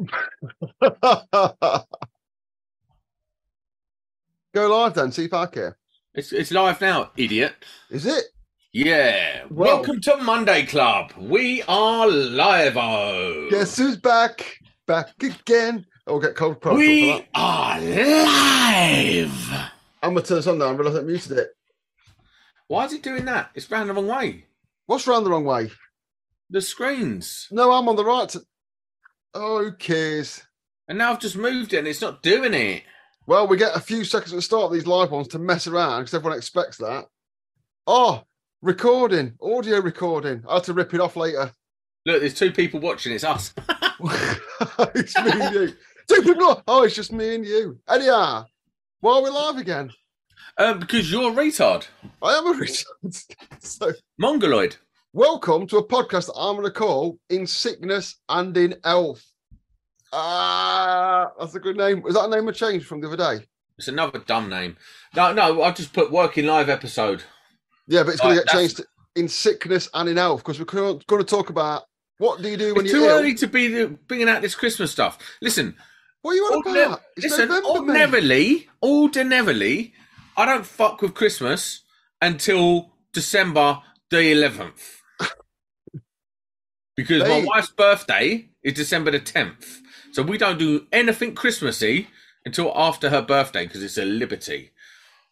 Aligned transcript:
Go 4.52 4.66
live 4.68 4.94
then, 4.94 5.12
see 5.12 5.26
if 5.26 5.34
I 5.34 5.46
care. 5.46 5.76
It's 6.14 6.32
it's 6.32 6.50
live 6.50 6.80
now, 6.80 7.10
idiot. 7.16 7.54
Is 7.90 8.06
it? 8.06 8.24
Yeah. 8.72 9.44
Well- 9.50 9.76
Welcome 9.76 10.00
to 10.02 10.16
Monday 10.18 10.66
Club. 10.66 11.12
We 11.18 11.62
are 11.68 12.08
live. 12.08 12.76
Oh. 12.76 13.48
Guess 13.50 13.76
who's 13.76 13.96
back? 13.96 14.58
Back 14.86 15.10
again. 15.22 15.86
Oh, 16.06 16.14
we'll 16.14 16.22
get 16.22 16.34
cold 16.34 16.64
We 16.64 17.26
are 17.34 17.80
live. 17.80 19.50
I'm 20.02 20.14
gonna 20.14 20.22
turn 20.22 20.38
this 20.38 20.46
on 20.46 20.58
now. 20.58 20.66
I 20.66 20.72
realised 20.72 20.98
I 20.98 21.02
muted 21.02 21.32
it. 21.38 21.50
Why 22.66 22.86
is 22.86 22.92
it 22.92 23.02
doing 23.02 23.26
that? 23.26 23.50
It's 23.54 23.70
round 23.70 23.90
the 23.90 23.94
wrong 23.94 24.06
way. 24.08 24.46
What's 24.86 25.06
round 25.06 25.26
the 25.26 25.30
wrong 25.30 25.44
way? 25.44 25.70
The 26.48 26.60
screens. 26.60 27.46
No, 27.52 27.70
I'm 27.72 27.88
on 27.88 27.96
the 27.96 28.04
right. 28.04 28.34
Oh, 29.34 29.64
who 29.64 29.72
cares? 29.72 30.42
And 30.88 30.98
now 30.98 31.12
I've 31.12 31.20
just 31.20 31.36
moved 31.36 31.72
it 31.72 31.78
and 31.78 31.88
it's 31.88 32.00
not 32.00 32.22
doing 32.22 32.54
it. 32.54 32.82
Well, 33.26 33.46
we 33.46 33.56
get 33.56 33.76
a 33.76 33.80
few 33.80 34.04
seconds 34.04 34.32
at 34.32 34.36
the 34.36 34.42
start 34.42 34.64
of 34.64 34.72
these 34.72 34.86
live 34.86 35.10
ones 35.10 35.28
to 35.28 35.38
mess 35.38 35.66
around 35.66 36.00
because 36.00 36.14
everyone 36.14 36.36
expects 36.38 36.78
that. 36.78 37.06
Oh, 37.86 38.24
recording, 38.60 39.34
audio 39.40 39.80
recording. 39.80 40.42
I 40.48 40.54
had 40.54 40.64
to 40.64 40.72
rip 40.72 40.94
it 40.94 41.00
off 41.00 41.16
later. 41.16 41.52
Look, 42.06 42.20
there's 42.20 42.34
two 42.34 42.50
people 42.50 42.80
watching. 42.80 43.12
It's 43.12 43.24
us. 43.24 43.54
it's 44.94 45.16
me 45.20 45.30
and 45.32 45.54
you. 45.54 45.72
Two 46.08 46.22
people. 46.22 46.62
Oh, 46.66 46.82
it's 46.82 46.96
just 46.96 47.12
me 47.12 47.34
and 47.36 47.44
you. 47.46 47.78
Anyhow, 47.88 48.46
why 49.00 49.12
are 49.16 49.22
we 49.22 49.30
live 49.30 49.58
again? 49.58 49.92
um, 50.58 50.80
because 50.80 51.10
you're 51.10 51.30
a 51.30 51.34
retard. 51.34 51.86
I 52.22 52.34
am 52.34 52.46
a 52.48 52.52
retard. 52.54 53.24
so, 53.60 53.92
Mongoloid. 54.18 54.76
Welcome 55.12 55.66
to 55.68 55.78
a 55.78 55.86
podcast 55.86 56.26
that 56.26 56.36
I'm 56.36 56.54
going 56.56 56.66
to 56.66 56.70
call 56.72 57.18
"In 57.28 57.46
Sickness 57.46 58.16
and 58.28 58.56
in 58.56 58.76
Health." 58.84 59.24
Ah, 60.12 61.30
that's 61.38 61.54
a 61.54 61.60
good 61.60 61.76
name. 61.76 62.02
Was 62.02 62.14
that 62.14 62.24
a 62.24 62.28
name 62.30 62.48
I 62.48 62.52
changed 62.52 62.86
from 62.86 63.00
the 63.00 63.08
other 63.08 63.16
day? 63.16 63.46
It's 63.78 63.88
another 63.88 64.18
dumb 64.18 64.48
name. 64.50 64.76
No, 65.14 65.32
no, 65.32 65.62
I've 65.62 65.76
just 65.76 65.92
put 65.92 66.10
working 66.10 66.46
live 66.46 66.68
episode. 66.68 67.22
Yeah, 67.86 68.02
but 68.02 68.12
it's 68.12 68.20
going 68.20 68.36
to 68.36 68.42
get 68.44 68.52
changed 68.52 68.76
to 68.78 68.86
"In 69.16 69.28
Sickness 69.28 69.88
and 69.94 70.08
in 70.08 70.16
Health" 70.16 70.40
because 70.44 70.58
we're 70.58 70.64
going 70.64 71.00
to 71.06 71.24
talk 71.24 71.50
about 71.50 71.84
what 72.18 72.42
do 72.42 72.48
you 72.48 72.56
do 72.56 72.74
when 72.74 72.84
It's 72.84 72.92
you're 72.92 73.02
too 73.02 73.08
ill. 73.08 73.18
early 73.18 73.34
to 73.34 73.46
be 73.46 73.68
the- 73.68 73.88
bringing 74.06 74.28
out 74.28 74.42
this 74.42 74.54
Christmas 74.54 74.90
stuff. 74.92 75.18
Listen, 75.40 75.74
What 76.22 76.32
are 76.32 76.34
you 76.34 76.42
on 76.44 76.62
Ordina- 76.62 76.86
about? 76.86 77.02
It's 77.16 77.24
listen, 77.24 77.48
November, 77.48 77.68
ordinarily, 77.68 78.68
ordinarily, 78.82 79.94
I 80.36 80.44
don't 80.44 80.66
fuck 80.66 81.00
with 81.00 81.14
Christmas 81.14 81.80
until 82.20 82.92
December 83.14 83.78
the 84.10 84.18
11th. 84.34 84.99
Because 87.00 87.22
Hey. 87.22 87.40
my 87.40 87.46
wife's 87.46 87.70
birthday 87.70 88.50
is 88.62 88.74
December 88.74 89.10
the 89.10 89.20
10th. 89.20 89.78
So 90.12 90.22
we 90.22 90.36
don't 90.36 90.58
do 90.58 90.86
anything 90.92 91.34
Christmassy 91.34 92.08
until 92.44 92.72
after 92.76 93.08
her 93.08 93.22
birthday 93.22 93.64
because 93.66 93.82
it's 93.82 93.96
a 93.96 94.04
liberty. 94.04 94.72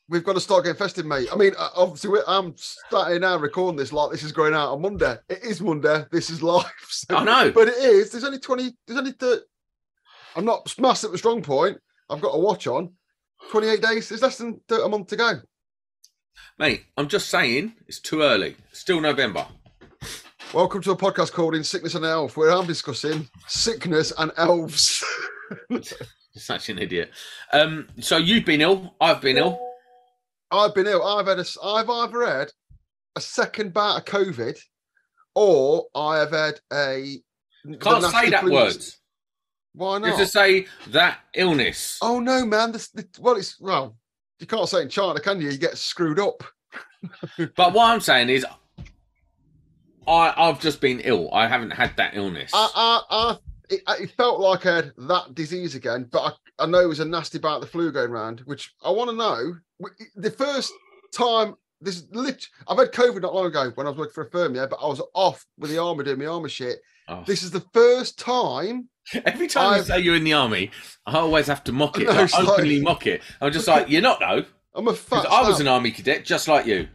We've 0.09 0.25
got 0.25 0.33
to 0.35 0.41
start 0.41 0.65
getting 0.65 0.79
festive, 0.79 1.05
mate. 1.05 1.29
I 1.31 1.37
mean, 1.37 1.53
uh, 1.59 1.69
obviously, 1.77 2.09
we're, 2.09 2.25
I'm 2.27 2.55
starting 2.57 3.21
now 3.21 3.37
recording 3.37 3.77
this 3.77 3.93
like 3.93 4.11
this 4.11 4.23
is 4.23 4.33
going 4.33 4.55
out 4.55 4.73
on 4.73 4.81
Monday. 4.81 5.17
It 5.29 5.41
is 5.43 5.61
Monday. 5.61 6.07
This 6.11 6.31
is 6.31 6.43
live. 6.43 6.65
so- 6.89 7.17
I 7.17 7.25
know. 7.25 7.53
but 7.53 7.69
it 7.69 7.75
is. 7.77 8.11
There's 8.13 8.25
only 8.25 8.39
20. 8.39 8.73
There's 8.87 8.99
only 8.99 9.13
30. 9.13 9.43
I'm 10.37 10.47
not 10.47 10.67
smashed 10.71 11.05
at 11.05 11.13
the 11.13 11.19
strong 11.19 11.43
point. 11.43 11.77
I've 12.09 12.23
got 12.23 12.31
a 12.35 12.39
watch 12.41 12.67
on. 12.67 12.95
28 13.51 13.83
days. 13.83 14.09
There's 14.09 14.23
less 14.23 14.39
than 14.39 14.61
th- 14.69 14.81
a 14.83 14.89
month 14.89 15.09
to 15.09 15.17
go. 15.17 15.41
Mate, 16.59 16.85
I'm 16.97 17.09
just 17.09 17.29
saying 17.29 17.75
it's 17.87 18.01
too 18.01 18.23
early. 18.23 18.57
It's 18.71 18.81
still 18.81 19.03
November. 19.03 19.47
Welcome 20.55 20.81
to 20.83 20.93
a 20.93 20.97
podcast 20.97 21.33
called 21.33 21.55
In 21.55 21.63
Sickness 21.63 21.95
and 21.95 22.05
Health, 22.05 22.37
where 22.37 22.51
I'm 22.51 22.67
discussing 22.67 23.29
sickness 23.47 24.13
and 24.19 24.33
elves. 24.39 25.05
Such 26.35 26.71
an 26.71 26.79
idiot. 26.79 27.11
Um, 27.53 27.89
so 28.01 28.17
you've 28.17 28.47
been 28.47 28.61
ill. 28.63 28.95
I've 29.01 29.21
been 29.21 29.37
ill. 29.37 29.61
I've 30.51 30.75
been 30.75 30.87
ill. 30.87 31.05
I've 31.07 31.27
had 31.27 31.39
a. 31.39 31.45
I've 31.63 31.91
either 31.91 32.25
had 32.27 32.51
a 33.17 33.21
second 33.21 33.75
bout 33.75 33.99
of 33.99 34.05
COVID, 34.07 34.59
or 35.35 35.87
I 35.95 36.19
have 36.19 36.31
had 36.31 36.61
a. 36.73 37.19
Can't 37.81 38.05
say 38.05 38.31
that 38.31 38.41
flu- 38.43 38.53
word. 38.53 38.77
Why 39.75 39.95
You 39.97 40.07
not? 40.07 40.19
to 40.19 40.27
say 40.27 40.67
that 40.89 41.19
illness. 41.35 41.99
Oh 42.01 42.21
no, 42.21 42.47
man! 42.47 42.73
This, 42.73 42.89
the 42.89 43.07
well, 43.21 43.37
it's 43.37 43.61
well, 43.61 43.97
you 44.41 44.47
can't 44.47 44.69
say 44.69 44.79
it 44.79 44.83
in 44.83 44.89
China, 44.89 45.21
can 45.21 45.41
you? 45.43 45.51
You 45.51 45.59
get 45.59 45.77
screwed 45.77 46.19
up. 46.19 46.43
But 47.57 47.75
what 47.75 47.93
I'm 47.93 48.01
saying 48.01 48.29
is, 48.29 48.45
I 50.09 50.35
I've 50.37 50.61
just 50.61 50.81
been 50.81 51.01
ill. 51.01 51.29
I 51.33 51.47
haven't 51.47 51.71
had 51.71 51.97
that 51.97 52.17
illness. 52.17 52.51
I, 52.55 52.69
I, 52.75 53.03
I 53.11 53.37
it, 53.71 53.83
uh, 53.87 53.95
it 54.01 54.11
felt 54.13 54.41
like 54.41 54.65
I 54.67 54.77
had 54.77 54.93
that 54.97 55.35
disease 55.35 55.75
again, 55.75 56.09
but 56.11 56.37
I, 56.59 56.65
I 56.65 56.67
know 56.67 56.81
it 56.81 56.89
was 56.89 57.01
a 57.01 57.05
nasty 57.05 57.39
bout 57.39 57.57
of 57.57 57.61
the 57.63 57.67
flu 57.67 57.93
going 57.93 58.11
round. 58.11 58.41
Which 58.41 58.73
I 58.83 58.91
want 58.91 59.11
to 59.11 59.17
know. 59.17 59.55
The 60.17 60.31
first 60.31 60.73
time 61.15 61.55
this 61.81 62.05
lit, 62.11 62.47
I've 62.67 62.79
had 62.79 62.93
COVID 62.93 63.23
not 63.23 63.35
long 63.35 63.47
ago 63.47 63.71
when 63.75 63.87
I 63.87 63.91
was 63.91 63.99
working 63.99 64.15
for 64.15 64.25
a 64.25 64.31
firm, 64.31 64.55
yeah, 64.55 64.67
but 64.67 64.81
I 64.83 64.87
was 64.87 65.03
off 65.15 65.45
with 65.59 65.71
the 65.71 65.79
army 65.79 66.05
doing 66.05 66.19
my 66.19 66.27
army 66.27 66.49
shit. 66.49 66.79
Oh. 67.09 67.23
This 67.27 67.43
is 67.43 67.51
the 67.51 67.65
first 67.73 68.19
time. 68.19 68.89
Every 69.25 69.47
time 69.47 69.75
I've- 69.75 69.85
say 69.85 70.01
you're 70.01 70.17
in 70.17 70.25
the 70.25 70.33
army, 70.33 70.71
I 71.07 71.19
always 71.19 71.47
have 71.47 71.65
to 71.65 71.73
mock 71.73 71.99
it, 71.99 72.05
No, 72.05 72.11
like, 72.13 72.25
it's 72.25 72.35
like- 72.35 72.49
openly 72.49 72.81
mock 72.81 73.07
it. 73.07 73.23
I'm 73.41 73.53
just 73.53 73.69
like, 73.69 73.89
you're 73.89 74.03
not 74.03 74.21
though, 74.21 74.45
I'm 74.75 74.89
a 74.89 74.95
fat. 74.95 75.27
I 75.31 75.49
was 75.49 75.61
an 75.61 75.69
army 75.69 75.91
cadet 75.91 76.25
just 76.25 76.49
like 76.49 76.67
you. 76.67 76.89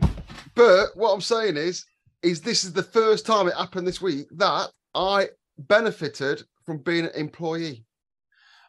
But 0.55 0.89
what 0.95 1.11
I'm 1.13 1.21
saying 1.21 1.57
is, 1.57 1.85
is 2.23 2.41
this 2.41 2.63
is 2.63 2.73
the 2.73 2.83
first 2.83 3.25
time 3.25 3.47
it 3.47 3.53
happened 3.55 3.85
this 3.85 4.01
week 4.01 4.27
that 4.31 4.69
I 4.95 5.29
benefited 5.57 6.43
from 6.65 6.77
being 6.79 7.05
an 7.05 7.11
employee. 7.15 7.85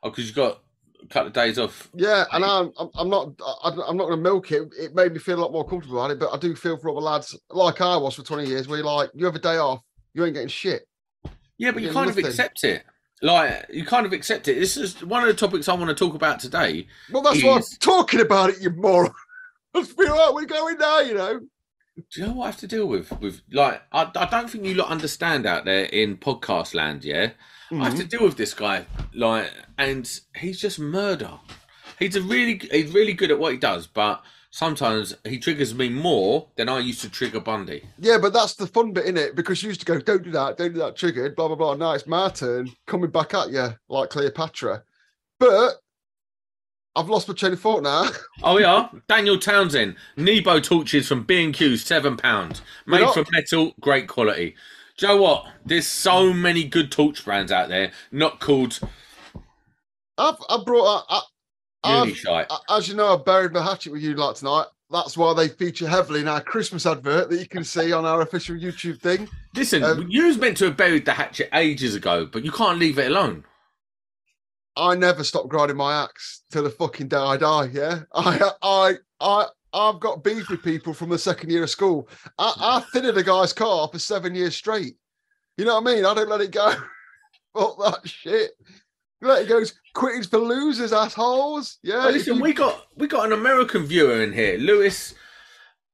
Oh, 0.02 0.10
because 0.10 0.28
you 0.28 0.34
got 0.34 0.60
a 1.02 1.06
couple 1.06 1.28
of 1.28 1.32
days 1.32 1.58
off. 1.58 1.88
Yeah, 1.94 2.24
and 2.32 2.44
I'm 2.44 2.72
I'm, 2.98 3.08
not 3.08 3.32
I'm 3.62 3.76
not 3.76 4.06
going 4.06 4.10
to 4.10 4.16
milk 4.16 4.52
it. 4.52 4.68
It 4.78 4.94
made 4.94 5.12
me 5.12 5.18
feel 5.18 5.38
a 5.38 5.42
lot 5.42 5.52
more 5.52 5.66
comfortable 5.66 5.98
about 5.98 6.10
it, 6.10 6.18
but 6.18 6.32
I 6.32 6.38
do 6.38 6.54
feel 6.54 6.76
for 6.76 6.90
other 6.90 7.00
lads 7.00 7.38
like 7.50 7.80
I 7.80 7.96
was 7.96 8.14
for 8.14 8.22
20 8.22 8.46
years, 8.46 8.68
where 8.68 8.78
you're 8.78 8.86
like, 8.86 9.10
you 9.14 9.24
have 9.24 9.34
a 9.34 9.40
day 9.40 9.56
off, 9.56 9.80
you 10.12 10.24
ain't 10.24 10.34
getting 10.34 10.48
shit. 10.48 10.86
Yeah, 11.56 11.70
but 11.70 11.82
you 11.82 11.92
kind 11.92 12.10
of 12.10 12.18
accept 12.18 12.64
it. 12.64 12.84
Like 13.22 13.66
you 13.72 13.84
kind 13.84 14.04
of 14.04 14.12
accept 14.12 14.48
it. 14.48 14.58
This 14.58 14.76
is 14.76 15.02
one 15.04 15.22
of 15.22 15.28
the 15.28 15.34
topics 15.34 15.68
I 15.68 15.74
want 15.74 15.88
to 15.88 15.94
talk 15.94 16.14
about 16.14 16.40
today. 16.40 16.86
Well, 17.10 17.22
that's 17.22 17.42
why 17.42 17.56
I'm 17.56 17.62
talking 17.80 18.20
about 18.20 18.50
it, 18.50 18.60
you 18.60 18.70
moron. 18.70 19.12
Let's 19.74 19.92
be 19.92 20.04
right. 20.04 20.30
We're 20.32 20.44
going 20.44 20.78
now, 20.78 21.00
you 21.00 21.14
know. 21.14 21.40
Do 21.96 22.20
you 22.20 22.26
know 22.26 22.32
what 22.32 22.44
I 22.44 22.46
have 22.46 22.56
to 22.58 22.66
deal 22.66 22.86
with? 22.86 23.18
With 23.20 23.42
like, 23.52 23.82
I, 23.92 24.10
I 24.16 24.26
don't 24.26 24.50
think 24.50 24.64
you 24.64 24.74
lot 24.74 24.88
understand 24.88 25.46
out 25.46 25.64
there 25.64 25.84
in 25.84 26.16
podcast 26.16 26.74
land. 26.74 27.04
Yeah, 27.04 27.30
I 27.70 27.76
have 27.76 27.94
to 27.94 28.00
mm-hmm. 28.00 28.08
deal 28.08 28.24
with 28.24 28.36
this 28.36 28.52
guy, 28.52 28.86
like, 29.14 29.50
and 29.78 30.08
he's 30.36 30.60
just 30.60 30.78
murder. 30.78 31.30
He's 31.98 32.16
a 32.16 32.22
really, 32.22 32.60
he's 32.70 32.92
really 32.92 33.12
good 33.12 33.30
at 33.30 33.38
what 33.38 33.52
he 33.52 33.58
does, 33.58 33.86
but 33.86 34.22
sometimes 34.50 35.16
he 35.24 35.38
triggers 35.38 35.74
me 35.74 35.88
more 35.88 36.48
than 36.56 36.68
I 36.68 36.80
used 36.80 37.00
to 37.02 37.10
trigger 37.10 37.40
Bundy. 37.40 37.84
Yeah, 37.98 38.18
but 38.18 38.32
that's 38.32 38.54
the 38.54 38.66
fun 38.66 38.92
bit 38.92 39.06
in 39.06 39.16
it 39.16 39.36
because 39.36 39.62
you 39.62 39.68
used 39.68 39.80
to 39.80 39.86
go, 39.86 40.00
don't 40.00 40.22
do 40.24 40.30
that, 40.32 40.56
don't 40.56 40.72
do 40.72 40.80
that, 40.80 40.96
triggered, 40.96 41.36
blah 41.36 41.48
blah 41.48 41.56
blah. 41.56 41.74
Now 41.74 41.92
it's 41.92 42.06
my 42.06 42.28
turn 42.28 42.70
coming 42.86 43.10
back 43.10 43.34
at 43.34 43.50
you 43.50 43.68
like 43.88 44.10
Cleopatra, 44.10 44.82
but 45.38 45.74
I've 46.96 47.08
lost 47.08 47.26
my 47.28 47.34
chain 47.34 47.52
of 47.52 47.60
thought 47.60 47.82
now. 47.82 48.08
Oh 48.42 48.58
yeah, 48.58 48.88
Daniel 49.08 49.38
Townsend, 49.38 49.96
Nebo 50.16 50.60
torches 50.60 51.08
from 51.08 51.24
B 51.24 51.42
and 51.44 51.54
Q, 51.54 51.76
seven 51.76 52.16
pounds, 52.16 52.62
made 52.86 53.00
not- 53.00 53.14
from 53.14 53.26
metal, 53.32 53.74
great 53.80 54.06
quality. 54.08 54.54
Joe, 54.96 55.08
you 55.08 55.14
know 55.16 55.22
what? 55.22 55.46
There's 55.66 55.86
so 55.88 56.32
many 56.32 56.62
good 56.64 56.92
torch 56.92 57.24
brands 57.24 57.50
out 57.50 57.68
there, 57.68 57.90
not 58.12 58.38
called 58.40 58.78
I've 60.18 60.36
I 60.48 60.58
brought 60.64 61.04
I, 61.08 61.16
I, 61.16 61.20
I've 62.02 62.08
Unishite. 62.08 62.46
A- 62.50 62.72
As 62.72 62.88
you 62.88 62.94
know, 62.94 63.14
I 63.14 63.16
buried 63.16 63.52
my 63.52 63.62
hatchet 63.62 63.92
with 63.92 64.02
you 64.02 64.14
lot 64.14 64.36
tonight. 64.36 64.66
That's 64.90 65.16
why 65.16 65.34
they 65.34 65.48
feature 65.48 65.88
heavily 65.88 66.20
in 66.20 66.28
our 66.28 66.40
Christmas 66.40 66.86
advert 66.86 67.28
that 67.30 67.38
you 67.40 67.48
can 67.48 67.64
see 67.64 67.92
on 67.92 68.04
our 68.04 68.20
official 68.20 68.54
YouTube 68.54 69.00
thing. 69.00 69.28
Listen, 69.56 69.82
um, 69.82 70.06
you 70.08 70.26
was 70.26 70.38
meant 70.38 70.56
to 70.58 70.66
have 70.66 70.76
buried 70.76 71.04
the 71.04 71.12
hatchet 71.14 71.48
ages 71.52 71.94
ago, 71.96 72.26
but 72.26 72.44
you 72.44 72.52
can't 72.52 72.78
leave 72.78 72.98
it 72.98 73.10
alone. 73.10 73.44
I 74.76 74.94
never 74.96 75.22
stop 75.24 75.48
grinding 75.48 75.76
my 75.76 76.02
axe 76.04 76.42
till 76.50 76.64
the 76.64 76.70
fucking 76.70 77.08
day 77.08 77.16
I 77.16 77.36
die. 77.36 77.70
Yeah, 77.72 78.00
I, 78.14 78.50
I, 78.62 78.94
I, 79.20 79.46
I've 79.72 80.00
got 80.00 80.24
beef 80.24 80.48
with 80.50 80.62
people 80.62 80.94
from 80.94 81.10
the 81.10 81.18
second 81.18 81.50
year 81.50 81.62
of 81.64 81.70
school. 81.70 82.08
I, 82.38 82.54
I 82.58 82.80
thinned 82.92 83.16
a 83.16 83.22
guy's 83.22 83.52
car 83.52 83.88
for 83.88 83.98
seven 83.98 84.34
years 84.34 84.56
straight. 84.56 84.96
You 85.56 85.64
know 85.64 85.80
what 85.80 85.88
I 85.90 85.94
mean? 85.94 86.04
I 86.04 86.14
don't 86.14 86.28
let 86.28 86.40
it 86.40 86.50
go. 86.50 86.72
Fuck 87.56 87.78
that 87.78 88.00
shit. 88.08 88.50
Let 89.22 89.42
it 89.42 89.48
go. 89.48 89.62
Quittings 89.94 90.26
for 90.26 90.38
losers, 90.38 90.92
assholes. 90.92 91.78
Yeah. 91.82 92.08
If 92.08 92.14
listen, 92.14 92.36
you- 92.36 92.42
we 92.42 92.52
got 92.52 92.86
we 92.96 93.06
got 93.06 93.26
an 93.26 93.32
American 93.32 93.84
viewer 93.86 94.22
in 94.22 94.32
here, 94.32 94.58
Lewis 94.58 95.14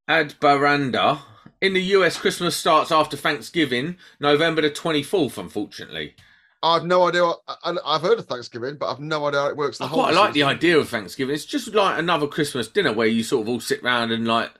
Adbaranda. 0.08 1.20
In 1.60 1.74
the 1.74 1.82
US, 1.82 2.16
Christmas 2.16 2.56
starts 2.56 2.90
after 2.90 3.18
Thanksgiving, 3.18 3.98
November 4.18 4.62
the 4.62 4.70
twenty 4.70 5.02
fourth. 5.02 5.36
Unfortunately, 5.36 6.14
I've 6.62 6.84
no 6.84 7.08
idea. 7.08 7.24
What, 7.24 7.40
I, 7.48 7.76
I've 7.84 8.02
heard 8.02 8.18
of 8.18 8.26
Thanksgiving, 8.26 8.76
but 8.76 8.90
I've 8.90 9.00
no 9.00 9.26
idea 9.26 9.40
how 9.40 9.48
it 9.48 9.56
works. 9.56 9.78
The 9.78 9.84
I 9.84 9.88
whole 9.88 10.02
quite 10.02 10.14
like 10.14 10.34
the 10.34 10.42
idea 10.42 10.78
of 10.78 10.88
Thanksgiving. 10.88 11.34
It's 11.34 11.46
just 11.46 11.74
like 11.74 11.98
another 11.98 12.26
Christmas 12.26 12.68
dinner 12.68 12.92
where 12.92 13.06
you 13.06 13.22
sort 13.22 13.42
of 13.42 13.48
all 13.48 13.60
sit 13.60 13.82
round 13.82 14.12
and 14.12 14.26
like 14.26 14.50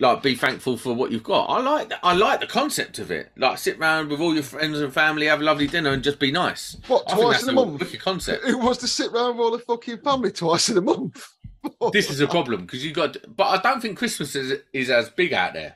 like 0.00 0.22
be 0.22 0.34
thankful 0.34 0.76
for 0.76 0.94
what 0.94 1.10
you've 1.10 1.22
got. 1.22 1.46
I 1.46 1.60
like 1.60 1.88
that. 1.88 2.00
I 2.02 2.14
like 2.14 2.40
the 2.40 2.46
concept 2.46 2.98
of 2.98 3.10
it. 3.10 3.32
Like 3.36 3.58
sit 3.58 3.78
around 3.78 4.10
with 4.10 4.20
all 4.20 4.34
your 4.34 4.42
friends 4.42 4.80
and 4.80 4.92
family, 4.92 5.26
have 5.26 5.40
a 5.40 5.44
lovely 5.44 5.66
dinner, 5.66 5.90
and 5.90 6.02
just 6.02 6.18
be 6.18 6.30
nice. 6.30 6.76
What 6.86 7.04
I 7.10 7.16
twice 7.16 7.42
in 7.42 7.48
a 7.48 7.52
a 7.52 7.54
month? 7.54 7.80
wicked 7.80 8.00
concept. 8.00 8.44
Who 8.44 8.58
wants 8.58 8.78
to 8.80 8.88
sit 8.88 9.12
around 9.12 9.36
with 9.36 9.44
all 9.44 9.50
the 9.50 9.58
fucking 9.58 9.98
family 9.98 10.30
twice 10.30 10.68
in 10.68 10.78
a 10.78 10.82
month? 10.82 11.26
This 11.92 12.08
is 12.08 12.20
a 12.20 12.28
problem 12.28 12.62
because 12.62 12.84
you 12.84 12.92
got, 12.92 13.16
but 13.36 13.44
I 13.44 13.60
don't 13.60 13.80
think 13.80 13.98
Christmas 13.98 14.34
is 14.36 14.60
is 14.72 14.88
as 14.90 15.10
big 15.10 15.32
out 15.34 15.54
there. 15.54 15.74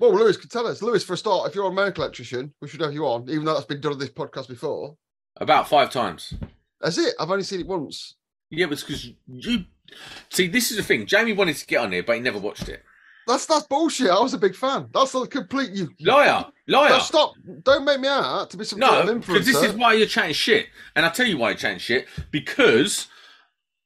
Well, 0.00 0.14
Lewis 0.14 0.38
can 0.38 0.48
tell 0.48 0.66
us. 0.66 0.80
Lewis, 0.80 1.04
for 1.04 1.12
a 1.12 1.16
start, 1.16 1.46
if 1.46 1.54
you're 1.54 1.66
a 1.66 1.72
medical 1.72 2.02
electrician, 2.02 2.54
we 2.62 2.68
should 2.68 2.80
have 2.80 2.94
you 2.94 3.04
on, 3.06 3.28
even 3.28 3.44
though 3.44 3.52
that's 3.52 3.66
been 3.66 3.82
done 3.82 3.92
on 3.92 3.98
this 3.98 4.08
podcast 4.08 4.48
before. 4.48 4.96
About 5.36 5.68
five 5.68 5.90
times. 5.90 6.32
That's 6.80 6.96
it. 6.96 7.14
I've 7.20 7.30
only 7.30 7.44
seen 7.44 7.60
it 7.60 7.66
once. 7.66 8.16
Yeah, 8.48 8.66
but 8.66 8.80
because 8.80 9.12
you 9.28 9.64
see, 10.30 10.48
this 10.48 10.70
is 10.70 10.78
the 10.78 10.82
thing. 10.82 11.04
Jamie 11.04 11.34
wanted 11.34 11.56
to 11.56 11.66
get 11.66 11.82
on 11.82 11.92
here, 11.92 12.02
but 12.02 12.16
he 12.16 12.22
never 12.22 12.38
watched 12.38 12.70
it. 12.70 12.82
That's 13.26 13.44
that's 13.44 13.66
bullshit. 13.66 14.10
I 14.10 14.18
was 14.18 14.32
a 14.32 14.38
big 14.38 14.56
fan. 14.56 14.88
That's 14.92 15.14
a 15.14 15.26
complete 15.26 15.70
you. 15.70 15.90
Liar, 16.00 16.46
liar. 16.66 16.88
No, 16.88 16.98
stop! 16.98 17.34
Don't 17.62 17.84
make 17.84 18.00
me 18.00 18.08
out 18.08 18.50
to 18.50 18.56
be 18.56 18.64
some 18.64 18.78
No, 18.78 19.14
because 19.14 19.46
this 19.46 19.62
is 19.62 19.74
why 19.74 19.92
you're 19.92 20.06
chatting 20.06 20.32
shit. 20.32 20.68
And 20.96 21.04
I'll 21.04 21.12
tell 21.12 21.26
you 21.26 21.36
why 21.36 21.50
you're 21.50 21.58
chatting 21.58 21.78
shit. 21.78 22.08
Because 22.30 23.06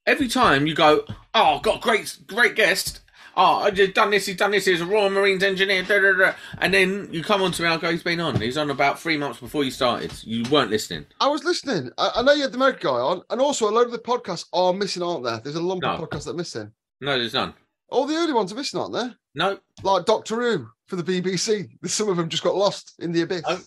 every 0.06 0.28
time 0.28 0.67
you 0.67 0.75
go, 0.75 1.05
oh, 1.34 1.56
I've 1.56 1.62
got 1.62 1.78
a 1.78 1.81
great, 1.81 2.17
great 2.26 2.55
guest. 2.55 3.00
Oh, 3.36 3.56
I 3.56 3.70
just 3.70 3.94
done 3.94 4.10
this, 4.10 4.26
he's 4.26 4.36
done 4.36 4.52
this, 4.52 4.64
he's 4.64 4.81
a 4.81 4.86
Royal 4.86 5.10
Marines 5.10 5.42
engineer, 5.42 5.82
da, 5.82 5.98
da, 5.98 6.12
da. 6.12 6.32
and 6.58 6.72
then 6.72 7.08
you 7.10 7.22
come 7.22 7.42
on 7.42 7.50
to 7.52 7.62
me, 7.62 7.69
I 7.69 7.76
go, 7.78 7.90
he's 7.90 8.02
been 8.02 8.20
on. 8.20 8.40
He's 8.40 8.56
on 8.56 8.70
about 8.70 9.00
three 9.00 9.16
months 9.16 9.40
before 9.40 9.64
you 9.64 9.70
started. 9.72 10.12
You 10.22 10.48
weren't 10.50 10.70
listening. 10.70 11.06
I 11.20 11.28
was 11.28 11.42
listening. 11.44 11.90
I, 11.98 12.10
I 12.16 12.22
know 12.22 12.32
you 12.32 12.42
had 12.42 12.52
the 12.52 12.58
medical 12.58 12.92
guy 12.92 12.98
on, 13.00 13.22
and 13.31 13.40
also 13.40 13.69
a 13.69 13.72
load 13.72 13.86
of 13.86 13.92
the 13.92 13.98
podcasts 13.98 14.46
are 14.52 14.72
missing, 14.72 15.02
aren't 15.02 15.25
there? 15.25 15.40
There's 15.42 15.56
a 15.56 15.60
lump 15.60 15.84
of 15.84 16.00
podcasts 16.00 16.25
that 16.25 16.31
are 16.31 16.34
missing. 16.34 16.70
No, 17.00 17.19
there's 17.19 17.34
none. 17.34 17.54
All 17.88 18.06
the 18.06 18.14
early 18.16 18.32
ones 18.32 18.52
are 18.52 18.56
missing, 18.56 18.81
aren't 18.81 18.94
there? 18.94 19.14
No, 19.34 19.58
Like 19.82 20.04
Doctor 20.06 20.40
Who 20.40 20.69
for 20.86 20.96
the 20.96 21.02
BBC. 21.02 21.69
Some 21.86 22.08
of 22.08 22.16
them 22.16 22.28
just 22.28 22.42
got 22.44 22.54
lost 22.54 22.94
in 23.00 23.12
the 23.12 23.22
abyss. 23.22 23.42
Oh. 23.46 23.60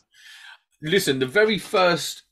listen, 0.81 1.19
the 1.19 1.25
very 1.25 1.57
first 1.57 2.23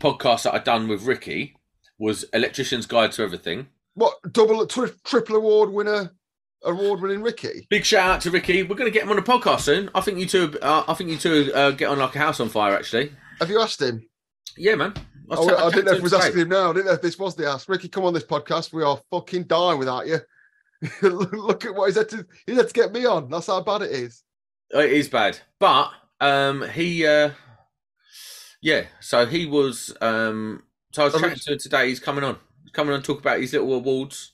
podcast 0.00 0.42
that 0.42 0.54
I 0.54 0.58
done 0.58 0.86
with 0.88 1.02
Ricky 1.04 1.56
was 1.98 2.24
Electrician's 2.32 2.86
Guide 2.86 3.12
to 3.12 3.22
Everything. 3.22 3.68
What 3.94 4.14
double, 4.32 4.64
tri- 4.66 4.90
triple 5.04 5.36
award 5.36 5.70
winner, 5.70 6.12
award 6.64 7.00
winning 7.00 7.22
Ricky? 7.22 7.66
Big 7.70 7.84
shout 7.84 8.10
out 8.10 8.20
to 8.22 8.30
Ricky. 8.30 8.62
We're 8.62 8.76
going 8.76 8.90
to 8.90 8.94
get 8.94 9.04
him 9.04 9.10
on 9.10 9.16
the 9.16 9.22
podcast 9.22 9.60
soon. 9.60 9.90
I 9.94 10.00
think 10.00 10.18
you 10.18 10.26
two, 10.26 10.58
uh, 10.62 10.84
I 10.88 10.94
think 10.94 11.10
you 11.10 11.16
two 11.18 11.52
uh, 11.54 11.70
get 11.72 11.88
on 11.88 11.98
like 11.98 12.14
a 12.14 12.18
house 12.18 12.40
on 12.40 12.48
fire. 12.48 12.74
Actually, 12.74 13.12
Have 13.40 13.50
you 13.50 13.60
asked 13.60 13.80
him? 13.82 14.06
yeah, 14.56 14.74
man. 14.74 14.94
I, 14.96 15.00
Oh, 15.36 15.48
I, 15.54 15.66
I 15.66 15.70
didn't 15.70 15.84
know 15.86 15.92
if 15.92 15.98
it 15.98 16.02
was 16.02 16.14
asking 16.14 16.40
him 16.40 16.48
now. 16.48 16.70
I 16.70 16.72
didn't 16.72 16.86
know 16.86 16.92
if 16.92 17.02
this 17.02 17.18
was 17.18 17.34
the 17.36 17.46
ask. 17.46 17.68
Ricky, 17.68 17.88
come 17.88 18.04
on 18.04 18.14
this 18.14 18.24
podcast. 18.24 18.72
We 18.72 18.82
are 18.82 18.98
fucking 19.10 19.44
dying 19.44 19.78
without 19.78 20.06
you. 20.06 20.18
Look 21.02 21.64
at 21.66 21.74
what 21.74 21.86
he's 21.86 21.96
had 21.96 22.08
to. 22.10 22.26
He 22.46 22.54
had 22.54 22.68
to 22.68 22.72
get 22.72 22.92
me 22.92 23.04
on. 23.04 23.28
That's 23.28 23.46
how 23.48 23.60
bad 23.62 23.82
it 23.82 23.90
is. 23.90 24.22
Uh, 24.74 24.78
It 24.80 24.92
is 24.92 25.08
bad, 25.08 25.38
but 25.58 25.90
um, 26.20 26.66
he, 26.70 27.06
uh, 27.06 27.30
yeah. 28.62 28.84
So 29.00 29.26
he 29.26 29.44
was. 29.46 29.94
Um, 30.00 30.62
so 30.92 31.02
I 31.02 31.04
was 31.06 31.14
Um, 31.14 31.20
chatting 31.22 31.38
to 31.38 31.52
him 31.52 31.58
today. 31.58 31.88
He's 31.88 32.00
coming 32.00 32.24
on. 32.24 32.38
He's 32.62 32.72
coming 32.72 32.94
on 32.94 33.00
to 33.02 33.06
talk 33.06 33.20
about 33.20 33.40
his 33.40 33.52
little 33.52 33.74
awards. 33.74 34.32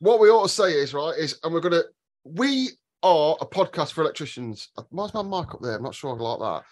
What 0.00 0.20
we 0.20 0.28
ought 0.30 0.44
to 0.44 0.48
say 0.48 0.72
is 0.72 0.94
right 0.94 1.16
is, 1.18 1.38
and 1.42 1.52
we're 1.52 1.60
gonna. 1.60 1.82
We 2.24 2.70
are 3.02 3.36
a 3.40 3.46
podcast 3.46 3.92
for 3.92 4.02
electricians. 4.02 4.68
Why's 4.90 5.14
my 5.14 5.22
mic 5.22 5.54
up 5.54 5.60
there? 5.62 5.76
I'm 5.76 5.82
not 5.82 5.94
sure 5.94 6.10
I 6.10 6.20
like 6.22 6.38
that. 6.40 6.64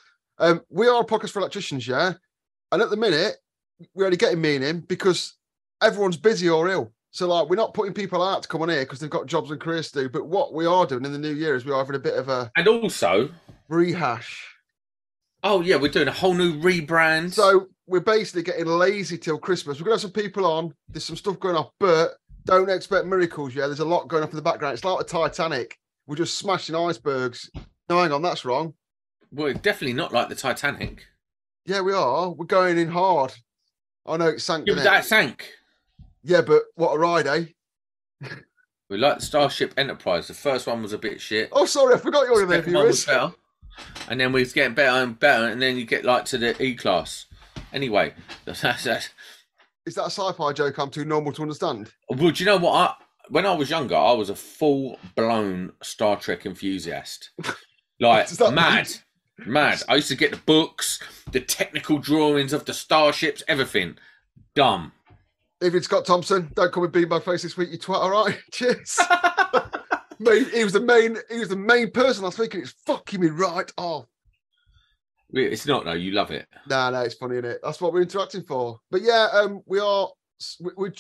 Um, 0.45 0.61
we 0.71 0.87
are 0.89 1.03
a 1.03 1.07
podcast 1.07 1.31
for 1.31 1.41
electricians, 1.41 1.87
yeah. 1.89 2.13
And 2.73 2.83
at 2.83 2.91
the 2.91 2.97
minute, 2.97 3.37
we're 3.95 4.05
only 4.05 4.17
getting 4.17 4.41
me 4.41 4.57
and 4.57 4.65
him 4.65 4.81
because 4.81 5.35
everyone's 5.83 6.17
busy 6.17 6.49
or 6.49 6.69
ill. 6.69 6.93
So 7.11 7.27
like, 7.29 7.49
we're 7.49 7.57
not 7.57 7.73
putting 7.75 7.95
people 7.95 8.23
out 8.23 8.43
to 8.43 8.49
come 8.49 8.61
on 8.63 8.69
here 8.69 8.81
because 8.83 9.01
they've 9.01 9.09
got 9.09 9.27
jobs 9.27 9.51
and 9.51 9.61
careers 9.61 9.91
to 9.93 10.03
do. 10.03 10.09
But 10.11 10.27
what 10.27 10.53
we 10.53 10.67
are 10.67 10.85
doing 10.85 11.05
in 11.05 11.13
the 11.13 11.19
new 11.19 11.33
year 11.33 11.55
is 11.57 11.65
we 11.65 11.73
are 11.73 11.79
having 11.79 11.97
a 11.97 12.01
bit 12.01 12.15
of 12.19 12.29
a 12.29 12.51
And 12.57 12.69
also, 12.69 13.31
rehash. 13.69 14.47
oh 15.43 15.63
yeah, 15.63 15.77
we're 15.77 15.91
doing 15.91 16.09
a 16.09 16.13
whole 16.13 16.35
new 16.35 16.61
rebrand. 16.61 17.33
So 17.33 17.69
we're 17.87 18.01
basically 18.01 18.43
getting 18.43 18.67
lazy 18.67 19.17
till 19.17 19.39
Christmas. 19.39 19.79
We're 19.81 19.85
gonna 19.85 19.95
have 19.95 20.03
some 20.03 20.11
people 20.11 20.45
on. 20.45 20.75
There's 20.89 21.05
some 21.05 21.17
stuff 21.17 21.41
going 21.41 21.57
off, 21.57 21.71
but 21.81 22.17
don't 22.47 22.71
expect 22.71 23.07
miracles. 23.07 23.55
Yeah, 23.55 23.67
there's 23.67 23.81
a 23.81 23.85
lot 23.85 24.09
going 24.09 24.23
up 24.23 24.31
in 24.31 24.37
the 24.37 24.43
background. 24.43 24.75
It's 24.75 24.85
like 24.85 24.99
the 24.99 25.05
Titanic. 25.05 25.79
We're 26.07 26.17
just 26.17 26.39
smashing 26.39 26.75
icebergs. 26.75 27.51
No, 27.91 28.01
hang 28.01 28.13
on, 28.13 28.23
that's 28.23 28.45
wrong. 28.45 28.75
We're 29.33 29.55
definitely 29.55 29.95
not 29.95 30.13
like 30.13 30.29
the 30.29 30.35
Titanic. 30.35 31.05
Yeah, 31.67 31.81
we 31.81 31.93
are. 31.93 32.31
We're 32.31 32.47
going 32.47 32.79
in 32.79 32.89
hard. 32.89 33.35
I 34.07 34.17
know 34.17 34.29
it 34.29 34.41
sank. 34.41 34.67
Yeah, 34.67 34.75
but 34.77 34.85
that 34.85 35.05
sank. 35.05 35.53
Yeah, 36.23 36.41
but 36.41 36.63
what 36.77 36.93
a 36.95 36.99
ride, 36.99 37.27
eh? 37.27 37.45
We 38.89 38.99
like 38.99 39.21
Starship 39.21 39.75
Enterprise. 39.77 40.29
The 40.29 40.35
first 40.35 40.69
one 40.69 40.81
was 40.81 40.93
a 40.93 40.99
bit 40.99 41.21
shit. 41.21 41.49
Oh, 41.51 41.67
sorry, 41.67 41.95
I 41.95 41.99
forgot 41.99 42.27
you're 42.27 42.43
in 42.45 42.49
there, 42.49 42.63
viewers. 42.63 43.05
better. 43.05 43.33
And 44.09 44.21
then 44.21 44.33
we 44.33 44.41
was 44.41 44.53
getting 44.53 44.75
better 44.75 45.03
and 45.03 45.19
better, 45.19 45.49
and 45.49 45.61
then 45.61 45.77
you 45.77 45.85
get 45.85 46.05
like 46.05 46.25
to 46.27 46.39
the 46.39 46.63
E 46.63 46.77
class. 46.77 47.27
Anyway, 47.73 48.15
that's, 48.45 48.63
that's, 48.63 49.09
Is 49.87 49.95
that 49.95 50.03
a 50.03 50.11
sci-fi 50.11 50.53
joke? 50.53 50.79
I'm 50.79 50.91
too 50.91 51.05
normal 51.05 51.33
to 51.33 51.43
understand. 51.43 51.93
well, 52.09 52.31
do 52.31 52.43
you 52.43 52.47
know 52.47 52.57
what? 52.59 52.73
I, 52.73 52.95
when 53.29 53.47
I 53.47 53.55
was 53.55 53.71
younger, 53.71 53.97
I 53.97 54.13
was 54.13 54.31
a 54.31 54.37
full 54.37 54.99
blown 55.15 55.73
Star 55.83 56.17
Trek 56.17 56.47
enthusiast. 56.47 57.31
Like 57.99 58.29
Does 58.29 58.37
that 58.37 58.53
mad, 58.53 58.91
mad. 59.47 59.83
I 59.89 59.95
used 59.95 60.09
to 60.09 60.17
get 60.17 60.31
the 60.31 60.37
books, 60.37 61.01
the 61.33 61.41
technical 61.41 61.99
drawings 61.99 62.53
of 62.53 62.67
the 62.67 62.75
starships, 62.75 63.43
everything. 63.49 63.97
Dumb. 64.55 64.93
If 65.63 65.75
it's 65.75 65.87
Scott 65.87 66.05
Thompson, 66.05 66.51
don't 66.55 66.71
come 66.71 66.83
with 66.83 67.09
my 67.09 67.21
face 67.21 67.43
this 67.43 67.57
week, 67.57 67.71
you 67.71 67.79
twat. 67.79 67.95
All 67.95 68.11
right, 68.11 68.37
cheers. 68.53 68.99
He 70.19 70.65
was 70.65 70.73
the 70.73 70.81
main. 70.81 71.19
He 71.31 71.39
was 71.39 71.51
the 71.51 71.57
main 71.57 71.91
person 71.91 72.25
I 72.25 72.29
was 72.29 72.37
thinking. 72.37 72.63
it's 72.63 72.75
fucking 72.87 73.21
me 73.21 73.29
right 73.29 73.71
off. 73.77 74.07
It's 75.33 75.67
not 75.67 75.85
though. 75.85 75.93
You 75.93 76.13
love 76.13 76.31
it. 76.31 76.47
No, 76.69 76.91
no, 76.91 77.01
it's 77.01 77.15
funny, 77.15 77.37
is 77.37 77.45
it? 77.45 77.61
That's 77.63 77.81
what 77.81 77.93
we're 77.93 78.03
interacting 78.03 78.43
for. 78.43 78.79
But 78.91 79.03
yeah, 79.03 79.29
um, 79.33 79.63
we 79.67 79.81
are. 79.81 80.09
We, 80.61 80.71
we, 80.77 80.91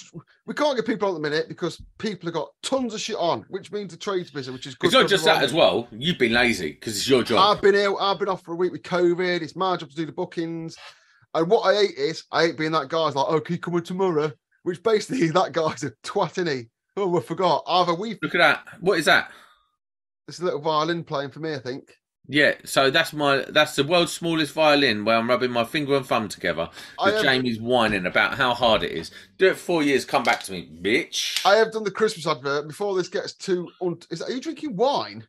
we 0.46 0.55
can't 0.55 0.76
get 0.76 0.87
people 0.87 1.08
on 1.08 1.14
at 1.14 1.23
the 1.23 1.28
minute 1.28 1.46
because 1.46 1.78
people 1.99 2.26
have 2.26 2.34
got 2.34 2.49
tons 2.62 2.94
of 2.94 3.00
shit 3.00 3.17
on, 3.17 3.44
which 3.50 3.70
means 3.70 3.93
the 3.93 3.99
trade's 3.99 4.31
busy, 4.31 4.50
which 4.50 4.67
is 4.67 4.75
good. 4.75 4.87
It's 4.87 4.94
not 4.94 5.11
just 5.11 5.26
that 5.26 5.43
as 5.43 5.52
well. 5.52 5.88
You've 5.90 6.19
been 6.19 6.32
lazy 6.32 6.73
because 6.73 6.96
it's 6.96 7.08
your 7.08 7.23
job. 7.23 7.38
I've 7.38 7.62
been 7.62 7.75
ill. 7.75 7.99
I've 7.99 8.19
been 8.19 8.31
off 8.31 8.43
for 8.43 8.55
a 8.55 8.56
week 8.56 8.73
with 8.73 8.82
COVID. 8.82 9.43
It's 9.43 9.55
my 9.55 9.76
job 9.76 9.90
to 9.90 9.96
do 9.96 10.06
the 10.06 10.12
bookings. 10.12 10.76
And 11.34 11.50
what 11.50 11.62
I 11.62 11.75
hate 11.75 11.99
is 11.99 12.25
I 12.32 12.46
hate 12.46 12.56
being 12.56 12.73
that 12.73 12.88
guy's 12.88 13.14
like, 13.14 13.26
oh, 13.28 13.40
can 13.40 13.56
you 13.56 13.61
come 13.61 13.76
in 13.76 13.82
tomorrow? 13.82 14.32
Which 14.62 14.82
basically 14.82 15.28
that 15.32 15.52
guy's 15.52 15.84
a 15.84 15.90
twat, 16.02 16.32
isn't 16.32 16.49
he? 16.49 16.69
Oh, 16.96 17.19
I 17.19 17.20
forgot. 17.20 17.62
I 17.67 17.84
have. 17.84 17.99
Look 17.99 18.19
at 18.23 18.38
that. 18.38 18.64
What 18.81 18.99
is 18.99 19.05
that? 19.05 19.31
It's 20.28 20.40
a 20.40 20.44
little 20.44 20.61
violin 20.61 21.05
playing 21.05 21.31
for 21.31 21.40
me, 21.40 21.55
I 21.55 21.58
think. 21.58 21.94
Yeah, 22.28 22.55
so 22.64 22.90
that's 22.90 23.12
my 23.12 23.44
that's 23.49 23.76
the 23.76 23.84
world's 23.84 24.12
smallest 24.12 24.52
violin 24.52 25.05
where 25.05 25.17
I'm 25.17 25.28
rubbing 25.28 25.52
my 25.52 25.64
finger 25.64 25.96
and 25.96 26.05
thumb 26.05 26.28
together. 26.28 26.69
Have, 26.99 27.23
Jamie's 27.23 27.61
whining 27.61 28.06
about 28.06 28.35
how 28.35 28.52
hard 28.52 28.83
it 28.83 28.92
is. 28.92 29.12
Do 29.38 29.49
it 29.49 29.54
for 29.54 29.59
four 29.59 29.83
years, 29.83 30.04
come 30.04 30.25
back 30.25 30.42
to 30.45 30.52
me, 30.52 30.68
bitch. 30.83 31.40
I 31.47 31.56
have 31.56 31.73
done 31.73 31.85
the 31.85 31.90
Christmas 31.90 32.26
advert 32.26 32.66
before 32.66 32.97
this 32.97 33.09
gets 33.09 33.33
too. 33.33 33.68
Un- 33.80 34.00
is 34.11 34.23
are 34.23 34.30
you 34.30 34.40
drinking 34.40 34.76
wine? 34.76 35.26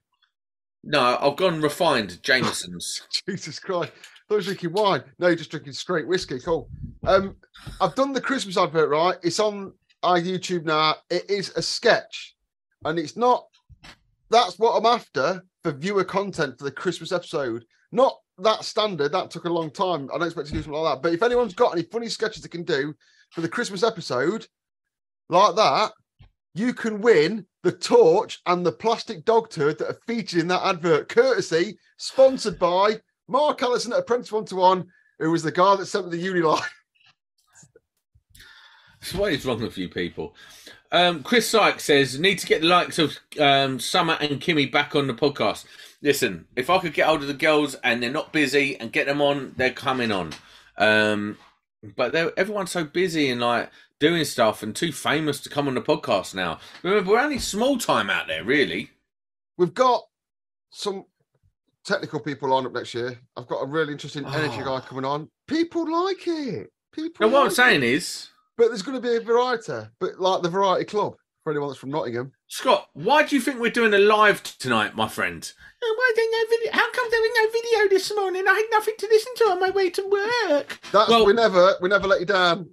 No, 0.83 1.17
I've 1.21 1.35
gone 1.35 1.61
refined 1.61 2.21
Jameson's. 2.23 3.03
Jesus 3.27 3.59
Christ. 3.59 3.91
I 3.95 4.33
thought 4.33 4.37
you 4.37 4.43
drinking 4.43 4.73
wine. 4.73 5.03
No, 5.19 5.27
you're 5.27 5.35
just 5.35 5.51
drinking 5.51 5.73
straight 5.73 6.07
whiskey. 6.07 6.39
Cool. 6.39 6.69
Um, 7.05 7.35
I've 7.79 7.95
done 7.95 8.13
the 8.13 8.21
Christmas 8.21 8.57
advert, 8.57 8.89
right? 8.89 9.17
It's 9.21 9.39
on 9.39 9.73
our 10.03 10.19
YouTube 10.19 10.65
now. 10.65 10.95
It 11.09 11.29
is 11.29 11.51
a 11.55 11.61
sketch. 11.61 12.35
And 12.85 12.99
it's 12.99 13.17
not 13.17 13.47
that's 14.29 14.59
what 14.59 14.77
I'm 14.77 14.85
after 14.85 15.43
for 15.67 15.77
viewer 15.77 16.05
content 16.05 16.57
for 16.57 16.63
the 16.63 16.71
Christmas 16.71 17.11
episode. 17.11 17.65
Not 17.91 18.17
that 18.37 18.63
standard. 18.63 19.11
That 19.11 19.29
took 19.29 19.43
a 19.43 19.49
long 19.49 19.69
time. 19.69 20.09
I 20.13 20.17
don't 20.17 20.27
expect 20.27 20.47
to 20.47 20.53
do 20.53 20.61
something 20.61 20.81
like 20.81 20.95
that. 20.95 21.01
But 21.01 21.13
if 21.13 21.21
anyone's 21.21 21.53
got 21.53 21.73
any 21.73 21.83
funny 21.83 22.07
sketches 22.07 22.41
they 22.41 22.47
can 22.47 22.63
do 22.63 22.93
for 23.31 23.41
the 23.41 23.49
Christmas 23.49 23.83
episode 23.83 24.47
like 25.27 25.55
that, 25.55 25.91
you 26.53 26.73
can 26.73 27.01
win 27.01 27.45
the 27.63 27.73
torch 27.73 28.39
and 28.45 28.65
the 28.65 28.71
plastic 28.71 29.25
dog 29.25 29.49
turd 29.49 29.77
that 29.79 29.89
are 29.89 29.99
featured 30.07 30.39
in 30.39 30.47
that 30.47 30.65
advert, 30.65 31.09
courtesy 31.09 31.77
sponsored 31.97 32.57
by 32.57 32.95
Mark 33.27 33.61
Allison 33.61 33.91
at 33.91 33.99
Apprentice 33.99 34.31
One 34.31 34.45
to 34.45 34.55
One, 34.55 34.87
who 35.19 35.31
was 35.31 35.43
the 35.43 35.51
guy 35.51 35.75
that 35.75 35.85
sent 35.85 36.05
me 36.05 36.11
the 36.11 36.23
uni 36.23 36.39
line. 36.39 36.61
what 39.15 39.33
is 39.33 39.45
wrong 39.45 39.61
with 39.61 39.77
you 39.77 39.89
people? 39.89 40.33
Um, 40.91 41.23
Chris 41.23 41.49
Sykes 41.49 41.83
says, 41.85 42.19
need 42.19 42.39
to 42.39 42.47
get 42.47 42.61
the 42.61 42.67
likes 42.67 42.97
of 42.99 43.17
um, 43.39 43.79
Summer 43.79 44.17
and 44.21 44.39
Kimmy 44.41 44.71
back 44.71 44.95
on 44.95 45.07
the 45.07 45.13
podcast. 45.13 45.65
Listen, 46.01 46.45
if 46.55 46.69
I 46.69 46.79
could 46.79 46.93
get 46.93 47.07
hold 47.07 47.21
of 47.21 47.27
the 47.27 47.33
girls 47.33 47.75
and 47.83 48.01
they're 48.01 48.09
not 48.11 48.31
busy 48.31 48.77
and 48.77 48.91
get 48.91 49.05
them 49.07 49.21
on, 49.21 49.53
they're 49.57 49.71
coming 49.71 50.11
on. 50.11 50.31
Um, 50.77 51.37
but 51.95 52.11
they're, 52.13 52.31
everyone's 52.39 52.71
so 52.71 52.83
busy 52.83 53.29
and 53.29 53.41
like 53.41 53.69
doing 53.99 54.23
stuff 54.23 54.63
and 54.63 54.75
too 54.75 54.91
famous 54.91 55.39
to 55.41 55.49
come 55.49 55.67
on 55.67 55.73
the 55.75 55.81
podcast 55.81 56.35
now. 56.35 56.59
Remember, 56.83 57.11
we're 57.11 57.19
only 57.19 57.39
small 57.39 57.77
time 57.77 58.09
out 58.09 58.27
there, 58.27 58.43
really. 58.43 58.91
We've 59.57 59.73
got 59.73 60.03
some 60.69 61.05
technical 61.83 62.19
people 62.19 62.53
on 62.53 62.65
up 62.65 62.73
next 62.73 62.93
year. 62.93 63.19
I've 63.35 63.47
got 63.47 63.61
a 63.61 63.65
really 63.65 63.93
interesting 63.93 64.25
energy 64.25 64.59
Oh. 64.61 64.65
guy 64.65 64.79
coming 64.85 65.05
on. 65.05 65.29
People 65.47 65.91
like 65.91 66.27
it. 66.27 66.69
People. 66.93 67.27
Now, 67.27 67.33
what 67.33 67.45
I'm 67.45 67.51
saying 67.51 67.81
it. 67.83 67.89
is, 67.89 68.29
but 68.57 68.67
there's 68.67 68.81
going 68.81 68.99
to 69.01 69.07
be 69.07 69.15
a 69.15 69.21
variety, 69.21 69.87
but 69.99 70.19
like 70.19 70.41
the 70.41 70.49
variety 70.49 70.85
club 70.85 71.15
for 71.43 71.51
anyone 71.51 71.69
that's 71.69 71.79
from 71.79 71.91
Nottingham. 71.91 72.31
Scott, 72.47 72.89
why 72.93 73.23
do 73.23 73.35
you 73.35 73.41
think 73.41 73.59
we're 73.59 73.69
doing 73.71 73.93
a 73.93 73.97
live 73.99 74.43
tonight, 74.43 74.95
my 74.95 75.07
friend? 75.07 75.51
Oh, 75.83 75.95
why 75.97 76.13
there 76.15 76.25
no 76.31 76.49
video? 76.49 76.71
How 76.73 76.91
come 76.91 77.07
there 77.11 77.21
was 77.21 77.31
no 77.35 77.51
video 77.51 77.89
this 77.97 78.13
morning? 78.15 78.43
I 78.47 78.53
had 78.53 78.65
nothing 78.71 78.95
to 78.97 79.07
listen 79.07 79.33
to 79.37 79.43
on 79.51 79.59
my 79.59 79.69
way 79.69 79.89
to 79.91 80.07
work. 80.09 80.79
That's 80.91 81.09
Well- 81.09 81.25
we 81.25 81.33
never 81.33 81.75
we 81.81 81.89
never 81.89 82.07
let 82.07 82.19
you 82.19 82.25
down. 82.25 82.69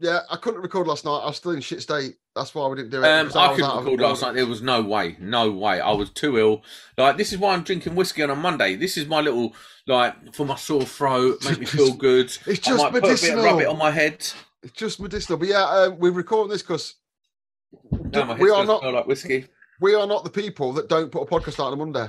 Yeah, 0.00 0.20
I 0.28 0.36
couldn't 0.36 0.60
record 0.60 0.88
last 0.88 1.04
night. 1.04 1.18
I 1.18 1.26
was 1.26 1.36
still 1.36 1.52
in 1.52 1.60
shit 1.60 1.80
state. 1.80 2.16
That's 2.34 2.52
why 2.52 2.66
we 2.66 2.76
didn't 2.76 2.90
do 2.90 3.02
it. 3.02 3.06
Um, 3.06 3.28
because 3.28 3.36
I 3.36 3.54
couldn't 3.54 3.76
record 3.84 4.00
last 4.00 4.22
night. 4.22 4.34
There 4.34 4.44
was 4.46 4.60
no 4.60 4.82
way, 4.82 5.16
no 5.20 5.52
way. 5.52 5.80
I 5.80 5.92
was 5.92 6.10
too 6.10 6.36
ill. 6.36 6.62
Like 6.98 7.16
this 7.16 7.32
is 7.32 7.38
why 7.38 7.54
I'm 7.54 7.62
drinking 7.62 7.94
whiskey 7.94 8.22
on 8.22 8.30
a 8.30 8.34
Monday. 8.36 8.74
This 8.74 8.96
is 8.96 9.06
my 9.06 9.20
little 9.20 9.54
like 9.86 10.34
for 10.34 10.44
my 10.44 10.56
sore 10.56 10.82
throat, 10.82 11.44
make 11.44 11.60
me 11.60 11.66
feel 11.66 11.94
good. 12.08 12.26
It's 12.46 12.46
I 12.46 12.70
just 12.70 12.78
might 12.82 12.90
put 12.92 12.98
a 12.98 13.06
bit 13.06 13.10
medicinal. 13.10 13.38
of 13.40 13.44
rub 13.44 13.60
it 13.60 13.68
on 13.68 13.78
my 13.78 13.90
head. 13.92 14.26
It's 14.64 14.72
just 14.72 14.98
medicinal. 14.98 15.38
But 15.38 15.48
yeah, 15.48 15.64
um, 15.64 15.98
we're 15.98 16.10
recording 16.10 16.50
this 16.50 16.62
because 16.62 16.94
head's 18.12 18.40
we 18.40 18.50
are 18.50 18.64
not 18.64 18.82
like 18.82 19.06
whiskey. 19.06 19.46
we 19.80 19.94
are 19.94 20.06
not 20.06 20.24
the 20.24 20.30
people 20.30 20.72
that 20.72 20.88
don't 20.88 21.12
put 21.12 21.22
a 21.22 21.26
podcast 21.26 21.60
out 21.60 21.66
on 21.66 21.74
a 21.74 21.76
Monday. 21.76 22.08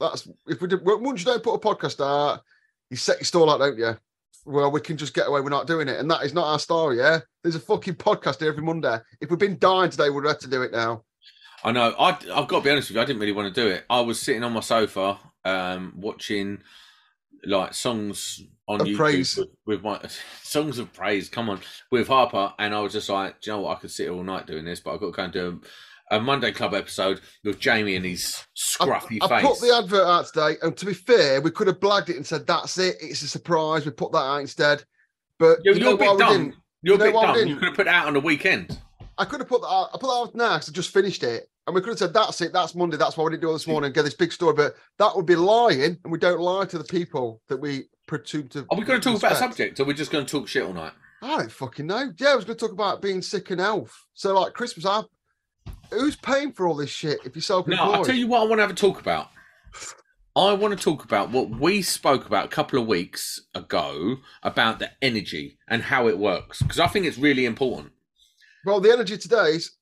That's 0.00 0.28
if 0.48 0.60
we 0.60 0.66
did 0.66 0.84
once 0.84 1.20
you 1.20 1.26
don't 1.26 1.42
put 1.42 1.54
a 1.54 1.58
podcast 1.58 2.04
out, 2.04 2.42
you 2.90 2.96
set 2.96 3.18
your 3.18 3.24
stall 3.24 3.50
out, 3.50 3.60
don't 3.60 3.78
you? 3.78 3.96
Well, 4.44 4.72
we 4.72 4.80
can 4.80 4.96
just 4.96 5.14
get 5.14 5.28
away 5.28 5.40
with 5.40 5.52
not 5.52 5.68
doing 5.68 5.86
it, 5.86 6.00
and 6.00 6.10
that 6.10 6.24
is 6.24 6.34
not 6.34 6.46
our 6.46 6.58
style. 6.58 6.92
Yeah, 6.92 7.20
there's 7.42 7.54
a 7.54 7.60
fucking 7.60 7.94
podcast 7.94 8.40
here 8.40 8.48
every 8.48 8.64
Monday. 8.64 8.98
If 9.20 9.30
we've 9.30 9.38
been 9.38 9.58
dying 9.60 9.90
today, 9.90 10.10
we'd 10.10 10.26
have 10.26 10.40
to 10.40 10.50
do 10.50 10.62
it 10.62 10.72
now. 10.72 11.04
I 11.62 11.70
know. 11.70 11.94
I, 11.96 12.08
I've 12.08 12.48
got 12.48 12.58
to 12.58 12.60
be 12.62 12.70
honest 12.70 12.90
with 12.90 12.96
you. 12.96 13.02
I 13.02 13.04
didn't 13.04 13.20
really 13.20 13.32
want 13.32 13.54
to 13.54 13.60
do 13.60 13.68
it. 13.68 13.84
I 13.88 14.00
was 14.00 14.20
sitting 14.20 14.42
on 14.42 14.52
my 14.52 14.60
sofa, 14.60 15.20
um, 15.44 15.92
watching 15.96 16.58
like 17.44 17.74
songs 17.74 18.42
on 18.68 18.80
YouTube 18.80 18.96
praise. 18.96 19.36
With, 19.36 19.48
with 19.66 19.82
my 19.82 20.00
songs 20.42 20.78
of 20.78 20.92
praise. 20.92 21.28
Come 21.28 21.50
on, 21.50 21.60
with 21.90 22.08
Harper, 22.08 22.52
and 22.58 22.74
I 22.74 22.80
was 22.80 22.92
just 22.92 23.08
like, 23.08 23.40
do 23.40 23.50
you 23.50 23.56
know 23.56 23.62
what? 23.62 23.76
I 23.76 23.80
could 23.80 23.90
sit 23.90 24.08
all 24.08 24.22
night 24.22 24.46
doing 24.46 24.64
this, 24.64 24.80
but 24.80 24.94
I've 24.94 25.00
got 25.00 25.06
to 25.06 25.12
go 25.12 25.24
and 25.24 25.32
do 25.32 25.60
a, 26.10 26.16
a 26.16 26.20
Monday 26.20 26.52
Club 26.52 26.74
episode 26.74 27.20
with 27.44 27.58
Jamie 27.58 27.96
and 27.96 28.04
his 28.04 28.44
scruffy 28.56 29.18
I 29.22 29.28
face. 29.28 29.48
put 29.48 29.60
the 29.60 29.74
advert 29.76 30.06
out 30.06 30.26
today, 30.26 30.56
and 30.62 30.76
to 30.76 30.86
be 30.86 30.94
fair, 30.94 31.40
we 31.40 31.50
could 31.50 31.66
have 31.66 31.80
blagged 31.80 32.10
it 32.10 32.16
and 32.16 32.26
said 32.26 32.46
that's 32.46 32.78
it. 32.78 32.96
It's 33.00 33.22
a 33.22 33.28
surprise. 33.28 33.84
We 33.84 33.92
put 33.92 34.12
that 34.12 34.18
out 34.18 34.40
instead. 34.40 34.84
But 35.38 35.58
You're, 35.64 35.74
you 35.74 35.84
know 35.84 35.94
a 35.94 35.98
bit 35.98 36.18
dumb. 36.18 36.54
You're 36.82 36.96
a 36.96 36.98
bit 36.98 37.12
dumb. 37.12 37.46
You 37.46 37.56
could 37.56 37.68
have 37.68 37.76
put 37.76 37.86
it 37.86 37.92
out 37.92 38.06
on 38.06 38.14
the 38.14 38.20
weekend. 38.20 38.78
I 39.18 39.24
could 39.24 39.40
have 39.40 39.48
put 39.48 39.60
that 39.62 39.68
out. 39.68 39.90
I 39.92 39.98
put 39.98 40.08
that 40.08 40.12
out 40.12 40.34
now 40.34 40.54
because 40.54 40.68
I 40.68 40.72
just 40.72 40.90
finished 40.90 41.22
it. 41.22 41.48
And 41.66 41.74
we 41.76 41.80
could 41.80 41.90
have 41.90 41.98
said, 41.98 42.12
that's 42.12 42.40
it, 42.40 42.52
that's 42.52 42.74
Monday, 42.74 42.96
that's 42.96 43.16
why 43.16 43.22
we 43.22 43.30
didn't 43.30 43.42
do 43.42 43.50
it 43.50 43.52
this 43.52 43.68
morning, 43.68 43.92
get 43.92 44.02
this 44.02 44.14
big 44.14 44.32
story. 44.32 44.52
But 44.52 44.74
that 44.98 45.14
would 45.14 45.26
be 45.26 45.36
lying, 45.36 45.96
and 46.02 46.10
we 46.10 46.18
don't 46.18 46.40
lie 46.40 46.64
to 46.64 46.76
the 46.76 46.84
people 46.84 47.40
that 47.48 47.56
we 47.56 47.84
Are 48.12 48.64
oh, 48.70 48.76
we 48.76 48.84
going 48.84 49.00
to 49.00 49.08
talk 49.08 49.18
about 49.18 49.32
a 49.32 49.36
subject, 49.36 49.80
or 49.80 49.84
are 49.84 49.86
we 49.86 49.94
just 49.94 50.10
going 50.10 50.24
to 50.24 50.30
talk 50.30 50.48
shit 50.48 50.64
all 50.64 50.72
night? 50.72 50.92
I 51.22 51.38
don't 51.38 51.52
fucking 51.52 51.86
know. 51.86 52.12
Yeah, 52.18 52.32
I 52.32 52.34
was 52.34 52.44
going 52.44 52.58
to 52.58 52.64
talk 52.66 52.72
about 52.72 53.00
being 53.00 53.22
sick 53.22 53.50
and 53.50 53.60
health. 53.60 53.94
So, 54.14 54.38
like 54.38 54.54
Christmas, 54.54 54.84
I, 54.84 55.02
who's 55.90 56.16
paying 56.16 56.52
for 56.52 56.66
all 56.66 56.74
this 56.74 56.90
shit 56.90 57.20
if 57.24 57.34
you're 57.36 57.42
self 57.42 57.66
No. 57.66 57.76
I'll 57.76 58.04
tell 58.04 58.14
you 58.14 58.26
what 58.26 58.40
I 58.40 58.44
want 58.44 58.58
to 58.58 58.62
have 58.62 58.70
a 58.70 58.74
talk 58.74 59.00
about. 59.00 59.28
I 60.34 60.54
want 60.54 60.76
to 60.76 60.82
talk 60.82 61.04
about 61.04 61.30
what 61.30 61.50
we 61.50 61.82
spoke 61.82 62.26
about 62.26 62.46
a 62.46 62.48
couple 62.48 62.80
of 62.80 62.86
weeks 62.86 63.40
ago 63.54 64.16
about 64.42 64.78
the 64.78 64.90
energy 65.02 65.58
and 65.68 65.82
how 65.82 66.08
it 66.08 66.18
works 66.18 66.62
because 66.62 66.80
I 66.80 66.86
think 66.86 67.04
it's 67.04 67.18
really 67.18 67.44
important. 67.44 67.92
Well, 68.64 68.80
the 68.80 68.90
energy 68.92 69.18
today 69.18 69.50
is. 69.50 69.72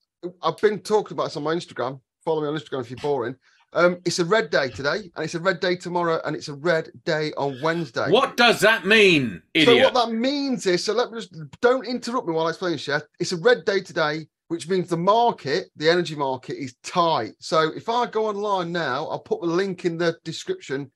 I've 0.42 0.58
been 0.58 0.80
talking 0.80 1.14
about 1.14 1.24
this 1.24 1.36
on 1.38 1.44
my 1.44 1.54
Instagram. 1.54 1.98
Follow 2.22 2.42
me 2.42 2.48
on 2.48 2.54
Instagram 2.54 2.82
if 2.82 2.90
you're 2.90 2.98
boring. 2.98 3.36
Um, 3.72 4.00
it's 4.04 4.18
a 4.18 4.24
red 4.24 4.50
day 4.50 4.68
today, 4.68 5.10
and 5.14 5.24
it's 5.24 5.34
a 5.34 5.40
red 5.40 5.60
day 5.60 5.76
tomorrow, 5.76 6.20
and 6.24 6.34
it's 6.34 6.48
a 6.48 6.54
red 6.54 6.90
day 7.04 7.32
on 7.36 7.60
Wednesday. 7.62 8.10
What 8.10 8.36
does 8.36 8.60
that 8.60 8.84
mean, 8.84 9.42
idiot? 9.54 9.68
So 9.68 9.84
what 9.84 9.94
that 9.94 10.12
means 10.12 10.66
is, 10.66 10.82
so 10.84 10.92
let 10.92 11.12
me 11.12 11.20
just 11.20 11.32
don't 11.60 11.86
interrupt 11.86 12.26
me 12.26 12.34
while 12.34 12.46
I 12.46 12.50
explain, 12.50 12.76
Chef. 12.78 13.02
It's 13.20 13.32
a 13.32 13.36
red 13.36 13.64
day 13.64 13.80
today, 13.80 14.26
which 14.48 14.68
means 14.68 14.88
the 14.88 14.96
market, 14.96 15.68
the 15.76 15.88
energy 15.88 16.16
market, 16.16 16.56
is 16.56 16.74
tight. 16.82 17.34
So 17.38 17.70
if 17.76 17.88
I 17.88 18.06
go 18.06 18.26
online 18.26 18.72
now, 18.72 19.06
I'll 19.06 19.20
put 19.20 19.40
the 19.40 19.46
link 19.46 19.84
in 19.84 19.96
the 19.96 20.16
description 20.24 20.90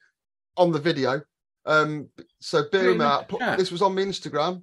on 0.57 0.73
the 0.73 0.81
video. 0.81 1.23
Um, 1.66 2.09
so 2.40 2.64
bear 2.73 2.90
in 2.90 2.99
mind, 2.99 3.26
this 3.57 3.71
was 3.71 3.83
on 3.83 3.95
my 3.95 4.02
Instagram. 4.02 4.62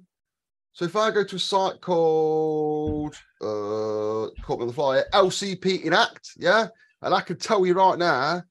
So 0.74 0.84
if 0.84 0.96
I 0.96 1.10
go 1.10 1.24
to 1.24 1.36
a 1.36 1.38
site 1.38 1.80
called 1.80 3.14
uh 3.40 4.28
caught 4.42 4.58
me 4.58 4.62
on 4.62 4.66
the 4.68 4.72
fly, 4.74 5.02
LCP 5.12 5.84
Enact, 5.84 6.32
yeah, 6.36 6.68
and 7.02 7.14
I 7.14 7.20
can 7.20 7.36
tell 7.36 7.66
you 7.66 7.74
right 7.74 7.98
now 7.98 8.42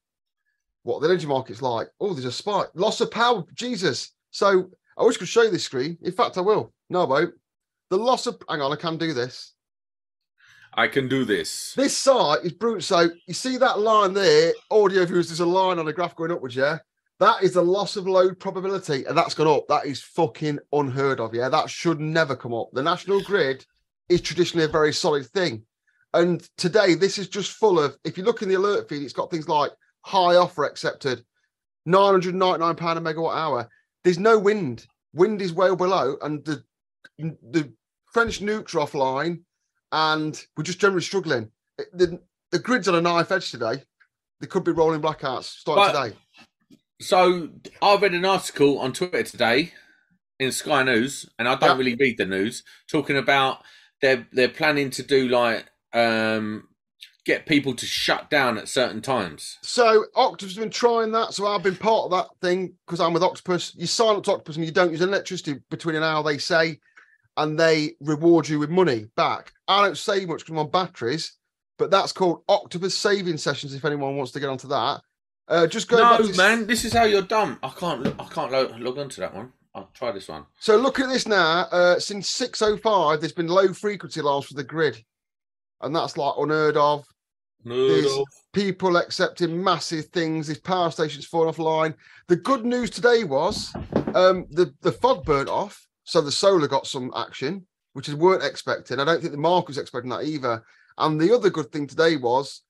what 0.84 1.02
the 1.02 1.08
energy 1.08 1.28
market's 1.28 1.62
like. 1.62 1.88
Oh, 2.00 2.14
there's 2.14 2.26
a 2.26 2.32
spike, 2.32 2.70
loss 2.74 3.02
of 3.02 3.12
power, 3.12 3.44
Jesus. 3.54 4.12
So 4.32 4.70
I 4.98 5.04
wish 5.04 5.16
I 5.18 5.20
could 5.20 5.28
show 5.28 5.44
you 5.44 5.52
this 5.52 5.64
screen. 5.64 5.98
In 6.02 6.12
fact, 6.12 6.38
I 6.38 6.42
will. 6.42 6.74
No, 6.90 7.02
I 7.02 7.06
won't. 7.06 7.34
The 7.90 7.98
loss 7.98 8.28
of 8.28 8.42
hang 8.50 8.62
on, 8.62 8.72
I 8.72 8.76
can 8.76 8.98
do 8.98 9.14
this. 9.14 9.54
I 10.74 10.88
can 10.88 11.10
do 11.10 11.26
this. 11.26 11.74
This 11.76 11.98
site 11.98 12.46
is 12.46 12.54
brutal. 12.54 12.82
So 12.82 13.10
you 13.28 13.34
see 13.34 13.58
that 13.58 13.80
line 13.80 14.14
there, 14.14 14.54
audio 14.70 15.06
viewers, 15.06 15.28
there's 15.28 15.42
a 15.42 15.46
line 15.46 15.80
on 15.80 15.88
a 15.88 15.94
graph 15.94 16.16
going 16.16 16.32
upwards, 16.32 16.56
yeah? 16.56 16.78
That 17.20 17.44
is 17.44 17.54
the 17.54 17.62
loss 17.62 17.98
of 17.98 18.08
load 18.08 18.40
probability, 18.40 19.04
and 19.06 19.18
that's 19.18 19.34
gone 19.34 19.48
up. 19.48 19.68
That 19.68 19.86
is 19.86 20.02
fucking 20.02 20.60
unheard 20.72 21.20
of, 21.20 21.36
yeah? 21.36 21.50
That 21.50 21.70
should 21.70 22.00
never 22.00 22.36
come 22.36 22.54
up. 22.54 22.70
The 22.72 22.82
national 22.82 23.22
grid 23.22 23.66
is 24.08 24.22
traditionally 24.22 24.66
a 24.66 24.70
very 24.70 24.94
solid 24.94 25.26
thing. 25.28 25.64
And 26.14 26.48
today, 26.58 26.94
this 26.96 27.18
is 27.18 27.28
just 27.30 27.52
full 27.54 27.80
of, 27.80 27.98
if 28.04 28.18
you 28.18 28.24
look 28.24 28.42
in 28.42 28.50
the 28.50 28.56
alert 28.56 28.90
feed, 28.90 29.02
it's 29.04 29.14
got 29.14 29.32
things 29.32 29.48
like 29.48 29.72
high 30.06 30.36
offer 30.36 30.66
accepted, 30.66 31.24
£999 31.88 32.98
a 32.98 33.02
megawatt 33.02 33.36
hour. 33.36 33.70
There's 34.04 34.20
no 34.20 34.38
wind. 34.38 34.86
Wind 35.14 35.42
is 35.42 35.54
well 35.54 35.76
below, 35.76 36.18
and 36.22 36.44
the 36.46 36.64
the 37.18 37.72
French 38.14 38.40
nukes 38.40 38.74
are 38.76 38.80
offline, 38.86 39.42
and 39.92 40.44
we're 40.58 40.64
just 40.64 40.80
generally 40.80 41.02
struggling. 41.04 41.52
The, 41.94 42.20
the 42.52 42.60
grid's 42.60 42.88
on 42.88 42.96
a 42.96 43.02
knife 43.02 43.32
edge 43.32 43.52
today. 43.52 43.84
There 44.40 44.48
could 44.48 44.64
be 44.64 44.72
rolling 44.72 45.02
blackouts 45.02 45.44
starting 45.44 45.94
But- 45.94 46.04
today. 46.04 46.18
So 47.02 47.50
I 47.82 47.96
read 47.96 48.14
an 48.14 48.26
article 48.26 48.78
on 48.80 48.94
Twitter 48.94 49.24
today 49.24 49.74
in 50.40 50.52
Sky 50.52 50.84
News, 50.84 51.28
and 51.40 51.48
I 51.48 51.56
don't 51.56 51.72
Yeah. 51.72 51.78
really 51.78 51.96
read 51.96 52.18
the 52.18 52.26
news, 52.26 52.64
talking 52.90 53.18
about 53.18 53.64
they're 54.02 54.28
they're 54.32 54.50
planning 54.50 54.90
to 54.92 55.04
do 55.04 55.28
like 55.28 55.66
um 55.94 56.68
get 57.26 57.46
people 57.46 57.76
to 57.76 57.86
shut 57.86 58.30
down 58.30 58.58
at 58.58 58.68
certain 58.68 59.02
times. 59.02 59.58
So 59.62 60.06
Octopus 60.16 60.56
has 60.56 60.64
been 60.64 60.72
trying 60.72 61.12
that. 61.12 61.34
So 61.34 61.46
I've 61.46 61.62
been 61.64 61.76
part 61.76 62.06
of 62.06 62.12
that 62.12 62.28
thing 62.42 62.74
because 62.86 63.00
I'm 63.00 63.14
with 63.14 63.24
Octopus. 63.24 63.74
You 63.76 63.86
sign 63.86 64.16
up 64.16 64.24
to 64.24 64.32
Octopus 64.32 64.56
and 64.56 64.66
you 64.66 64.72
don't 64.72 64.92
use 64.92 65.02
electricity 65.02 65.60
between 65.70 65.96
an 65.96 66.04
hour, 66.04 66.24
they 66.24 66.40
say, 66.40 66.80
and 67.38 67.60
they 67.60 67.92
reward 68.00 68.50
you 68.50 68.58
with 68.58 68.70
money 68.72 69.06
back. 69.16 69.54
I 69.68 69.84
don't 69.84 69.98
save 69.98 70.30
much 70.30 70.40
because 70.40 70.52
I'm 70.54 70.60
on 70.60 70.72
batteries, 70.72 71.34
but 71.78 71.92
that's 71.92 72.12
called 72.12 72.44
Octopus 72.50 72.98
saving 72.98 73.38
sessions. 73.38 73.76
If 73.76 73.86
anyone 73.86 74.18
wants 74.18 74.32
to 74.32 74.40
get 74.40 74.50
onto 74.50 74.68
that, 74.70 75.02
uh, 75.48 75.68
just 75.68 75.90
go. 75.90 75.98
no, 75.98 76.26
to- 76.26 76.38
man, 76.38 76.66
this 76.66 76.86
is 76.86 76.94
how 76.94 77.04
you're 77.04 77.22
dumb. 77.22 77.60
I 77.62 77.70
can't 77.70 78.08
I 78.20 78.26
can't 78.26 78.52
log, 78.52 78.80
log 78.80 78.98
on 78.98 79.10
to 79.10 79.22
that 79.22 79.36
one. 79.36 79.54
I'll 79.76 79.90
try 79.94 80.12
this 80.12 80.28
one. 80.28 80.46
So 80.60 80.76
look 80.76 81.00
at 81.00 81.08
this 81.08 81.28
now. 81.28 81.68
Uh, 81.72 82.00
since 82.00 82.30
6:05, 82.32 83.20
there's 83.20 83.32
been 83.32 83.48
low 83.48 83.74
frequency 83.74 84.20
alarms 84.20 84.48
for 84.48 84.56
the 84.56 84.64
grid, 84.64 85.04
and 85.84 85.96
that's 85.96 86.18
like 86.18 86.34
unheard 86.38 86.78
of. 86.78 87.06
There's 87.64 88.18
people 88.54 88.98
accepting 88.98 89.64
massive 89.64 90.06
things. 90.08 90.48
These 90.48 90.60
power 90.60 90.90
stations 90.90 91.26
falling 91.26 91.54
offline. 91.54 91.94
The 92.28 92.36
good 92.36 92.66
news 92.66 92.90
today 92.90 93.24
was 93.24 93.72
um, 94.16 94.48
the 94.50 94.74
the 94.82 94.92
fog 94.92 95.26
burnt 95.26 95.50
off, 95.50 95.88
so 96.04 96.22
the 96.22 96.32
solar 96.32 96.68
got 96.68 96.88
some 96.88 97.12
action, 97.16 97.66
which 97.94 98.10
is 98.10 98.16
weren't 98.16 98.44
expecting. 98.44 99.00
I 99.00 99.06
don't 99.06 99.22
think 99.22 99.32
the 99.32 99.38
market 99.38 99.70
was 99.70 99.78
expecting 99.78 100.10
that 100.10 100.24
either. 100.24 100.64
And 100.98 101.20
the 101.20 101.34
other 101.34 101.50
good 101.50 101.72
thing 101.72 101.88
today 101.88 102.18
was 102.18 102.62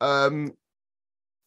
um, 0.00 0.54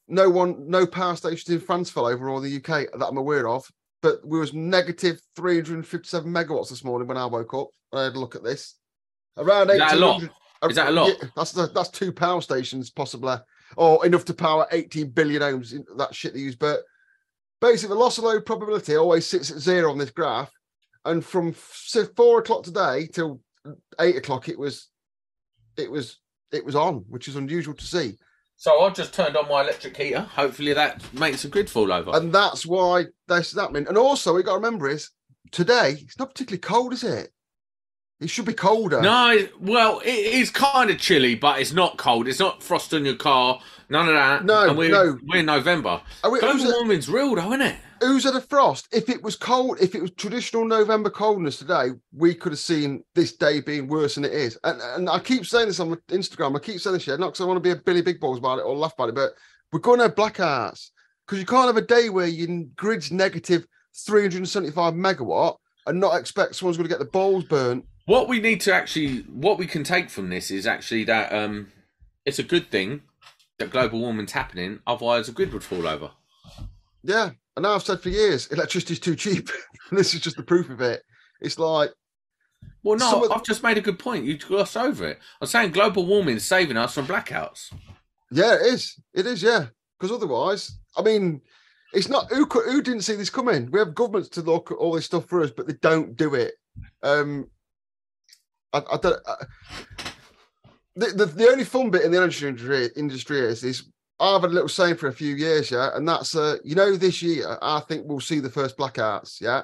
no 0.08 0.30
one, 0.30 0.70
no 0.70 0.86
power 0.86 1.16
stations 1.16 1.50
in 1.50 1.60
France 1.60 1.90
fell 1.90 2.06
over 2.06 2.30
or 2.30 2.42
the 2.42 2.58
UK 2.58 2.92
that 2.98 3.08
I'm 3.08 3.18
aware 3.18 3.48
of. 3.48 3.70
But 4.02 4.26
we 4.26 4.38
was 4.38 4.54
negative 4.54 5.22
357 5.36 6.32
megawatts 6.32 6.70
this 6.70 6.84
morning 6.84 7.08
when 7.08 7.18
I 7.18 7.26
woke 7.26 7.54
up. 7.54 7.70
I 7.94 8.04
had 8.04 8.16
a 8.16 8.20
look 8.20 8.36
at 8.36 8.44
this. 8.44 8.76
Around 9.38 9.72
Is 9.72 9.78
that 9.80 10.00
1800 10.00 10.32
Is 10.70 10.76
that 10.76 10.90
a 10.90 10.92
lot? 10.92 11.10
Yeah, 11.22 11.30
that's 11.36 11.52
that's 11.52 11.90
two 11.90 12.12
power 12.12 12.42
stations 12.42 12.90
possibly, 12.90 13.36
or 13.78 14.06
enough 14.06 14.26
to 14.26 14.34
power 14.34 14.68
18 14.72 15.10
billion 15.10 15.42
ohms. 15.42 15.74
in 15.74 15.86
That 15.98 16.14
shit 16.16 16.34
they 16.34 16.40
use, 16.40 16.56
but 16.56 16.82
basically 17.62 17.96
the 17.96 18.00
loss 18.00 18.18
of 18.18 18.24
load 18.26 18.46
probability 18.46 18.96
always 18.96 19.26
sits 19.26 19.52
at 19.52 19.58
zero 19.60 19.92
on 19.92 19.98
this 19.98 20.12
graph, 20.12 20.52
and 21.06 21.24
from 21.24 21.54
four 21.54 22.40
o'clock 22.40 22.64
today 22.64 23.08
till 23.08 23.42
eight 24.00 24.18
o'clock, 24.18 24.50
it 24.50 24.60
was, 24.60 24.90
it 25.78 25.90
was, 25.90 26.20
it 26.52 26.66
was 26.66 26.76
on, 26.76 27.06
which 27.08 27.28
is 27.28 27.36
unusual 27.38 27.74
to 27.74 27.86
see, 27.86 28.18
So 28.58 28.82
I've 28.82 28.94
just 28.94 29.14
turned 29.14 29.38
on 29.38 29.48
my 29.48 29.62
electric 29.62 29.96
heater. 29.96 30.20
Hopefully 30.22 30.74
that 30.74 31.02
makes 31.14 31.44
the 31.44 31.48
grid 31.48 31.70
fall 31.70 31.92
over. 31.94 32.12
and 32.14 32.34
that's 32.34 32.66
why 32.66 33.06
this 33.28 33.54
is 33.54 33.60
happening. 33.60 33.88
And 33.88 33.98
also, 33.98 34.34
we 34.34 34.44
got 34.44 34.52
to 34.52 34.58
remember 34.58 34.90
is 34.90 35.10
today 35.52 35.98
it's 36.02 36.20
not 36.20 36.30
particularly 36.30 36.60
cold, 36.60 36.92
is 36.94 37.04
it? 37.04 37.32
It 38.20 38.30
should 38.30 38.46
be 38.46 38.54
colder. 38.54 39.02
No, 39.02 39.48
well, 39.60 40.00
it 40.00 40.08
is 40.08 40.50
kind 40.50 40.90
of 40.90 40.98
chilly, 40.98 41.36
but 41.36 41.60
it's 41.60 41.74
not 41.74 41.98
cold. 41.98 42.28
It's 42.28 42.40
not 42.40 42.64
frost 42.64 42.94
on 42.94 43.06
your 43.06 43.16
car. 43.16 43.60
None 43.90 44.08
of 44.08 44.14
that. 44.14 44.46
No, 44.46 44.70
and 44.70 44.78
we're, 44.78 44.92
no. 44.92 45.18
we're 45.28 45.40
in 45.40 45.46
November. 45.46 46.02
We- 46.30 46.40
Global 46.40 46.66
warming's 46.66 47.10
real, 47.10 47.36
though, 47.36 47.52
isn't 47.52 47.62
it? 47.62 47.76
who's 48.04 48.24
had 48.24 48.36
a 48.36 48.42
frost? 48.42 48.88
If 48.92 49.10
it 49.10 49.22
was 49.24 49.36
cold, 49.36 49.78
if 49.82 49.96
it 49.96 50.02
was 50.02 50.12
traditional 50.12 50.66
November 50.66 51.10
coldness 51.10 51.58
today, 51.58 51.90
we 52.14 52.34
could 52.34 52.52
have 52.52 52.60
seen 52.60 53.04
this 53.16 53.36
day 53.36 53.62
being 53.62 53.88
worse 53.88 54.16
than 54.16 54.26
it 54.26 54.34
is. 54.34 54.58
And, 54.64 54.82
and 54.82 55.10
I 55.10 55.20
keep 55.20 55.46
saying 55.46 55.68
this 55.68 55.80
on 55.80 55.96
Instagram. 56.10 56.56
I 56.56 56.60
keep 56.60 56.80
saying 56.80 56.96
this 56.96 57.04
shit, 57.04 57.20
not 57.20 57.28
because 57.28 57.42
I 57.42 57.46
want 57.46 57.58
to 57.58 57.62
be 57.62 57.72
a 57.72 57.82
Billy 57.82 58.02
Big 58.02 58.20
Balls 58.20 58.40
about 58.40 58.60
it 58.60 58.66
or 58.66 58.76
laugh 58.76 58.94
about 58.94 59.10
it, 59.10 59.16
but 59.16 59.32
we're 59.72 59.80
going 59.80 60.00
to 60.00 60.06
have 60.06 60.16
blackouts 60.16 60.90
because 61.26 61.40
you 61.40 61.46
can't 61.46 61.68
have 61.68 61.78
a 61.78 61.82
day 61.82 62.10
where 62.10 62.28
your 62.28 62.66
grid's 62.76 63.12
negative 63.12 63.66
375 63.96 64.94
megawatt 64.94 65.58
and 65.88 66.00
not 66.00 66.20
expect 66.20 66.56
someone's 66.56 66.78
going 66.78 66.88
to 66.88 66.94
get 66.94 67.00
the 67.00 67.06
balls 67.06 67.44
burnt. 67.46 67.86
What 68.06 68.28
we 68.28 68.42
need 68.42 68.62
to 68.62 68.74
actually, 68.74 69.20
what 69.22 69.58
we 69.58 69.66
can 69.66 69.84
take 69.84 70.10
from 70.10 70.30
this 70.30 70.52
is 70.52 70.68
actually 70.68 71.06
that 71.06 71.32
um, 71.34 71.72
it's 72.26 72.40
a 72.40 72.44
good 72.44 72.70
thing 72.70 73.02
that 73.60 73.70
global 73.70 74.00
warming's 74.00 74.34
happening. 74.34 74.80
Otherwise, 74.86 75.28
the 75.28 75.32
grid 75.32 75.54
would 75.54 75.64
fall 75.64 75.88
over. 75.88 76.12
Yeah, 77.04 77.32
and 77.56 77.66
I've 77.66 77.84
said 77.84 78.02
for 78.02 78.10
years, 78.10 78.48
electricity's 78.48 79.00
too 79.00 79.16
cheap. 79.16 79.50
and 79.90 79.98
this 80.00 80.14
is 80.14 80.22
just 80.22 80.38
the 80.38 80.44
proof 80.44 80.70
of 80.70 80.82
it. 80.82 81.04
It's 81.42 81.60
like, 81.60 81.92
well, 82.84 82.98
no, 82.98 83.30
I've 83.32 83.44
just 83.44 83.64
made 83.64 83.78
a 83.78 83.82
good 83.82 84.00
point. 84.00 84.26
You 84.26 84.38
glossed 84.38 84.76
over 84.76 85.08
it. 85.08 85.20
I'm 85.40 85.48
saying 85.48 85.72
global 85.72 86.06
warming 86.06 86.36
is 86.36 86.44
saving 86.44 86.78
us 86.78 86.94
from 86.94 87.08
blackouts. 87.08 87.74
Yeah, 88.32 88.56
it 88.56 88.74
is. 88.74 89.00
It 89.14 89.26
is. 89.26 89.42
Yeah, 89.42 89.68
because 89.98 90.14
otherwise, 90.14 90.80
I 90.98 91.02
mean, 91.02 91.42
it's 91.94 92.10
not 92.10 92.30
who 92.30 92.46
who 92.46 92.82
didn't 92.82 93.02
see 93.02 93.16
this 93.16 93.30
coming. 93.30 93.70
We 93.72 93.80
have 93.80 93.96
governments 93.96 94.30
to 94.30 94.42
look 94.42 94.72
at 94.72 94.76
all 94.76 94.94
this 94.94 95.06
stuff 95.06 95.28
for 95.28 95.44
us, 95.44 95.52
but 95.52 95.68
they 95.68 95.76
don't 95.82 96.18
do 96.18 96.36
it. 96.36 96.56
Um, 97.04 97.48
I, 98.74 98.82
I 98.94 98.98
don't. 98.98 99.20
I, 99.28 99.46
the, 100.96 101.08
the, 101.08 101.26
the 101.26 101.50
only 101.50 101.64
fun 101.64 101.90
bit 101.90 102.04
in 102.04 102.12
the 102.12 102.18
energy 102.18 102.48
industry, 102.48 102.90
industry 102.96 103.40
is 103.40 103.64
is 103.64 103.84
I've 104.20 104.42
had 104.42 104.52
a 104.52 104.54
little 104.54 104.70
saying 104.70 104.96
for 104.96 105.08
a 105.08 105.14
few 105.14 105.36
years, 105.36 105.72
yeah, 105.72 105.90
and 105.96 106.08
that's 106.08 106.36
uh, 106.36 106.58
you 106.64 106.76
know, 106.76 106.96
this 106.96 107.22
year 107.22 107.58
I 107.62 107.80
think 107.82 108.04
we'll 108.06 108.20
see 108.20 108.40
the 108.40 108.50
first 108.50 108.78
blackouts, 108.78 109.42
yeah. 109.42 109.64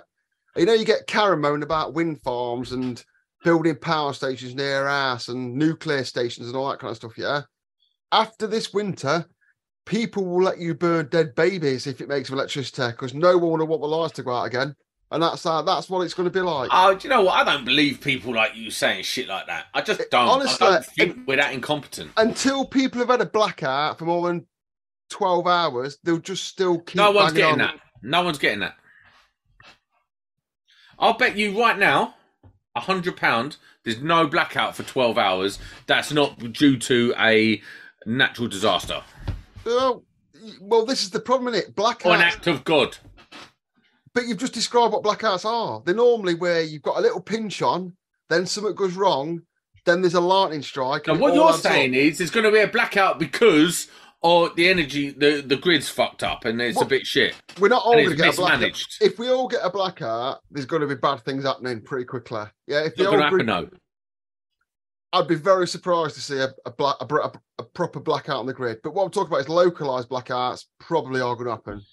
You 0.55 0.65
know, 0.65 0.73
you 0.73 0.85
get 0.85 1.07
Karen 1.07 1.63
about 1.63 1.93
wind 1.93 2.21
farms 2.23 2.71
and 2.71 3.03
building 3.43 3.75
power 3.75 4.13
stations 4.13 4.55
near 4.55 4.87
us 4.87 5.27
and 5.27 5.55
nuclear 5.55 6.03
stations 6.03 6.47
and 6.47 6.57
all 6.57 6.69
that 6.69 6.79
kind 6.79 6.91
of 6.91 6.97
stuff, 6.97 7.17
yeah. 7.17 7.43
After 8.11 8.47
this 8.47 8.73
winter, 8.73 9.25
people 9.85 10.25
will 10.25 10.43
let 10.43 10.57
you 10.57 10.73
burn 10.73 11.07
dead 11.09 11.35
babies 11.35 11.87
if 11.87 12.01
it 12.01 12.09
makes 12.09 12.29
electricity 12.29 12.91
because 12.91 13.13
no 13.13 13.37
one 13.37 13.59
will 13.59 13.67
want 13.67 13.81
the 13.81 13.87
lights 13.87 14.13
to 14.13 14.23
go 14.23 14.33
out 14.33 14.47
again. 14.47 14.75
And 15.11 15.23
that's 15.23 15.43
uh, 15.45 15.63
that's 15.63 15.89
what 15.89 16.01
it's 16.01 16.13
going 16.13 16.29
to 16.29 16.31
be 16.31 16.41
like. 16.41 16.69
Oh, 16.71 16.93
do 16.93 17.07
you 17.07 17.09
know 17.09 17.23
what? 17.23 17.33
I 17.33 17.43
don't 17.43 17.65
believe 17.65 17.99
people 17.99 18.33
like 18.33 18.55
you 18.55 18.69
saying 18.69 19.03
shit 19.03 19.27
like 19.27 19.47
that. 19.47 19.65
I 19.73 19.81
just 19.81 20.01
don't. 20.11 20.27
Honestly, 20.27 20.67
I 20.67 20.71
don't 20.71 20.85
think 20.85 21.27
we're 21.27 21.37
that 21.37 21.51
incompetent. 21.53 22.11
Until 22.17 22.63
people 22.65 22.99
have 22.99 23.09
had 23.09 23.21
a 23.21 23.25
blackout 23.25 23.97
for 23.97 24.05
more 24.05 24.27
than 24.27 24.45
twelve 25.09 25.47
hours, 25.47 25.97
they'll 26.03 26.19
just 26.19 26.43
still 26.43 26.79
keep. 26.79 26.97
No 26.97 27.11
one's 27.11 27.33
getting 27.33 27.53
on. 27.53 27.57
that. 27.57 27.79
No 28.03 28.21
one's 28.23 28.37
getting 28.37 28.59
that. 28.59 28.75
I'll 30.99 31.17
bet 31.17 31.35
you 31.35 31.59
right 31.59 31.77
now, 31.77 32.15
a 32.75 32.79
hundred 32.79 33.17
pound. 33.17 33.57
There's 33.83 34.01
no 34.01 34.27
blackout 34.27 34.75
for 34.75 34.83
twelve 34.83 35.17
hours. 35.17 35.57
That's 35.87 36.11
not 36.11 36.53
due 36.53 36.77
to 36.77 37.15
a 37.17 37.61
natural 38.05 38.47
disaster. 38.47 39.01
Well, 39.65 40.03
well, 40.61 40.85
this 40.85 41.01
is 41.03 41.09
the 41.09 41.19
problem, 41.19 41.53
is 41.53 41.61
it? 41.61 41.75
Blackouts. 41.75 42.05
Or 42.05 42.15
an 42.15 42.21
act 42.21 42.47
of 42.47 42.63
God. 42.63 42.97
But 44.13 44.27
you've 44.27 44.37
just 44.37 44.53
described 44.53 44.93
what 44.93 45.03
blackouts 45.03 45.45
are. 45.45 45.81
They're 45.85 45.95
normally 45.95 46.35
where 46.35 46.61
you've 46.61 46.81
got 46.81 46.97
a 46.97 47.01
little 47.01 47.21
pinch 47.21 47.61
on, 47.61 47.95
then 48.29 48.45
something 48.45 48.75
goes 48.75 48.93
wrong, 48.93 49.41
then 49.85 50.01
there's 50.01 50.15
a 50.15 50.21
lightning 50.21 50.61
strike. 50.61 51.07
Now, 51.07 51.15
what 51.15 51.33
you're 51.33 51.53
saying 51.53 51.91
up. 51.91 51.97
is 51.97 52.17
there's 52.17 52.31
going 52.31 52.45
to 52.45 52.51
be 52.51 52.59
a 52.59 52.67
blackout 52.67 53.19
because 53.19 53.87
or 54.21 54.49
the 54.49 54.67
energy, 54.67 55.11
the, 55.11 55.41
the 55.45 55.55
grid's 55.55 55.89
fucked 55.89 56.23
up 56.23 56.45
and 56.45 56.61
it's 56.61 56.75
well, 56.75 56.85
a 56.85 56.89
bit 56.89 57.05
shit. 57.05 57.35
We're 57.59 57.69
not 57.69 57.83
all 57.83 57.93
going 57.93 58.09
to 58.09 58.15
get 58.15 58.33
a 58.33 58.37
blackout. 58.37 58.83
If 59.01 59.17
we 59.17 59.29
all 59.29 59.47
get 59.47 59.61
a 59.63 59.69
blackout, 59.69 60.41
there's 60.51 60.65
going 60.65 60.81
to 60.81 60.87
be 60.87 60.95
bad 60.95 61.23
things 61.23 61.45
happening 61.45 61.81
pretty 61.81 62.05
quickly. 62.05 62.43
Yeah, 62.67 62.81
if 62.81 62.93
it's 62.93 62.99
not 62.99 63.11
going 63.11 63.19
to 63.19 63.23
happen, 63.23 63.45
no. 63.45 63.69
I'd 65.11 65.27
be 65.27 65.35
very 65.35 65.67
surprised 65.67 66.15
to 66.15 66.21
see 66.21 66.37
a, 66.37 66.49
a, 66.65 66.71
black, 66.71 66.97
a, 66.99 67.31
a, 67.57 67.63
proper 67.63 67.99
blackout 67.99 68.37
on 68.37 68.45
the 68.45 68.53
grid. 68.53 68.79
But 68.83 68.93
what 68.93 69.05
I'm 69.05 69.09
talking 69.09 69.29
about 69.29 69.39
is 69.39 69.49
localized 69.49 70.07
blackouts 70.09 70.65
probably 70.79 71.19
are 71.19 71.35
going 71.35 71.45
to 71.45 71.51
happen. 71.51 71.83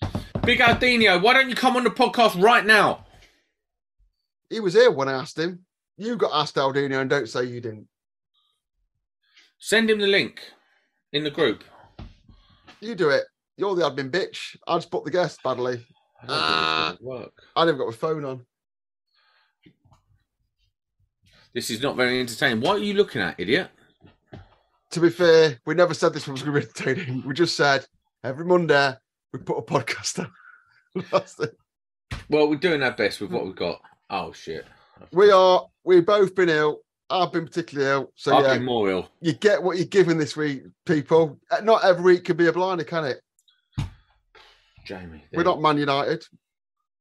Big 0.47 0.61
Aldino, 0.61 1.21
why 1.21 1.33
don't 1.33 1.49
you 1.49 1.57
come 1.57 1.77
on 1.77 1.83
the 1.83 1.91
podcast 1.91 2.41
right 2.41 2.65
now? 2.65 3.05
He 4.49 4.61
was 4.61 4.75
here 4.75 4.93
when 4.93 5.09
I 5.09 5.15
asked 5.15 5.37
him. 5.37 5.65
You 5.97 6.15
got 6.15 6.31
asked 6.33 6.55
Aldino 6.55 7.01
and 7.01 7.11
don't 7.11 7.29
say 7.29 7.47
you 7.47 7.61
didn't. 7.61 7.89
Send 9.59 9.91
him 9.91 9.99
the 9.99 10.07
link 10.07 10.41
in 11.13 11.25
the 11.25 11.33
group. 11.33 11.65
You 12.81 12.95
do 12.95 13.09
it. 13.09 13.25
You're 13.57 13.75
the 13.75 13.91
admin 13.91 14.13
bitch. 14.13 14.57
I 14.69 14.77
just 14.77 14.89
put 14.89 15.05
the 15.05 15.11
guest 15.11 15.43
badly. 15.43 15.85
I, 16.23 16.27
ah, 16.29 16.97
work. 17.01 17.33
I 17.57 17.65
never 17.65 17.79
got 17.79 17.89
my 17.89 17.93
phone 17.93 18.25
on. 18.25 18.47
This 21.53 21.71
is 21.71 21.83
not 21.83 21.97
very 21.97 22.21
entertaining. 22.21 22.61
What 22.61 22.77
are 22.77 22.85
you 22.85 22.95
looking 22.95 23.21
at, 23.21 23.41
idiot? 23.41 23.69
To 24.91 25.01
be 25.01 25.11
fair, 25.11 25.59
we 25.67 25.75
never 25.75 25.93
said 25.93 26.13
this 26.13 26.29
was 26.29 26.41
going 26.41 26.55
to 26.55 26.61
be 26.61 26.67
entertaining. 26.69 27.25
We 27.27 27.35
just 27.35 27.57
said 27.57 27.85
every 28.23 28.45
Monday 28.45 28.95
we 29.33 29.39
put 29.41 29.59
a 29.59 29.63
podcast 29.63 30.19
on. 30.21 30.31
It. 30.97 31.57
Well, 32.29 32.49
we're 32.49 32.57
doing 32.57 32.83
our 32.83 32.93
best 32.93 33.21
with 33.21 33.31
what 33.31 33.45
we've 33.45 33.55
got. 33.55 33.81
Oh 34.11 34.33
shit. 34.33 34.65
We 35.13 35.31
are. 35.31 35.65
We've 35.85 36.05
both 36.05 36.35
been 36.35 36.49
ill. 36.49 36.81
I've 37.09 37.33
been 37.33 37.47
particularly 37.47 37.91
ill. 37.91 38.13
So 38.17 38.37
I've 38.37 38.45
yeah, 38.45 38.55
been 38.55 38.65
more 38.65 38.91
ill. 38.91 39.09
You 39.21 39.33
get 39.33 39.63
what 39.63 39.77
you're 39.77 39.87
given 39.87 40.19
this 40.19 40.37
week, 40.37 40.63
people. 40.87 41.39
Uh, 41.51 41.61
not 41.61 41.85
every 41.85 42.15
week 42.15 42.25
can 42.25 42.37
be 42.37 42.49
a 42.49 42.53
blinder, 42.53 42.85
can 42.85 43.05
it? 43.05 43.21
Jamie, 44.85 45.25
we're 45.33 45.45
not 45.45 45.61
Man 45.61 45.79
United 45.79 46.25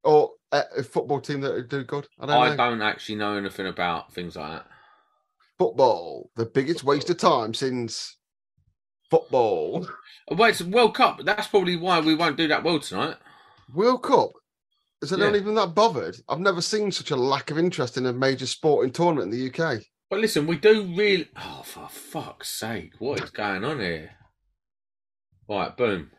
or 0.03 0.31
a 0.51 0.83
football 0.83 1.19
team 1.19 1.41
that 1.41 1.69
do 1.69 1.83
good. 1.83 2.07
I 2.19 2.25
don't, 2.25 2.37
I 2.37 2.55
don't 2.55 2.81
actually 2.81 3.15
know 3.15 3.35
anything 3.35 3.67
about 3.67 4.13
things 4.13 4.35
like 4.35 4.51
that. 4.51 4.67
Football, 5.57 6.29
the 6.35 6.45
biggest 6.45 6.83
waste 6.83 7.09
of 7.09 7.17
time 7.17 7.53
since 7.53 8.17
football. 9.09 9.87
Well, 10.29 10.49
it's 10.49 10.61
World 10.61 10.95
Cup. 10.95 11.21
That's 11.23 11.47
probably 11.47 11.75
why 11.75 11.99
we 11.99 12.15
won't 12.15 12.37
do 12.37 12.47
that 12.47 12.63
well 12.63 12.79
tonight. 12.79 13.17
World 13.73 14.03
Cup. 14.03 14.31
Is 15.01 15.11
it 15.11 15.19
yeah. 15.19 15.25
not 15.25 15.35
even 15.35 15.55
that 15.55 15.75
bothered? 15.75 16.17
I've 16.29 16.39
never 16.39 16.61
seen 16.61 16.91
such 16.91 17.11
a 17.11 17.15
lack 17.15 17.51
of 17.51 17.59
interest 17.59 17.97
in 17.97 18.05
a 18.05 18.13
major 18.13 18.47
sporting 18.47 18.91
tournament 18.91 19.33
in 19.33 19.39
the 19.39 19.49
UK. 19.49 19.81
But 20.09 20.19
listen, 20.19 20.47
we 20.47 20.57
do 20.57 20.83
really. 20.95 21.29
Oh, 21.37 21.61
for 21.63 21.87
fuck's 21.89 22.49
sake! 22.49 22.93
What 22.99 23.23
is 23.23 23.29
going 23.29 23.63
on 23.63 23.79
here? 23.79 24.11
Right, 25.47 25.75
boom. 25.75 26.11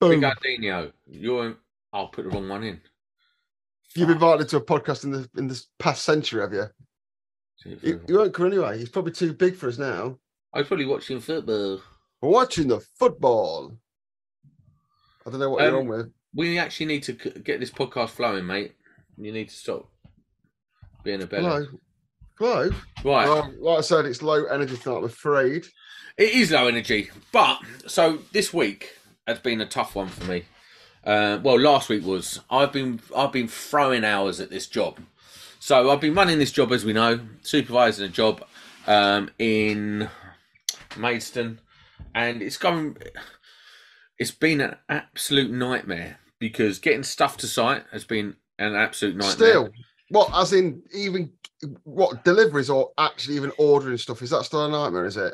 Boom. 0.00 0.20
Big 0.20 0.22
Aldino, 0.22 0.92
you're. 1.06 1.56
I'll 1.92 2.08
put 2.08 2.24
the 2.24 2.30
wrong 2.30 2.48
one 2.48 2.64
in. 2.64 2.80
You've 3.94 4.08
been 4.08 4.16
invited 4.16 4.48
to 4.48 4.56
a 4.56 4.64
podcast 4.64 5.04
in 5.04 5.10
the 5.10 5.28
in 5.36 5.46
this 5.46 5.68
past 5.78 6.04
century, 6.04 6.40
have 6.40 6.52
you? 6.52 6.66
You, 7.64 8.00
you 8.08 8.18
won't 8.18 8.34
come 8.34 8.46
anyway. 8.46 8.78
He's 8.78 8.88
probably 8.88 9.12
too 9.12 9.32
big 9.32 9.56
for 9.56 9.68
us 9.68 9.78
now. 9.78 10.18
I 10.52 10.58
was 10.58 10.68
probably 10.68 10.86
watching 10.86 11.20
football. 11.20 11.80
Watching 12.20 12.68
the 12.68 12.80
football. 12.98 13.76
I 15.26 15.30
don't 15.30 15.40
know 15.40 15.50
what 15.50 15.62
um, 15.62 15.68
you're 15.68 15.80
on 15.80 15.88
with. 15.88 16.12
We 16.34 16.58
actually 16.58 16.86
need 16.86 17.04
to 17.04 17.12
get 17.12 17.60
this 17.60 17.70
podcast 17.70 18.10
flowing, 18.10 18.46
mate. 18.46 18.72
You 19.16 19.32
need 19.32 19.48
to 19.48 19.54
stop 19.54 19.88
being 21.04 21.22
a 21.22 21.26
belly. 21.26 21.44
Hello. 21.44 21.66
Hello. 22.38 22.70
Right. 23.04 23.28
Well, 23.28 23.52
like 23.60 23.78
I 23.78 23.82
said, 23.82 24.06
it's 24.06 24.22
low 24.22 24.44
energy 24.46 24.76
tonight, 24.76 24.98
I'm 24.98 25.04
afraid. 25.04 25.66
It 26.16 26.34
is 26.34 26.50
low 26.50 26.66
energy. 26.66 27.10
But, 27.30 27.58
so 27.86 28.18
this 28.32 28.52
week 28.52 28.96
has 29.28 29.38
been 29.38 29.60
a 29.60 29.66
tough 29.66 29.94
one 29.94 30.08
for 30.08 30.24
me. 30.24 30.44
Uh, 31.04 31.38
well, 31.42 31.60
last 31.60 31.88
week 31.88 32.04
was. 32.04 32.40
I've 32.50 32.72
been 32.72 33.00
I've 33.14 33.32
been 33.32 33.48
throwing 33.48 34.04
hours 34.04 34.40
at 34.40 34.50
this 34.50 34.66
job. 34.66 34.98
So 35.60 35.90
I've 35.90 36.00
been 36.00 36.14
running 36.14 36.38
this 36.38 36.52
job, 36.52 36.72
as 36.72 36.84
we 36.84 36.92
know, 36.92 37.20
supervising 37.42 38.06
a 38.06 38.08
job 38.08 38.44
um, 38.86 39.30
in 39.38 40.08
Maidstone, 40.96 41.60
and 42.14 42.42
it's 42.42 42.56
going. 42.56 42.96
It's 44.18 44.30
been 44.30 44.60
an 44.60 44.76
absolute 44.88 45.50
nightmare 45.50 46.18
because 46.44 46.78
getting 46.78 47.02
stuff 47.02 47.38
to 47.38 47.46
site 47.46 47.84
has 47.90 48.04
been 48.04 48.36
an 48.58 48.74
absolute 48.74 49.16
nightmare. 49.16 49.32
Still, 49.32 49.70
what 50.10 50.28
as 50.34 50.52
in 50.52 50.82
even 50.92 51.32
what 51.84 52.22
deliveries 52.22 52.68
or 52.68 52.90
actually 52.98 53.36
even 53.36 53.50
ordering 53.56 53.96
stuff 53.96 54.20
is 54.20 54.28
that 54.28 54.44
still 54.44 54.66
a 54.66 54.68
nightmare? 54.68 55.06
Is 55.06 55.16
it? 55.16 55.32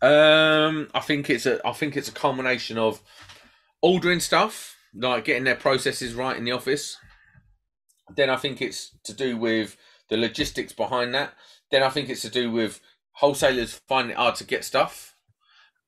Um, 0.00 0.88
I 0.94 1.00
think 1.00 1.30
it's 1.30 1.46
a 1.46 1.60
I 1.66 1.72
think 1.72 1.96
it's 1.96 2.08
a 2.08 2.12
combination 2.12 2.78
of 2.78 3.02
ordering 3.82 4.20
stuff, 4.20 4.76
like 4.94 5.24
getting 5.24 5.42
their 5.42 5.56
processes 5.56 6.14
right 6.14 6.36
in 6.36 6.44
the 6.44 6.52
office. 6.52 6.96
Then 8.14 8.30
I 8.30 8.36
think 8.36 8.62
it's 8.62 8.96
to 9.02 9.12
do 9.12 9.36
with 9.36 9.76
the 10.10 10.16
logistics 10.16 10.72
behind 10.72 11.12
that. 11.14 11.32
Then 11.72 11.82
I 11.82 11.88
think 11.88 12.08
it's 12.08 12.22
to 12.22 12.30
do 12.30 12.52
with 12.52 12.80
wholesalers 13.14 13.80
finding 13.88 14.12
it 14.12 14.16
hard 14.16 14.36
to 14.36 14.44
get 14.44 14.64
stuff. 14.64 15.13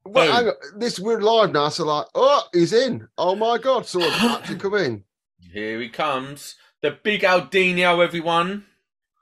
Well, 0.07 0.33
hang 0.33 0.49
on. 0.49 0.55
this 0.79 0.99
we're 0.99 1.21
live 1.21 1.53
now, 1.53 1.69
so 1.69 1.85
like, 1.85 2.07
oh, 2.15 2.43
he's 2.53 2.73
in. 2.73 3.07
Oh 3.19 3.35
my 3.35 3.59
god, 3.59 3.87
someone's 3.87 4.15
actually 4.21 4.57
come 4.59 4.75
in. 4.75 5.05
Here 5.53 5.81
he 5.81 5.89
comes, 5.89 6.57
the 6.83 6.91
big 7.03 7.23
Aldino, 7.23 8.05
everyone. 8.05 8.65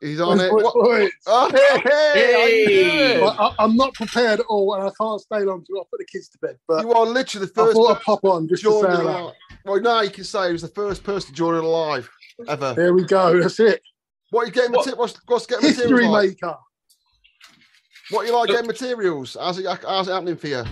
He's 0.01 0.20
on 0.20 0.37
Boys, 0.37 0.47
it. 0.47 0.51
boys, 0.51 0.64
What- 0.64 0.75
boys. 0.75 1.11
Oh, 1.27 1.51
hey, 1.51 1.81
hey, 1.88 2.64
Hey. 2.66 3.20
how 3.20 3.27
But 3.27 3.40
I, 3.40 3.64
I'm 3.64 3.77
not 3.77 3.94
prepared 3.94 4.40
at 4.40 4.47
all, 4.47 4.75
and 4.75 4.85
I 4.85 4.90
can't 5.01 5.20
stay 5.20 5.40
long 5.40 5.64
to 5.64 5.85
put 5.90 5.99
the 5.99 6.05
kids 6.05 6.29
to 6.31 6.38
bed. 6.38 6.59
But 6.68 6.83
you, 6.85 6.92
are 6.92 7.07
literally 7.07 7.47
the 7.47 7.53
I 7.53 7.64
first 7.64 7.77
thought 7.77 7.97
I'd 7.97 8.03
pop 8.03 8.25
on 8.25 8.49
just 8.49 8.62
to 8.64 8.68
joining 8.70 8.97
say 8.99 9.05
that. 9.05 9.33
Well, 9.64 9.81
now 9.81 10.03
you 10.03 10.11
can 10.11 10.25
say 10.25 10.47
he 10.49 10.53
was 10.53 10.62
the 10.62 10.68
first 10.68 11.05
person 11.05 11.31
to 11.31 11.35
join 11.35 11.55
it 11.55 11.62
live 11.66 12.11
ever. 12.49 12.75
There 12.75 12.92
we 12.92 13.05
go. 13.05 13.40
That's 13.40 13.59
it. 13.61 13.81
What 14.31 14.42
are 14.42 14.47
you 14.47 14.53
getting? 14.53 14.73
What- 14.73 14.87
Mate- 14.87 14.99
what's, 14.99 15.18
what's 15.27 15.47
getting 15.47 15.66
History 15.68 15.88
materials 15.90 16.12
like? 16.12 16.38
Maker. 18.11 18.17
What 18.17 18.27
you 18.27 18.37
like 18.37 18.49
getting 18.49 18.67
materials? 18.67 19.37
How's 19.40 19.59
it, 19.59 19.67
how's 19.83 20.09
it 20.09 20.12
happening 20.12 20.37
for 20.37 20.49
you? 20.49 20.64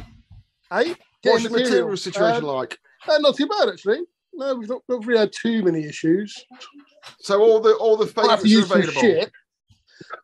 Hey, 0.70 0.94
What's 1.24 1.42
Getting 1.42 1.42
your 1.42 1.50
material 1.52 1.88
material. 1.90 1.96
situation 1.96 2.44
Um, 2.44 2.56
like? 2.56 2.78
Uh, 3.08 3.18
not 3.18 3.36
too 3.36 3.46
bad 3.46 3.68
actually. 3.68 4.00
No, 4.34 4.54
we've 4.56 4.68
not, 4.68 4.82
not 4.88 5.04
really 5.06 5.20
had 5.20 5.32
too 5.32 5.62
many 5.62 5.84
issues. 5.84 6.34
So 7.20 7.40
all 7.42 7.60
the 7.60 7.74
all 7.74 7.96
the 7.96 8.10
Might 8.16 8.30
have 8.30 8.40
favourites 8.40 8.42
to 8.42 8.48
use 8.48 8.64
are 8.64 8.68
some 8.68 8.78
available. 8.80 9.00
shit. 9.00 9.30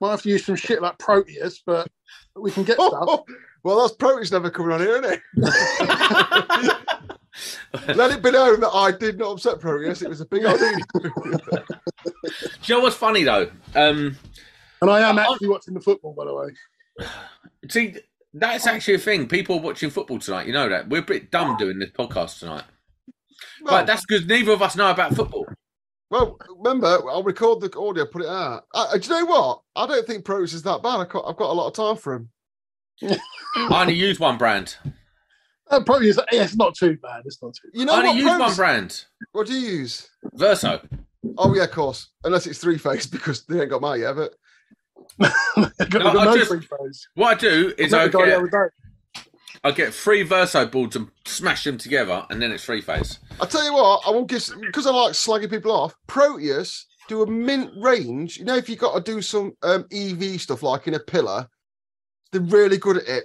Might 0.00 0.10
have 0.10 0.22
to 0.22 0.28
use 0.30 0.44
some 0.44 0.56
shit 0.56 0.80
like 0.82 0.98
Proteus, 0.98 1.62
but 1.64 1.88
we 2.34 2.50
can 2.50 2.64
get 2.64 2.74
stuff. 2.80 3.20
well, 3.62 3.80
that's 3.80 3.94
Proteus 3.96 4.32
never 4.32 4.50
coming 4.50 4.72
on 4.72 4.80
here, 4.80 4.96
isn't 5.02 5.22
it? 5.36 6.76
Let 7.96 8.10
it 8.10 8.22
be 8.22 8.30
known 8.32 8.60
that 8.60 8.70
I 8.74 8.90
did 8.90 9.18
not 9.18 9.32
upset 9.32 9.60
Proteus. 9.60 10.02
It 10.02 10.08
was 10.08 10.20
a 10.20 10.26
big 10.26 10.44
idea. 10.44 10.72
Do 10.94 11.10
you 12.64 12.74
know 12.74 12.80
what's 12.80 12.96
funny 12.96 13.22
though? 13.24 13.50
Um, 13.76 14.16
And 14.82 14.90
I 14.90 15.08
am 15.08 15.18
actually 15.18 15.48
watching 15.48 15.74
the 15.74 15.80
football, 15.80 16.14
by 16.14 16.24
the 16.24 16.34
way. 16.34 16.48
see, 17.70 17.96
that's 18.34 18.66
actually 18.66 18.94
a 18.94 18.98
thing. 18.98 19.26
People 19.28 19.60
watching 19.60 19.90
football 19.90 20.18
tonight, 20.18 20.46
you 20.46 20.52
know 20.52 20.68
that 20.68 20.88
we're 20.88 20.98
a 21.00 21.02
bit 21.02 21.30
dumb 21.30 21.56
doing 21.56 21.78
this 21.78 21.90
podcast 21.90 22.38
tonight. 22.40 22.64
well, 23.62 23.74
But 23.80 23.86
that's 23.86 24.04
because 24.06 24.26
neither 24.26 24.52
of 24.52 24.62
us 24.62 24.76
know 24.76 24.90
about 24.90 25.14
football. 25.14 25.46
well, 26.10 26.36
remember, 26.56 26.86
I'll 27.10 27.22
record 27.22 27.60
the 27.60 27.76
audio, 27.78 28.06
put 28.06 28.22
it 28.22 28.28
out. 28.28 28.64
Uh, 28.74 28.96
do 28.96 29.08
you 29.08 29.20
know 29.20 29.26
what? 29.26 29.60
I 29.76 29.86
don't 29.86 30.06
think 30.06 30.24
Proteus 30.24 30.52
is 30.54 30.62
that 30.62 30.82
bad. 30.82 31.00
I've 31.00 31.08
got, 31.08 31.24
I've 31.28 31.36
got 31.36 31.50
a 31.50 31.52
lot 31.54 31.68
of 31.68 31.74
time 31.74 31.96
for 31.96 32.14
him. 32.14 32.30
I 33.02 33.80
only 33.82 33.94
use 33.94 34.18
one 34.18 34.38
brand. 34.38 34.76
Uh, 35.70 35.82
Proteus, 35.84 36.18
yeah, 36.32 36.42
it's 36.44 36.56
not 36.56 36.74
too 36.74 36.96
bad. 37.02 37.22
It's 37.26 37.40
not 37.42 37.54
too 37.54 37.68
You 37.74 37.84
know 37.84 37.92
I 37.94 38.02
know 38.02 38.08
only 38.10 38.24
what? 38.24 38.30
use 38.32 38.40
one 38.40 38.54
brand. 38.56 39.04
what 39.32 39.46
do 39.46 39.52
you 39.52 39.68
use? 39.80 40.08
Verso. 40.34 40.80
Oh 41.36 41.54
yeah, 41.54 41.64
of 41.64 41.70
course. 41.70 42.08
Unless 42.24 42.46
it's 42.46 42.58
three 42.58 42.78
phase 42.78 43.06
because 43.10 43.44
they 43.44 43.60
ain't 43.60 43.70
got 43.70 43.82
mine 43.82 44.00
yet. 44.00 44.16
But 44.16 44.34
bad. 45.18 45.32
I've 45.56 45.90
got, 45.90 46.02
No, 46.02 46.08
I've 46.08 46.14
got 46.14 46.16
I 46.16 46.24
no 46.24 46.36
just- 46.36 46.50
free 46.50 46.60
throws. 46.60 47.08
What 47.14 47.36
I 47.36 47.40
do 47.40 47.74
is 47.78 47.92
Met 47.92 48.00
I 48.00 48.08
the 48.08 48.18
guy 48.18 48.26
the 48.40 48.48
get. 48.48 49.24
I 49.64 49.70
get 49.72 49.92
three 49.92 50.22
Verso 50.22 50.66
boards 50.66 50.94
and 50.94 51.08
smash 51.24 51.64
them 51.64 51.78
together, 51.78 52.24
and 52.30 52.40
then 52.40 52.52
it's 52.52 52.64
three 52.64 52.80
phase. 52.80 53.18
I 53.40 53.46
tell 53.46 53.64
you 53.64 53.72
what, 53.72 54.02
I 54.06 54.10
won't 54.10 54.28
give 54.28 54.48
because 54.60 54.86
I 54.86 54.90
like 54.90 55.12
slagging 55.14 55.50
people 55.50 55.72
off. 55.72 55.94
Proteus 56.06 56.86
do 57.08 57.22
a 57.22 57.26
mint 57.26 57.72
range. 57.76 58.36
You 58.38 58.44
know, 58.44 58.54
if 58.56 58.68
you 58.68 58.76
got 58.76 58.94
to 58.94 59.12
do 59.12 59.20
some 59.20 59.54
um, 59.62 59.84
EV 59.92 60.40
stuff 60.40 60.62
like 60.62 60.86
in 60.86 60.94
a 60.94 61.00
pillar, 61.00 61.48
they're 62.30 62.40
really 62.40 62.76
good 62.76 62.98
at 62.98 63.08
it. 63.08 63.24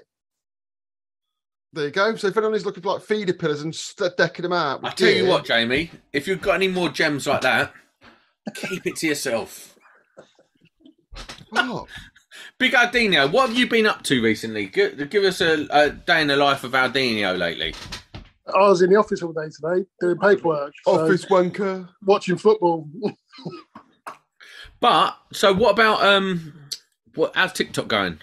There 1.73 1.85
you 1.85 1.91
go. 1.91 2.15
So 2.15 2.27
if 2.27 2.37
anyone's 2.37 2.65
looking 2.65 2.81
for 2.83 2.93
like 2.93 3.03
feeder 3.03 3.33
pillars 3.33 3.61
and 3.61 3.73
st- 3.75 4.15
decking 4.17 4.43
them 4.43 4.53
out, 4.53 4.79
I 4.83 4.87
with 4.89 4.95
tell 4.95 5.09
you 5.09 5.27
what, 5.27 5.45
Jamie, 5.45 5.91
if 6.13 6.27
you've 6.27 6.41
got 6.41 6.53
any 6.55 6.67
more 6.67 6.89
gems 6.89 7.27
like 7.27 7.41
that, 7.41 7.73
keep 8.55 8.85
it 8.87 8.95
to 8.97 9.07
yourself. 9.07 9.72
What? 11.49 11.87
Big 12.57 12.73
Aldino, 12.73 13.31
what 13.31 13.49
have 13.49 13.57
you 13.57 13.67
been 13.67 13.85
up 13.85 14.03
to 14.03 14.21
recently? 14.21 14.67
Give, 14.67 15.09
give 15.09 15.23
us 15.23 15.41
a, 15.41 15.67
a 15.69 15.89
day 15.89 16.21
in 16.21 16.27
the 16.27 16.35
life 16.35 16.63
of 16.63 16.71
Aldino 16.71 17.37
lately. 17.37 17.73
I 18.53 18.59
was 18.67 18.81
in 18.81 18.89
the 18.89 18.95
office 18.97 19.21
all 19.21 19.33
day 19.33 19.49
today 19.49 19.85
doing 20.01 20.17
paperwork, 20.17 20.73
so 20.83 20.99
office 21.01 21.25
wanker. 21.25 21.87
watching 22.03 22.37
football. 22.37 22.89
But 24.79 25.17
so, 25.31 25.53
what 25.53 25.71
about 25.71 26.03
um, 26.03 26.53
what? 27.15 27.33
How's 27.37 27.53
TikTok 27.53 27.87
going? 27.87 28.19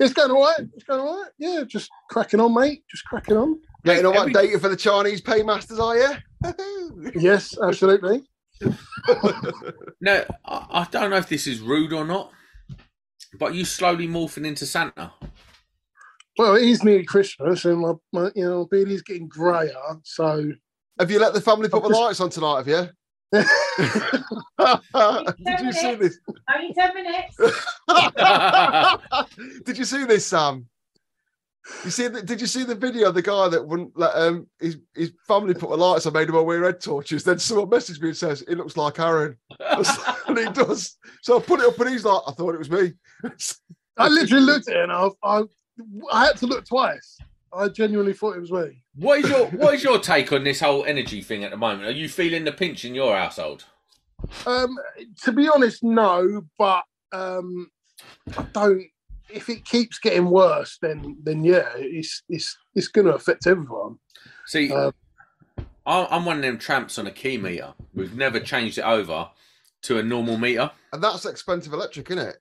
It's 0.00 0.14
going 0.14 0.30
all 0.30 0.42
right. 0.42 0.66
It's 0.74 0.84
going 0.84 1.00
all 1.00 1.20
right. 1.20 1.30
Yeah, 1.38 1.64
just 1.66 1.90
cracking 2.08 2.40
on, 2.40 2.54
mate. 2.54 2.82
Just 2.90 3.04
cracking 3.04 3.36
on. 3.36 3.60
Getting 3.84 4.06
all 4.06 4.14
Every- 4.18 4.32
that 4.32 4.40
data 4.40 4.58
for 4.58 4.70
the 4.70 4.76
Chinese 4.76 5.20
paymasters, 5.20 5.78
are 5.78 5.96
you? 5.98 6.10
Yes, 7.14 7.58
absolutely. 7.62 8.22
No, 10.00 10.24
I, 10.44 10.66
I 10.70 10.86
don't 10.90 11.10
know 11.10 11.16
if 11.16 11.28
this 11.28 11.46
is 11.46 11.60
rude 11.60 11.92
or 11.92 12.04
not, 12.04 12.32
but 13.38 13.54
you 13.54 13.64
slowly 13.64 14.08
morphing 14.08 14.46
into 14.46 14.66
Santa. 14.66 15.12
Well, 16.38 16.56
it 16.56 16.64
is 16.64 16.82
nearly 16.82 17.04
Christmas, 17.04 17.64
and 17.64 17.80
my, 17.80 17.92
my 18.12 18.30
you 18.34 18.44
know 18.44 18.66
beardy's 18.66 19.02
getting 19.02 19.28
grayer. 19.28 19.72
So 20.02 20.52
have 20.98 21.10
you 21.10 21.18
let 21.18 21.34
the 21.34 21.40
family 21.40 21.68
put 21.68 21.82
the 21.82 21.88
lights 21.88 22.20
on 22.20 22.30
tonight? 22.30 22.58
Have 22.58 22.68
you? 22.68 22.88
Did 23.32 23.48
you 25.60 25.72
see 25.72 25.96
this? 25.96 26.20
Only 26.54 26.72
10 26.72 26.94
minutes. 26.94 27.36
did 29.64 29.76
you 29.76 29.84
see 29.84 30.04
this, 30.04 30.24
Sam? 30.26 30.68
You 31.84 31.90
see? 31.90 32.08
The, 32.08 32.22
did 32.22 32.40
you 32.40 32.46
see 32.46 32.64
the 32.64 32.74
video 32.74 33.08
of 33.08 33.14
the 33.14 33.22
guy 33.22 33.48
that 33.48 33.66
wouldn't 33.66 33.98
let 33.98 34.14
um 34.14 34.46
his 34.60 34.78
his 34.94 35.12
family 35.26 35.54
put 35.54 35.70
the 35.70 35.76
lights 35.76 36.06
on, 36.06 36.12
made 36.12 36.28
him 36.28 36.36
all 36.36 36.44
wear 36.44 36.64
head 36.64 36.80
torches? 36.80 37.24
Then 37.24 37.38
someone 37.38 37.68
messaged 37.68 38.02
me 38.02 38.08
and 38.08 38.16
says 38.16 38.42
it 38.42 38.56
looks 38.58 38.76
like 38.76 38.98
Aaron, 38.98 39.36
and 39.60 40.38
he 40.38 40.44
does. 40.52 40.96
So 41.22 41.38
I 41.38 41.42
put 41.42 41.60
it 41.60 41.66
up, 41.66 41.78
and 41.80 41.90
he's 41.90 42.04
like, 42.04 42.20
I 42.26 42.32
thought 42.32 42.54
it 42.54 42.58
was 42.58 42.70
me. 42.70 42.92
I 43.96 44.08
literally 44.08 44.44
looked 44.44 44.68
at 44.68 44.76
it, 44.76 44.82
and 44.82 44.92
I, 44.92 45.08
I 45.22 45.42
I 46.12 46.26
had 46.26 46.36
to 46.38 46.46
look 46.46 46.66
twice. 46.66 47.18
I 47.52 47.68
genuinely 47.68 48.14
thought 48.14 48.36
it 48.36 48.40
was 48.40 48.52
me. 48.52 48.82
what 48.96 49.20
is 49.20 49.30
your 49.30 49.46
What 49.46 49.74
is 49.74 49.84
your 49.84 49.98
take 49.98 50.32
on 50.32 50.44
this 50.44 50.60
whole 50.60 50.84
energy 50.84 51.22
thing 51.22 51.44
at 51.44 51.50
the 51.50 51.56
moment? 51.56 51.88
Are 51.88 51.92
you 51.92 52.08
feeling 52.08 52.44
the 52.44 52.52
pinch 52.52 52.84
in 52.84 52.94
your 52.94 53.16
household? 53.16 53.64
Um, 54.46 54.76
to 55.22 55.32
be 55.32 55.48
honest, 55.48 55.82
no, 55.82 56.44
but 56.58 56.84
um, 57.12 57.70
I 58.36 58.42
don't. 58.52 58.84
If 59.30 59.48
it 59.48 59.64
keeps 59.64 59.98
getting 59.98 60.26
worse, 60.26 60.78
then 60.80 61.16
then 61.22 61.44
yeah, 61.44 61.68
it's 61.76 62.22
it's 62.28 62.56
it's 62.74 62.88
going 62.88 63.06
to 63.06 63.14
affect 63.14 63.46
everyone. 63.46 63.98
See, 64.46 64.70
Um, 64.72 64.92
I'm 65.86 66.06
I'm 66.10 66.24
one 66.24 66.36
of 66.36 66.42
them 66.42 66.58
tramps 66.58 66.98
on 66.98 67.06
a 67.06 67.10
key 67.10 67.38
meter. 67.38 67.74
We've 67.94 68.16
never 68.16 68.40
changed 68.40 68.78
it 68.78 68.84
over 68.84 69.30
to 69.82 69.98
a 69.98 70.02
normal 70.02 70.36
meter. 70.38 70.70
and 70.92 71.02
that's 71.02 71.26
expensive 71.26 71.72
electric, 71.72 72.10
isn't 72.10 72.26
it? 72.28 72.36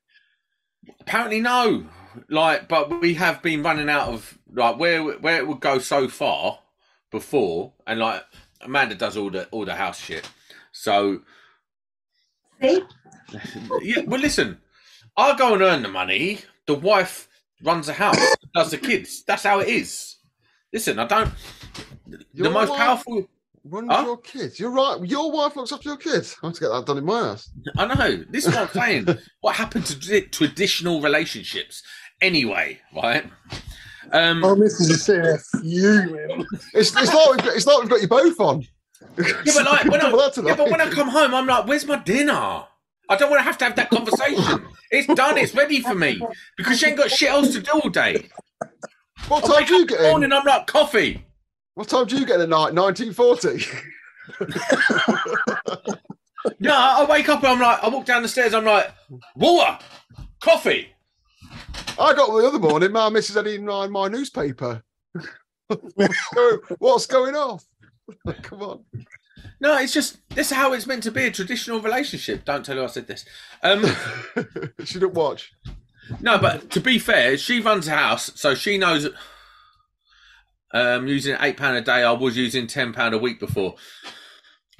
Apparently, 1.01 1.41
no. 1.41 1.85
Like, 2.29 2.67
but 2.67 3.01
we 3.01 3.15
have 3.15 3.41
been 3.41 3.63
running 3.63 3.89
out 3.89 4.09
of 4.09 4.37
like 4.53 4.77
where 4.77 5.03
where 5.03 5.37
it 5.37 5.47
would 5.47 5.59
go 5.61 5.79
so 5.79 6.07
far 6.07 6.59
before, 7.11 7.73
and 7.87 7.99
like 7.99 8.23
Amanda 8.61 8.95
does 8.95 9.17
all 9.17 9.29
the 9.29 9.45
all 9.47 9.65
the 9.65 9.75
house 9.75 9.99
shit. 9.99 10.29
So 10.71 11.21
See? 12.61 12.81
yeah, 13.81 14.01
well, 14.05 14.19
listen, 14.21 14.59
I 15.17 15.35
go 15.35 15.53
and 15.53 15.61
earn 15.61 15.81
the 15.83 15.89
money. 15.89 16.39
The 16.67 16.75
wife 16.75 17.27
runs 17.63 17.87
the 17.87 17.93
house, 17.93 18.17
does 18.53 18.71
the 18.71 18.77
kids. 18.77 19.23
That's 19.25 19.43
how 19.43 19.59
it 19.59 19.67
is. 19.67 20.17
Listen, 20.71 20.99
I 20.99 21.05
don't. 21.07 21.29
Your 22.33 22.47
the 22.47 22.49
most 22.49 22.69
wife 22.69 22.79
powerful. 22.79 23.27
Runs 23.65 23.87
Huh? 23.89 24.03
your 24.05 24.17
kids. 24.17 24.59
You're 24.59 24.71
right. 24.71 24.99
Your 25.05 25.31
wife 25.31 25.55
looks 25.55 25.71
after 25.71 25.87
your 25.89 25.97
kids. 25.97 26.35
I 26.43 26.47
have 26.47 26.55
to 26.55 26.59
get 26.61 26.69
that 26.69 26.85
done 26.85 26.97
in 26.97 27.05
my 27.05 27.19
house. 27.19 27.49
I 27.77 27.85
know. 27.93 28.23
This 28.29 28.45
is 28.45 28.53
what 28.53 28.63
I'm 28.63 28.67
saying. 29.05 29.07
what 29.41 29.55
happened 29.55 29.85
to 29.85 29.99
tra- 29.99 30.27
traditional 30.27 30.99
relationships? 31.01 31.81
Anyway, 32.21 32.79
right? 32.95 33.25
Um, 34.11 34.41
My 34.41 34.53
missus 34.53 34.89
is 34.89 35.05
there 35.05 35.37
fuming. 35.61 36.45
It's, 36.73 36.93
it's 36.95 37.13
like 37.13 37.29
we've 37.29 37.37
got, 37.39 37.55
it's 37.55 37.65
like 37.65 37.79
we've 37.79 37.89
got 37.89 38.01
you 38.01 38.07
both 38.07 38.39
on. 38.39 38.61
Yeah, 39.17 39.33
but 39.45 39.65
like 39.65 39.85
when 39.85 40.01
I, 40.01 40.09
yeah, 40.09 40.55
but 40.55 40.69
when 40.69 40.81
I 40.81 40.89
come 40.89 41.07
home, 41.09 41.33
I'm 41.33 41.45
like, 41.47 41.65
"Where's 41.67 41.85
my 41.85 41.97
dinner?" 41.97 42.65
I 43.09 43.15
don't 43.15 43.29
want 43.29 43.39
to 43.39 43.43
have 43.43 43.57
to 43.59 43.65
have 43.65 43.75
that 43.75 43.89
conversation. 43.89 44.65
It's 44.91 45.13
done. 45.13 45.37
It's 45.37 45.53
ready 45.53 45.81
for 45.81 45.95
me 45.95 46.21
because 46.57 46.79
she 46.79 46.87
ain't 46.87 46.97
got 46.97 47.11
shit 47.11 47.29
else 47.29 47.53
to 47.53 47.61
do 47.61 47.71
all 47.71 47.89
day. 47.89 48.29
what 49.27 49.43
time 49.43 49.65
do 49.65 49.75
you 49.75 49.85
get 49.85 49.99
the 49.99 50.05
in? 50.05 50.11
morning, 50.11 50.33
I'm 50.33 50.45
like, 50.45 50.67
coffee. 50.67 51.25
What 51.75 51.87
time 51.89 52.05
do 52.05 52.17
you 52.17 52.25
get 52.25 52.35
in 52.35 52.41
at 52.43 52.49
night? 52.49 52.73
1940. 52.73 53.65
No, 56.59 56.73
I 56.73 57.05
wake 57.09 57.29
up 57.29 57.39
and 57.43 57.53
I'm 57.53 57.59
like, 57.59 57.83
I 57.83 57.89
walk 57.89 58.05
down 58.05 58.21
the 58.21 58.27
stairs. 58.27 58.53
I'm 58.53 58.65
like, 58.65 58.93
water, 59.35 59.79
coffee. 60.39 60.89
I 61.99 62.13
got 62.13 62.27
the 62.27 62.47
other 62.47 62.59
morning. 62.59 62.91
My 62.91 63.09
missus 63.09 63.35
had 63.35 63.47
eaten 63.47 63.65
my, 63.65 63.87
my 63.87 64.07
newspaper. 64.07 64.83
what's, 65.67 66.33
going, 66.33 66.59
what's 66.79 67.05
going 67.05 67.35
off? 67.35 67.65
Come 68.41 68.61
on. 68.61 68.85
No, 69.63 69.77
it's 69.77 69.93
just 69.93 70.17
this 70.27 70.51
is 70.51 70.57
how 70.57 70.73
it's 70.73 70.85
meant 70.85 71.03
to 71.03 71.11
be 71.11 71.23
a 71.23 71.31
traditional 71.31 71.79
relationship. 71.79 72.43
Don't 72.43 72.65
tell 72.65 72.75
her 72.75 72.83
I 72.83 72.87
said 72.87 73.07
this. 73.07 73.23
Um, 73.63 73.85
she 74.83 74.99
didn't 74.99 75.13
watch. 75.13 75.53
no, 76.19 76.37
but 76.37 76.69
to 76.71 76.81
be 76.81 76.99
fair, 76.99 77.37
she 77.37 77.61
runs 77.61 77.87
a 77.87 77.91
house, 77.91 78.33
so 78.35 78.55
she 78.55 78.77
knows. 78.77 79.07
Um, 80.73 81.07
using 81.07 81.37
eight 81.39 81.55
pound 81.55 81.77
a 81.77 81.81
day, 81.81 82.03
I 82.03 82.11
was 82.11 82.35
using 82.35 82.67
ten 82.67 82.91
pound 82.91 83.13
a 83.13 83.17
week 83.17 83.39
before. 83.39 83.75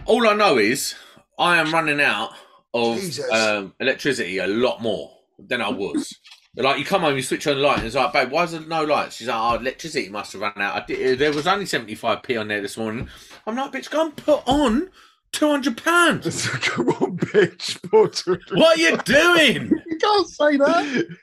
All 0.04 0.28
I 0.28 0.34
know 0.34 0.58
is 0.58 0.96
I 1.40 1.60
am 1.60 1.72
running 1.72 2.02
out 2.02 2.32
of 2.74 3.00
um, 3.32 3.74
electricity 3.80 4.40
a 4.40 4.48
lot 4.48 4.82
more 4.82 5.12
than 5.40 5.62
I 5.62 5.70
was. 5.70 6.14
Like 6.58 6.78
you 6.78 6.84
come 6.84 7.02
home, 7.02 7.16
you 7.16 7.24
switch 7.24 7.48
on 7.48 7.56
the 7.56 7.62
light, 7.62 7.78
and 7.78 7.88
it's 7.88 7.96
like, 7.96 8.12
babe, 8.12 8.32
why 8.32 8.44
is 8.44 8.52
there 8.52 8.60
no 8.60 8.84
lights? 8.84 9.16
She's 9.16 9.28
like, 9.30 9.40
oh, 9.40 9.62
electricity 9.62 10.10
must 10.10 10.34
have 10.34 10.42
run 10.42 10.60
out. 10.62 10.76
I 10.76 10.86
did, 10.86 11.20
there 11.20 11.32
was 11.32 11.48
only 11.48 11.68
seventy 11.68 11.96
five 11.96 12.22
p 12.22 12.36
on 12.36 12.50
there 12.50 12.62
this 12.62 12.76
morning. 12.76 13.08
I'm 13.46 13.56
like, 13.56 13.72
bitch, 13.72 13.90
go 13.90 14.06
and 14.06 14.16
put 14.16 14.42
on 14.48 14.90
Two 15.34 15.50
hundred 15.50 15.84
pounds. 15.84 16.48
Come 16.62 16.90
on, 16.90 17.18
bitch. 17.18 17.80
What 17.92 18.78
are 18.78 18.80
you 18.80 18.96
doing? 18.98 19.72
You 19.94 19.98
can't 19.98 20.28
say 20.28 20.58
that. 20.58 21.18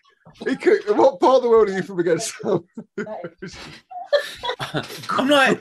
Could, 0.60 0.96
what 0.96 1.20
part 1.20 1.36
of 1.36 1.42
the 1.42 1.48
world 1.48 1.68
are 1.68 1.72
you 1.72 1.82
from 1.82 1.98
again? 1.98 2.18
Sam? 2.18 2.64
I'm 5.10 5.28
like, 5.28 5.60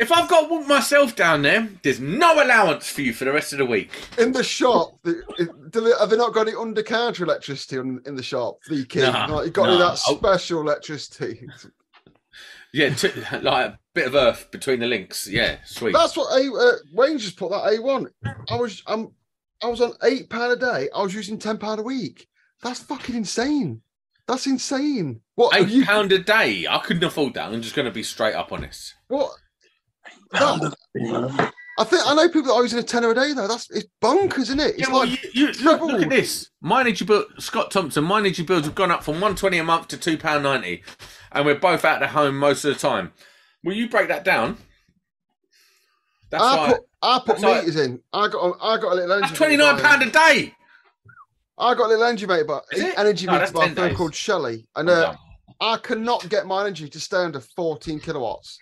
if 0.00 0.10
I've 0.10 0.28
got 0.28 0.48
to 0.48 0.66
myself 0.66 1.14
down 1.14 1.42
there, 1.42 1.68
there's 1.82 2.00
no 2.00 2.42
allowance 2.42 2.88
for 2.88 3.02
you 3.02 3.12
for 3.12 3.24
the 3.24 3.32
rest 3.32 3.52
of 3.52 3.58
the 3.58 3.66
week. 3.66 3.90
in 4.18 4.32
the 4.32 4.42
shop, 4.42 4.98
the, 5.02 5.96
have 6.00 6.10
they 6.10 6.16
not 6.16 6.32
got 6.32 6.48
any 6.48 6.56
under 6.56 6.82
counter 6.82 7.24
electricity 7.24 7.76
in, 7.76 8.00
in 8.06 8.16
the 8.16 8.22
shop 8.22 8.58
your 8.70 8.86
kid? 8.86 9.02
Nah, 9.02 9.26
like, 9.26 9.46
you 9.46 9.52
got 9.52 9.64
any 9.64 9.74
of 9.74 9.80
that 9.80 9.98
special 9.98 10.60
electricity? 10.60 11.46
Yeah, 12.74 12.92
t- 12.92 13.08
like 13.42 13.66
a 13.66 13.78
bit 13.94 14.08
of 14.08 14.16
earth 14.16 14.50
between 14.50 14.80
the 14.80 14.86
links. 14.88 15.28
Yeah, 15.28 15.58
sweet. 15.64 15.92
That's 15.92 16.16
what 16.16 16.32
A, 16.38 16.52
uh, 16.52 16.72
Wayne 16.92 17.18
just 17.18 17.36
put 17.36 17.50
that 17.52 17.62
A1. 17.62 18.08
I 18.50 18.56
was 18.56 18.82
um, 18.88 19.12
I 19.62 19.68
was 19.68 19.80
on 19.80 19.92
eight 20.02 20.28
pound 20.28 20.52
a 20.52 20.56
day. 20.56 20.88
I 20.92 21.00
was 21.02 21.14
using 21.14 21.38
ten 21.38 21.56
pound 21.58 21.78
a 21.78 21.84
week. 21.84 22.26
That's 22.62 22.80
fucking 22.80 23.14
insane. 23.14 23.80
That's 24.26 24.46
insane. 24.48 25.20
What 25.36 25.54
Eight 25.54 25.68
you? 25.68 25.84
pound 25.84 26.10
a 26.10 26.18
day. 26.18 26.66
I 26.68 26.78
couldn't 26.78 27.04
afford 27.04 27.34
that. 27.34 27.52
I'm 27.52 27.62
just 27.62 27.76
going 27.76 27.84
to 27.86 27.92
be 27.92 28.02
straight 28.02 28.34
up 28.34 28.50
honest. 28.52 28.94
What? 29.06 29.30
Pound 30.32 30.62
That, 30.62 30.66
of- 30.72 30.74
you 30.94 31.12
know. 31.12 31.50
I 31.78 31.84
think 31.84 32.02
I 32.06 32.14
know 32.14 32.28
people 32.28 32.42
that 32.44 32.52
are 32.54 32.62
using 32.62 32.78
a 32.78 32.82
tenner 32.84 33.10
a 33.10 33.14
day 33.14 33.32
though. 33.32 33.48
That's 33.48 33.68
it's 33.70 33.86
bonkers, 34.00 34.38
isn't 34.42 34.60
it? 34.60 34.76
It's 34.76 34.80
Yeah, 34.86 34.92
well, 34.92 35.06
like 35.06 35.34
you, 35.34 35.46
you, 35.48 35.52
look, 35.64 35.80
look 35.80 36.02
at 36.02 36.08
this. 36.08 36.50
My 36.60 36.80
energy 36.82 37.04
bill, 37.04 37.24
Scott 37.38 37.70
Thompson. 37.72 38.04
My 38.04 38.18
energy 38.18 38.42
bills 38.44 38.64
have 38.64 38.74
gone 38.76 38.90
up 38.92 39.02
from 39.02 39.20
one 39.20 39.34
twenty 39.34 39.58
a 39.58 39.64
month 39.64 39.88
to 39.88 39.96
two 39.96 40.16
pound 40.16 40.44
ninety, 40.44 40.84
and 41.32 41.44
we're 41.44 41.58
both 41.58 41.84
out 41.84 42.02
of 42.02 42.10
home 42.10 42.38
most 42.38 42.64
of 42.64 42.72
the 42.74 42.78
time. 42.80 43.12
Will 43.64 43.74
you 43.74 43.88
break 43.88 44.08
that 44.08 44.24
down? 44.24 44.56
That's 46.30 46.42
I 46.44 46.72
put 46.72 46.80
I 47.02 47.20
put 47.26 47.40
like- 47.40 47.62
meters 47.64 47.76
in. 47.76 48.00
I 48.12 48.28
got 48.28 48.38
a- 48.38 48.62
I 48.64 48.76
got 48.78 48.92
a 48.92 48.94
little 48.94 49.12
energy. 49.12 49.26
that's 49.28 49.38
twenty 49.38 49.56
nine 49.56 49.80
pound 49.80 50.02
a 50.02 50.10
day. 50.10 50.54
I 51.58 51.74
got 51.74 51.86
a 51.86 51.88
little 51.88 52.04
energy 52.04 52.26
meter, 52.26 52.44
but 52.44 52.64
energy 52.96 53.26
No, 53.26 53.32
meter 53.32 53.38
that's 53.46 53.52
by 53.52 53.66
a 53.66 53.74
10 53.74 53.94
called 53.94 54.14
Shelly, 54.14 54.66
and 54.76 54.88
uh. 54.90 55.14
I 55.60 55.76
cannot 55.76 56.28
get 56.28 56.46
my 56.48 56.62
energy 56.62 56.88
to 56.88 56.98
stay 56.98 57.18
under 57.18 57.38
14 57.38 58.00
kilowatts, 58.00 58.58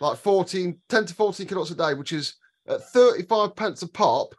like 0.00 0.18
14, 0.18 0.78
10 0.88 1.06
to 1.06 1.14
14 1.14 1.46
kilowatts 1.46 1.70
a 1.70 1.74
day, 1.74 1.94
which 1.94 2.12
is 2.12 2.34
at 2.68 2.82
35 2.90 3.56
pence 3.56 3.82
a 3.82 3.88
pop. 3.88 4.34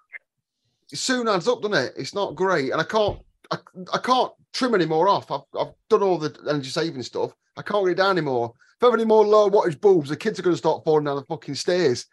It 0.91 0.99
soon 0.99 1.27
adds 1.27 1.47
up, 1.47 1.61
doesn't 1.61 1.77
it? 1.77 1.93
It's 1.97 2.13
not 2.13 2.35
great, 2.35 2.71
and 2.71 2.79
I 2.79 2.83
can't, 2.83 3.19
I, 3.51 3.57
I 3.93 3.97
can't 3.97 4.31
trim 4.53 4.75
any 4.75 4.85
more 4.85 5.07
off. 5.07 5.31
I've, 5.31 5.41
I've 5.59 5.73
done 5.89 6.03
all 6.03 6.17
the 6.17 6.37
energy 6.49 6.69
saving 6.69 7.03
stuff. 7.03 7.33
I 7.57 7.61
can't 7.61 7.87
get 7.87 7.97
down 7.97 8.17
anymore. 8.17 8.53
If 8.77 8.83
I 8.83 8.87
have 8.87 8.93
any 8.93 9.05
more 9.05 9.25
low 9.25 9.49
wattage 9.49 9.79
bulbs, 9.79 10.09
the 10.09 10.17
kids 10.17 10.39
are 10.39 10.43
going 10.43 10.53
to 10.53 10.57
start 10.57 10.83
falling 10.83 11.05
down 11.05 11.15
the 11.15 11.23
fucking 11.23 11.55
stairs. 11.55 12.05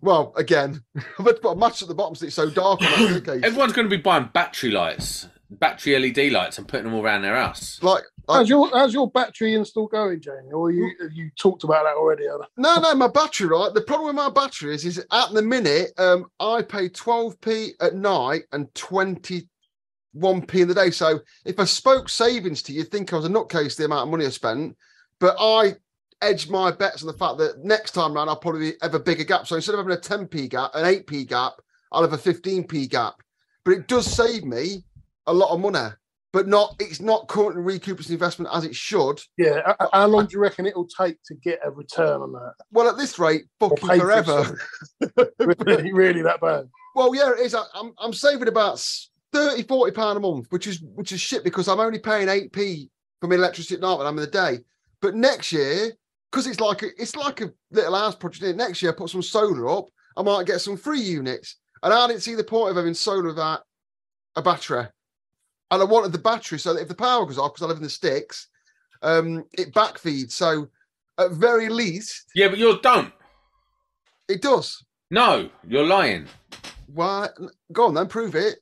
Well, 0.00 0.32
again, 0.36 0.82
I've 0.96 1.26
had 1.26 1.36
to 1.36 1.40
put 1.42 1.52
a 1.52 1.56
match 1.56 1.82
at 1.82 1.88
the 1.88 1.94
bottom 1.94 2.14
so 2.14 2.26
it's 2.26 2.34
so 2.34 2.50
dark 2.50 2.80
on 2.82 2.88
that 2.88 2.96
staircase. 3.24 3.42
Everyone's 3.44 3.72
going 3.72 3.88
to 3.88 3.96
be 3.96 4.02
buying 4.02 4.30
battery 4.32 4.70
lights, 4.70 5.28
battery 5.50 5.98
LED 5.98 6.32
lights, 6.32 6.58
and 6.58 6.66
putting 6.66 6.86
them 6.86 6.94
all 6.94 7.04
around 7.04 7.22
their 7.22 7.36
house. 7.36 7.82
Like, 7.82 8.04
like 8.30 8.38
How's 8.38 8.48
your 8.48 8.70
how's 8.70 8.94
your 8.94 9.10
battery 9.10 9.54
install 9.54 9.86
going, 9.86 10.20
Jamie? 10.20 10.52
Or 10.52 10.70
you 10.70 10.90
have 11.00 11.12
you 11.12 11.30
talked 11.36 11.64
about 11.64 11.84
that 11.84 11.94
already? 11.94 12.24
No, 12.56 12.76
no, 12.80 12.94
my 12.94 13.08
battery, 13.08 13.48
right? 13.48 13.72
The 13.74 13.82
problem 13.82 14.08
with 14.08 14.16
my 14.16 14.30
battery 14.30 14.74
is, 14.74 14.84
is 14.84 15.04
at 15.10 15.32
the 15.32 15.42
minute, 15.42 15.92
um, 15.98 16.26
I 16.38 16.62
pay 16.62 16.88
12p 16.88 17.72
at 17.80 17.94
night 17.94 18.42
and 18.52 18.72
21p 18.74 19.44
in 20.54 20.68
the 20.68 20.74
day. 20.74 20.90
So 20.90 21.20
if 21.44 21.58
I 21.58 21.64
spoke 21.64 22.08
savings 22.08 22.62
to 22.62 22.72
you, 22.72 22.80
you'd 22.80 22.90
think 22.90 23.12
I 23.12 23.16
was 23.16 23.26
a 23.26 23.28
nutcase 23.28 23.76
the 23.76 23.84
amount 23.84 24.04
of 24.04 24.10
money 24.10 24.26
I 24.26 24.30
spent. 24.30 24.76
But 25.18 25.36
I 25.38 25.74
edge 26.22 26.48
my 26.48 26.70
bets 26.70 27.02
on 27.02 27.06
the 27.06 27.18
fact 27.18 27.38
that 27.38 27.64
next 27.64 27.92
time 27.92 28.14
round 28.14 28.28
I'll 28.28 28.36
probably 28.36 28.74
have 28.82 28.94
a 28.94 29.00
bigger 29.00 29.24
gap. 29.24 29.46
So 29.46 29.56
instead 29.56 29.74
of 29.74 29.78
having 29.78 29.92
a 29.92 30.00
10p 30.00 30.50
gap, 30.50 30.70
an 30.74 30.84
8p 30.84 31.28
gap, 31.28 31.54
I'll 31.92 32.02
have 32.02 32.12
a 32.12 32.18
15p 32.18 32.88
gap. 32.88 33.14
But 33.64 33.72
it 33.72 33.88
does 33.88 34.06
save 34.06 34.44
me 34.44 34.84
a 35.26 35.32
lot 35.32 35.50
of 35.50 35.60
money. 35.60 35.90
But 36.32 36.46
not 36.46 36.76
it's 36.78 37.00
not 37.00 37.26
currently 37.26 37.60
recouping 37.62 38.02
its 38.02 38.10
investment 38.10 38.50
as 38.54 38.64
it 38.64 38.74
should. 38.76 39.20
Yeah. 39.36 39.74
How 39.92 40.06
long 40.06 40.26
do 40.26 40.34
you 40.34 40.40
reckon 40.40 40.64
it'll 40.64 40.86
take 40.86 41.16
to 41.24 41.34
get 41.34 41.58
a 41.64 41.70
return 41.72 42.20
on 42.22 42.30
that? 42.32 42.52
Well, 42.70 42.88
at 42.88 42.96
this 42.96 43.18
rate, 43.18 43.46
fucking 43.58 43.98
forever. 43.98 44.56
really, 45.66 45.92
really 45.92 46.22
that 46.22 46.40
bad? 46.40 46.68
Well, 46.94 47.14
yeah, 47.14 47.32
it 47.32 47.40
is. 47.40 47.54
I- 47.54 47.64
I'm 47.74 47.92
I'm 47.98 48.12
saving 48.12 48.46
about 48.48 48.74
s- 48.74 49.10
30, 49.32 49.64
40 49.64 49.92
pound 49.92 50.18
a 50.18 50.20
month, 50.20 50.46
which 50.50 50.66
is 50.66 50.80
which 50.94 51.12
is 51.12 51.20
shit 51.20 51.42
because 51.44 51.66
I'm 51.68 51.80
only 51.80 51.98
paying 51.98 52.28
8p 52.28 52.88
for 53.20 53.26
my 53.26 53.34
electricity 53.36 53.74
at 53.74 53.80
night 53.80 53.96
when 53.98 54.06
I'm 54.06 54.16
in 54.18 54.24
the 54.24 54.30
day. 54.30 54.58
But 55.02 55.14
next 55.16 55.50
year, 55.52 55.92
because 56.30 56.46
it's 56.46 56.60
like 56.60 56.82
a, 56.82 56.88
it's 56.96 57.16
like 57.16 57.40
a 57.40 57.50
little 57.72 57.94
house 57.96 58.14
project. 58.14 58.44
isn't 58.44 58.54
it? 58.60 58.62
Next 58.62 58.82
year, 58.82 58.92
I 58.92 58.94
put 58.94 59.10
some 59.10 59.22
solar 59.22 59.68
up. 59.68 59.86
I 60.16 60.22
might 60.22 60.46
get 60.46 60.60
some 60.60 60.76
free 60.76 61.00
units, 61.00 61.56
and 61.82 61.92
I 61.92 62.06
didn't 62.06 62.22
see 62.22 62.34
the 62.34 62.44
point 62.44 62.70
of 62.70 62.76
having 62.76 62.94
solar 62.94 63.26
without 63.28 63.62
a 64.36 64.42
battery. 64.42 64.86
And 65.70 65.80
I 65.80 65.84
wanted 65.84 66.12
the 66.12 66.18
battery 66.18 66.58
so 66.58 66.74
that 66.74 66.82
if 66.82 66.88
the 66.88 66.94
power 66.94 67.24
goes 67.26 67.38
off, 67.38 67.52
because 67.54 67.64
I 67.64 67.68
live 67.68 67.76
in 67.76 67.82
the 67.84 67.90
sticks, 67.90 68.48
um, 69.02 69.44
it 69.52 69.72
backfeeds. 69.72 70.32
So 70.32 70.68
at 71.18 71.30
very 71.32 71.68
least, 71.68 72.26
Yeah, 72.34 72.48
but 72.48 72.58
you 72.58 72.78
don't. 72.82 73.12
it 74.28 74.42
does. 74.42 74.84
No, 75.10 75.48
you're 75.66 75.86
lying. 75.86 76.26
Why? 76.86 77.28
Go 77.72 77.86
on 77.86 77.94
then, 77.94 78.08
prove 78.08 78.34
it. 78.34 78.58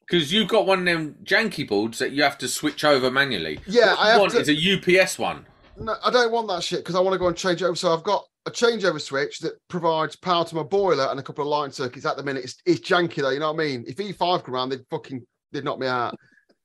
Because 0.00 0.32
you've 0.32 0.48
got 0.48 0.66
one 0.66 0.80
of 0.80 0.84
them 0.84 1.16
janky 1.24 1.66
boards 1.66 1.98
that 1.98 2.12
you 2.12 2.22
have 2.22 2.38
to 2.38 2.48
switch 2.48 2.84
over 2.84 3.10
manually. 3.10 3.58
Yeah, 3.66 3.90
what 3.90 3.98
I 3.98 4.04
you 4.04 4.10
have 4.12 4.20
want 4.20 4.32
to- 4.32 4.40
is 4.40 4.48
a 4.48 4.54
UPS 5.02 5.18
one. 5.18 5.46
No, 5.78 5.94
I 6.04 6.10
don't 6.10 6.32
want 6.32 6.48
that 6.48 6.62
shit 6.62 6.78
because 6.80 6.94
I 6.94 7.00
want 7.00 7.14
to 7.14 7.18
go 7.18 7.26
and 7.28 7.36
change 7.36 7.62
over. 7.62 7.74
So 7.76 7.92
I've 7.92 8.02
got 8.04 8.24
a 8.46 8.50
changeover 8.50 9.00
switch 9.00 9.40
that 9.40 9.54
provides 9.68 10.16
power 10.16 10.44
to 10.44 10.54
my 10.54 10.62
boiler 10.62 11.08
and 11.10 11.18
a 11.20 11.22
couple 11.22 11.42
of 11.42 11.48
line 11.48 11.70
circuits. 11.72 12.06
At 12.06 12.16
the 12.16 12.22
minute, 12.22 12.44
it's, 12.44 12.56
it's 12.64 12.80
janky 12.88 13.16
though. 13.16 13.30
You 13.30 13.40
know 13.40 13.52
what 13.52 13.60
I 13.62 13.66
mean? 13.66 13.84
If 13.86 13.96
E5 13.96 14.44
come 14.44 14.54
around, 14.54 14.68
they'd 14.70 14.86
fucking 14.90 15.26
they'd 15.52 15.64
knock 15.64 15.78
me 15.78 15.86
out. 15.86 16.16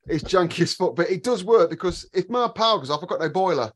It's 0.07 0.23
janky 0.23 0.61
as 0.61 0.73
fuck, 0.73 0.95
but 0.95 1.09
it 1.09 1.23
does 1.23 1.43
work 1.43 1.69
because 1.69 2.07
if 2.13 2.29
my 2.29 2.47
power 2.47 2.79
goes 2.79 2.89
off, 2.89 3.03
I've 3.03 3.09
got 3.09 3.19
no 3.19 3.29
boiler. 3.29 3.71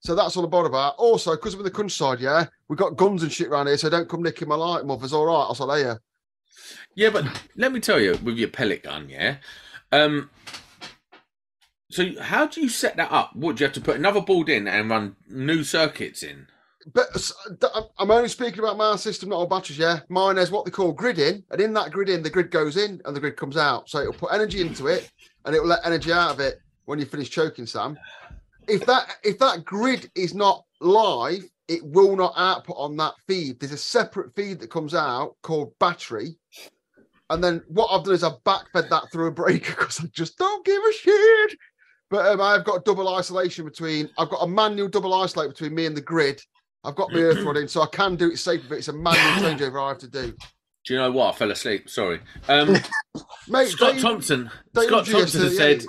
So 0.00 0.14
that's 0.14 0.36
all 0.36 0.46
bothered 0.46 0.70
about. 0.70 0.94
Also, 0.96 1.32
because 1.32 1.54
we're 1.54 1.60
in 1.60 1.64
the 1.64 1.70
countryside, 1.70 2.20
yeah, 2.20 2.46
we've 2.68 2.78
got 2.78 2.96
guns 2.96 3.22
and 3.22 3.30
shit 3.30 3.48
around 3.48 3.66
here, 3.66 3.76
so 3.76 3.90
don't 3.90 4.08
come 4.08 4.22
nicking 4.22 4.48
my 4.48 4.54
light 4.54 4.84
muffers. 4.86 5.12
All 5.12 5.26
right, 5.26 5.32
I'll 5.34 5.54
say 5.54 5.64
later. 5.64 6.00
Yeah, 6.94 7.10
but 7.10 7.24
let 7.56 7.72
me 7.72 7.80
tell 7.80 8.00
you, 8.00 8.18
with 8.22 8.38
your 8.38 8.48
pellet 8.48 8.82
gun, 8.82 9.08
yeah. 9.08 9.36
Um. 9.92 10.30
So 11.90 12.20
how 12.20 12.46
do 12.46 12.60
you 12.60 12.68
set 12.68 12.96
that 12.96 13.10
up? 13.10 13.34
What 13.34 13.56
do 13.56 13.62
you 13.62 13.66
have 13.66 13.74
to 13.74 13.80
put 13.80 13.96
another 13.96 14.20
board 14.20 14.48
in 14.48 14.68
and 14.68 14.88
run 14.88 15.16
new 15.28 15.64
circuits 15.64 16.22
in? 16.22 16.46
But 16.92 17.32
I'm- 17.98 18.10
only 18.10 18.28
speaking 18.28 18.60
about 18.60 18.78
my 18.78 18.96
system, 18.96 19.28
not 19.28 19.36
all 19.36 19.46
batteries. 19.46 19.78
Yeah, 19.78 20.00
mine 20.08 20.36
has 20.38 20.50
what 20.50 20.64
they 20.64 20.70
call 20.70 20.92
grid 20.92 21.18
in, 21.18 21.44
and 21.50 21.60
in 21.60 21.74
that 21.74 21.90
grid 21.92 22.08
in, 22.08 22.22
the 22.22 22.30
grid 22.30 22.50
goes 22.50 22.76
in 22.76 23.02
and 23.04 23.14
the 23.14 23.20
grid 23.20 23.36
comes 23.36 23.56
out. 23.56 23.88
So 23.88 24.00
it'll 24.00 24.12
put 24.14 24.32
energy 24.32 24.60
into 24.60 24.86
it, 24.86 25.10
and 25.44 25.54
it 25.54 25.60
will 25.60 25.68
let 25.68 25.84
energy 25.84 26.12
out 26.12 26.30
of 26.30 26.40
it 26.40 26.60
when 26.86 26.98
you 26.98 27.04
finish 27.04 27.30
choking, 27.30 27.66
Sam. 27.66 27.98
If 28.66 28.86
that 28.86 29.16
if 29.24 29.38
that 29.40 29.64
grid 29.64 30.10
is 30.14 30.34
not 30.34 30.64
live, 30.80 31.44
it 31.68 31.84
will 31.84 32.16
not 32.16 32.34
output 32.36 32.76
on 32.78 32.96
that 32.96 33.14
feed. 33.26 33.60
There's 33.60 33.72
a 33.72 33.78
separate 33.78 34.34
feed 34.34 34.58
that 34.60 34.70
comes 34.70 34.94
out 34.94 35.36
called 35.42 35.78
battery. 35.78 36.36
And 37.30 37.44
then 37.44 37.62
what 37.68 37.86
I've 37.86 38.04
done 38.04 38.14
is 38.14 38.24
I've 38.24 38.42
backfed 38.44 38.88
that 38.88 39.04
through 39.12 39.28
a 39.28 39.32
breaker 39.32 39.72
because 39.78 40.00
I 40.00 40.06
just 40.12 40.36
don't 40.36 40.64
give 40.64 40.82
a 40.82 40.92
shit. 40.92 41.58
But 42.10 42.26
um, 42.26 42.40
I've 42.40 42.64
got 42.64 42.84
double 42.84 43.14
isolation 43.14 43.64
between. 43.64 44.10
I've 44.18 44.30
got 44.30 44.42
a 44.42 44.48
manual 44.48 44.88
double 44.88 45.14
isolate 45.14 45.50
between 45.50 45.74
me 45.74 45.86
and 45.86 45.96
the 45.96 46.00
grid. 46.00 46.42
I've 46.84 46.94
got 46.96 47.12
my 47.12 47.20
earth 47.20 47.42
rod 47.44 47.56
in, 47.56 47.68
so 47.68 47.82
I 47.82 47.86
can 47.86 48.16
do 48.16 48.30
it 48.30 48.38
safely. 48.38 48.68
But 48.68 48.78
it's 48.78 48.88
a 48.88 48.92
manual 48.92 49.22
changeover 49.58 49.82
I 49.84 49.88
have 49.88 49.98
to 49.98 50.08
do. 50.08 50.34
Do 50.86 50.94
you 50.94 50.98
know 50.98 51.10
what? 51.12 51.34
I 51.34 51.38
fell 51.38 51.50
asleep. 51.50 51.90
Sorry. 51.90 52.20
Um, 52.48 52.76
Mate, 53.48 53.68
Scott 53.68 53.98
Thompson. 53.98 54.50
Scott 54.74 55.06
Thompson 55.06 55.42
has 55.42 55.56
said, 55.56 55.84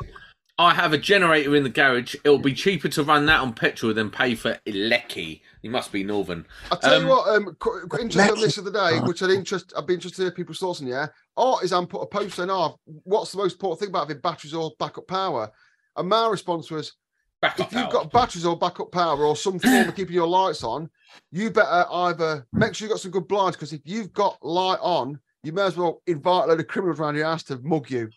"I 0.58 0.74
have 0.74 0.92
a 0.92 0.98
generator 0.98 1.56
in 1.56 1.64
the 1.64 1.70
garage. 1.70 2.16
It'll 2.26 2.38
be 2.40 2.54
cheaper 2.54 2.90
to 2.90 3.04
run 3.04 3.26
that 3.28 3.40
on 3.40 3.54
petrol 3.54 3.94
than 3.94 4.10
pay 4.10 4.36
for 4.36 4.60
Lecky. 4.68 5.44
He 5.62 5.70
must 5.70 5.94
be 5.94 6.04
northern. 6.04 6.46
I 6.72 6.76
tell 6.76 6.96
Um, 6.96 7.04
you 7.04 7.10
what, 7.10 7.28
um, 7.30 7.56
qu- 7.60 7.88
qu- 7.88 8.02
interested 8.02 8.34
on 8.34 8.42
this 8.42 8.58
of 8.58 8.66
the 8.66 8.72
day, 8.72 9.00
which 9.00 9.24
I'd 9.24 9.30
interest, 9.30 9.72
I'd 9.78 9.88
be 9.88 9.94
interested 9.94 10.18
to 10.18 10.22
hear 10.24 10.32
people's 10.32 10.58
thoughts 10.60 10.82
on. 10.82 10.88
Yeah, 10.88 11.08
Artisan 11.38 11.88
put 11.88 12.02
a 12.02 12.08
post 12.08 12.36
saying, 12.36 12.50
"Oh, 12.52 12.78
what's 13.04 13.32
the 13.32 13.38
most 13.38 13.54
important 13.54 13.80
thing 13.80 13.90
about 13.90 14.10
having 14.10 14.22
batteries 14.22 14.54
or 14.54 14.72
backup 14.78 15.08
power?" 15.08 15.50
And 15.96 16.10
my 16.10 16.28
response 16.28 16.70
was, 16.72 16.94
Back 17.42 17.60
up 17.60 17.68
if 17.68 17.74
you've 17.74 17.84
power. 17.84 17.92
got 17.92 18.12
batteries 18.12 18.46
or 18.46 18.58
backup 18.58 18.92
power 18.92 19.26
or 19.26 19.36
some 19.36 19.58
form 19.58 19.90
of 19.90 19.96
keeping 19.96 20.14
your 20.14 20.28
lights 20.28 20.64
on, 20.64 20.90
you 21.32 21.50
better 21.50 21.86
either 21.92 22.46
make 22.54 22.76
sure 22.76 22.88
you've 22.88 22.94
got 22.94 23.02
some 23.02 23.12
good 23.12 23.28
blinds 23.28 23.56
because 23.56 23.74
if 23.74 23.82
you've 23.84 24.14
got 24.14 24.38
light 24.46 24.80
on, 24.82 25.20
you 25.44 25.52
may 25.52 25.64
as 25.64 25.76
well 25.76 26.04
invite 26.06 26.44
a 26.44 26.48
load 26.48 26.60
of 26.60 26.68
criminals 26.68 27.00
around 27.00 27.16
your 27.16 27.26
house 27.26 27.44
to 27.44 27.58
mug 27.64 27.90
you. 27.90 28.10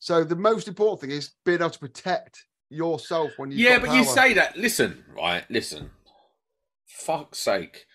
So 0.00 0.24
the 0.24 0.34
most 0.34 0.66
important 0.66 1.00
thing 1.00 1.16
is 1.16 1.34
being 1.44 1.60
able 1.60 1.70
to 1.70 1.78
protect 1.78 2.44
yourself 2.70 3.30
when 3.36 3.52
you 3.52 3.58
yeah, 3.58 3.78
but 3.78 3.94
you 3.94 4.02
say 4.04 4.34
that. 4.34 4.56
Listen, 4.56 5.04
right? 5.16 5.44
Listen. 5.48 5.90
Fuck's 6.86 7.38
sake, 7.38 7.86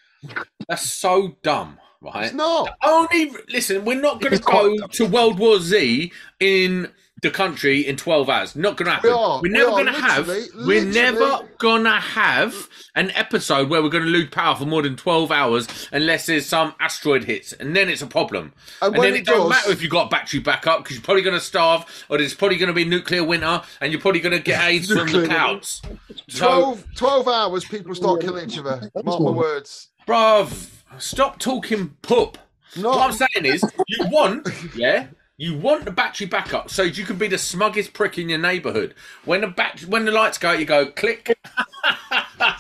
that's 0.68 0.90
so 0.90 1.36
dumb, 1.44 1.80
right? 2.02 2.26
it's 2.26 2.34
not. 2.34 2.78
Only 2.84 3.32
listen, 3.50 3.86
we're 3.86 4.00
not 4.00 4.22
going 4.22 4.38
to 4.38 4.44
go 4.44 4.88
to 4.88 5.06
World 5.06 5.40
War 5.40 5.60
Z 5.60 6.12
in 6.40 6.92
the 7.22 7.32
country 7.32 7.82
in 7.82 7.96
12 7.96 8.30
hours. 8.30 8.56
Not 8.56 8.78
gonna 8.78 8.92
happen. 8.92 9.10
We 9.10 9.16
are, 9.16 9.20
are 9.20 9.42
we 9.42 9.50
never 9.50 9.72
are, 9.72 9.84
gonna 9.84 10.00
have. 10.00 10.28
literally, 10.28 10.66
We're 10.68 10.86
never 10.86 11.40
gonna 11.58 12.00
have 12.00 12.70
an 12.96 13.12
episode 13.12 13.70
where 13.70 13.82
we're 13.82 13.90
gonna 13.90 14.06
lose 14.06 14.30
power 14.30 14.56
for 14.56 14.66
more 14.66 14.84
than 14.84 14.96
12 14.96 15.32
hours 15.32 15.68
unless 15.92 16.28
there's 16.28 16.46
some 16.46 16.76
asteroid 16.80 17.24
hits, 17.24 17.54
and 17.54 17.76
then 17.76 17.90
it's 17.90 18.02
a 18.04 18.08
problem. 18.08 18.54
And 18.82 18.94
And, 18.94 18.98
when 19.00 19.02
then 19.14 19.16
it 19.16 19.22
it, 19.22 19.26
don't 19.26 19.50
matter 19.50 19.72
if 19.72 19.82
you 19.82 19.90
got 19.90 20.10
battery 20.12 20.40
backup 20.40 20.84
because 20.84 20.98
you're 20.98 21.04
probably 21.04 21.24
gonna 21.24 21.40
starve, 21.40 21.86
or 22.10 22.18
there's 22.20 22.36
probably 22.36 22.58
gonna 22.58 22.74
be 22.74 22.86
nuclear 22.86 23.24
winter, 23.24 23.62
and 23.82 23.92
you're 23.92 24.02
probably 24.02 24.20
gonna 24.22 24.40
get 24.40 24.64
AIDS 24.64 24.88
from 24.88 25.08
the 25.12 25.18
winter. 25.20 25.28
clouds. 25.36 25.82
So, 26.30 26.46
12, 26.48 26.86
12 26.96 27.28
hours, 27.28 27.66
people 27.66 27.96
start 27.96 28.22
killing 28.22 28.48
each 28.50 28.60
other. 28.60 28.92
Mark 29.04 29.22
my 29.22 29.32
words. 29.32 29.90
bruv, 30.08 30.70
stop 31.00 31.40
talking 31.40 31.90
poop. 32.04 32.38
No, 32.76 32.90
What 32.90 33.10
I'm 33.10 33.14
saying 33.14 33.46
is, 33.46 33.64
you 33.88 34.06
want, 34.10 34.48
yeah, 34.76 35.08
you 35.38 35.58
want 35.58 35.86
the 35.86 35.92
battery 35.92 36.26
backup 36.28 36.70
so 36.70 36.82
you 36.84 37.06
can 37.06 37.18
be 37.18 37.28
the 37.28 37.38
smuggest 37.38 37.94
prick 37.94 38.18
in 38.18 38.28
your 38.30 38.40
neighbourhood. 38.40 38.96
When 39.26 39.42
the 39.42 39.48
bat- 39.48 39.86
when 39.86 40.06
the 40.06 40.12
lights 40.12 40.38
go 40.38 40.50
out, 40.50 40.60
you 40.60 40.66
go 40.66 40.88
click. 40.92 41.38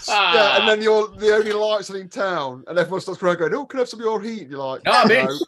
yeah, 0.08 0.60
and 0.60 0.68
then 0.68 0.82
you're 0.82 1.08
the 1.10 1.34
only 1.34 1.52
lights 1.54 1.90
on 1.90 1.96
in 1.98 2.10
town, 2.10 2.63
and 2.68 2.78
everyone 2.78 3.02
starts 3.02 3.20
crying, 3.20 3.38
going, 3.38 3.54
"Oh, 3.54 3.66
can 3.66 3.80
I 3.80 3.82
have 3.82 3.90
some 3.90 4.00
of 4.00 4.06
your 4.06 4.22
heat?" 4.22 4.44
And 4.44 4.52
you're 4.52 4.60
like, 4.60 4.84
"No." 4.86 4.92
bitch. 5.06 5.40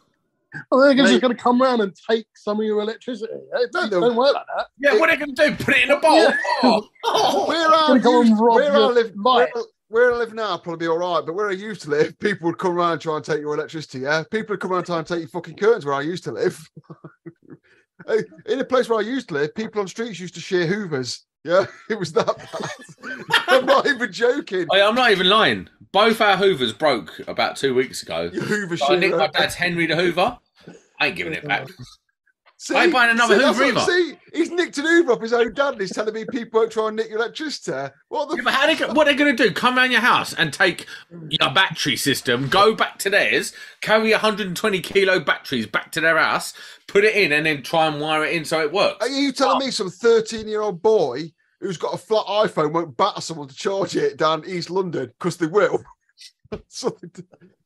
Well, 0.72 0.80
they're 0.80 0.94
just 0.94 1.20
going 1.20 1.36
to 1.36 1.40
come 1.40 1.62
round 1.62 1.80
and 1.80 1.94
take 2.10 2.26
some 2.34 2.58
of 2.58 2.66
your 2.66 2.80
electricity. 2.80 3.32
It 3.32 3.70
No, 3.72 3.88
don't, 3.88 4.00
don't 4.00 4.16
work 4.16 4.34
like 4.34 4.46
that. 4.56 4.66
yeah, 4.80 4.98
what 4.98 5.08
are 5.08 5.16
they 5.16 5.24
going 5.24 5.32
to 5.36 5.48
do? 5.56 5.64
Put 5.64 5.76
it 5.76 5.84
in 5.84 5.90
a 5.92 6.00
bowl? 6.00 6.16
Yeah. 6.16 6.36
Oh, 6.64 6.88
oh. 7.04 7.46
Where 7.46 7.68
I 7.68 7.86
Gonna 7.86 8.00
come 8.02 8.14
and 8.22 8.28
used, 8.30 8.42
rob 8.42 8.54
where 8.56 8.72
I 8.74 8.78
live, 8.78 9.12
where, 9.14 9.34
light. 9.44 9.48
where 9.86 10.12
I 10.12 10.16
live 10.16 10.34
now, 10.34 10.56
probably 10.58 10.86
be 10.86 10.88
all 10.88 10.98
right. 10.98 11.22
But 11.24 11.36
where 11.36 11.48
I 11.50 11.52
used 11.52 11.82
to 11.82 11.90
live, 11.90 12.18
people 12.18 12.48
would 12.48 12.58
come 12.58 12.72
around 12.72 12.94
and 12.94 13.00
try 13.00 13.14
and 13.14 13.24
take 13.24 13.38
your 13.40 13.54
electricity. 13.54 14.00
Yeah, 14.00 14.24
people 14.28 14.54
would 14.54 14.60
come 14.60 14.72
around 14.72 14.78
and 14.80 14.86
try 14.86 14.98
and 14.98 15.06
take 15.06 15.20
your 15.20 15.28
fucking 15.28 15.54
curtains 15.54 15.84
where 15.84 15.94
I 15.94 16.00
used 16.00 16.24
to 16.24 16.32
live. 16.32 16.58
Hey, 18.10 18.24
in 18.46 18.58
a 18.58 18.64
place 18.64 18.88
where 18.88 18.98
I 18.98 19.02
used 19.02 19.28
to 19.28 19.34
live, 19.34 19.54
people 19.54 19.80
on 19.80 19.86
streets 19.86 20.18
used 20.18 20.34
to 20.34 20.40
share 20.40 20.66
Hoovers. 20.66 21.26
Yeah, 21.44 21.66
it 21.90 21.98
was 21.98 22.12
that 22.12 22.26
bad. 22.26 23.24
I'm 23.48 23.66
not 23.66 23.86
even 23.86 24.12
joking. 24.12 24.66
Hey, 24.72 24.82
I'm 24.82 24.96
not 24.96 25.12
even 25.12 25.28
lying. 25.28 25.68
Both 25.92 26.20
our 26.20 26.36
Hoovers 26.36 26.72
broke 26.72 27.20
about 27.28 27.56
two 27.56 27.74
weeks 27.74 28.02
ago. 28.02 28.30
Your 28.32 28.44
Hoover 28.44 28.76
So 28.76 28.94
I 28.94 28.96
nicked 28.96 29.16
my 29.16 29.28
dad's 29.28 29.54
Henry 29.54 29.86
the 29.86 29.96
Hoover. 29.96 30.38
I 30.98 31.06
ain't 31.06 31.16
giving 31.16 31.32
it 31.34 31.46
back. 31.46 31.68
See, 32.62 32.74
I 32.74 32.90
buying 32.90 33.12
another 33.12 33.38
see, 33.38 33.64
Hoover 33.70 33.80
See, 33.80 34.12
he's 34.34 34.50
nicked 34.50 34.76
an 34.76 34.84
Hoover 34.84 35.12
off 35.12 35.22
his 35.22 35.32
own 35.32 35.54
dad 35.54 35.72
and 35.72 35.80
he's 35.80 35.94
telling 35.94 36.12
me 36.12 36.26
people 36.26 36.60
won't 36.60 36.70
try 36.70 36.88
and 36.88 36.96
nick 36.96 37.08
your 37.08 37.16
electricity. 37.16 37.90
What 38.10 38.28
the 38.28 38.36
Yeah, 38.36 38.42
but 38.44 38.52
how 38.52 38.66
they, 38.66 38.92
what 38.92 39.08
are 39.08 39.12
they 39.12 39.16
going 39.16 39.34
to 39.34 39.44
do? 39.48 39.50
Come 39.50 39.78
around 39.78 39.92
your 39.92 40.02
house 40.02 40.34
and 40.34 40.52
take 40.52 40.84
your 41.30 41.50
battery 41.54 41.96
system, 41.96 42.48
go 42.48 42.74
back 42.74 42.98
to 42.98 43.08
theirs, 43.08 43.54
carry 43.80 44.10
120 44.10 44.80
kilo 44.82 45.20
batteries 45.20 45.66
back 45.68 45.90
to 45.92 46.02
their 46.02 46.18
house, 46.18 46.52
put 46.86 47.02
it 47.02 47.16
in, 47.16 47.32
and 47.32 47.46
then 47.46 47.62
try 47.62 47.86
and 47.86 47.98
wire 47.98 48.26
it 48.26 48.34
in 48.34 48.44
so 48.44 48.60
it 48.60 48.70
works. 48.70 48.98
Are 49.00 49.08
you 49.08 49.32
telling 49.32 49.64
me 49.64 49.70
some 49.70 49.88
13 49.88 50.46
year 50.46 50.60
old 50.60 50.82
boy 50.82 51.32
who's 51.60 51.78
got 51.78 51.94
a 51.94 51.96
flat 51.98 52.26
iPhone 52.26 52.74
won't 52.74 52.94
batter 52.94 53.22
someone 53.22 53.48
to 53.48 53.54
charge 53.54 53.96
it 53.96 54.18
down 54.18 54.44
East 54.46 54.68
London? 54.68 55.06
Because 55.18 55.38
they 55.38 55.46
will. 55.46 55.82
So, 56.66 56.94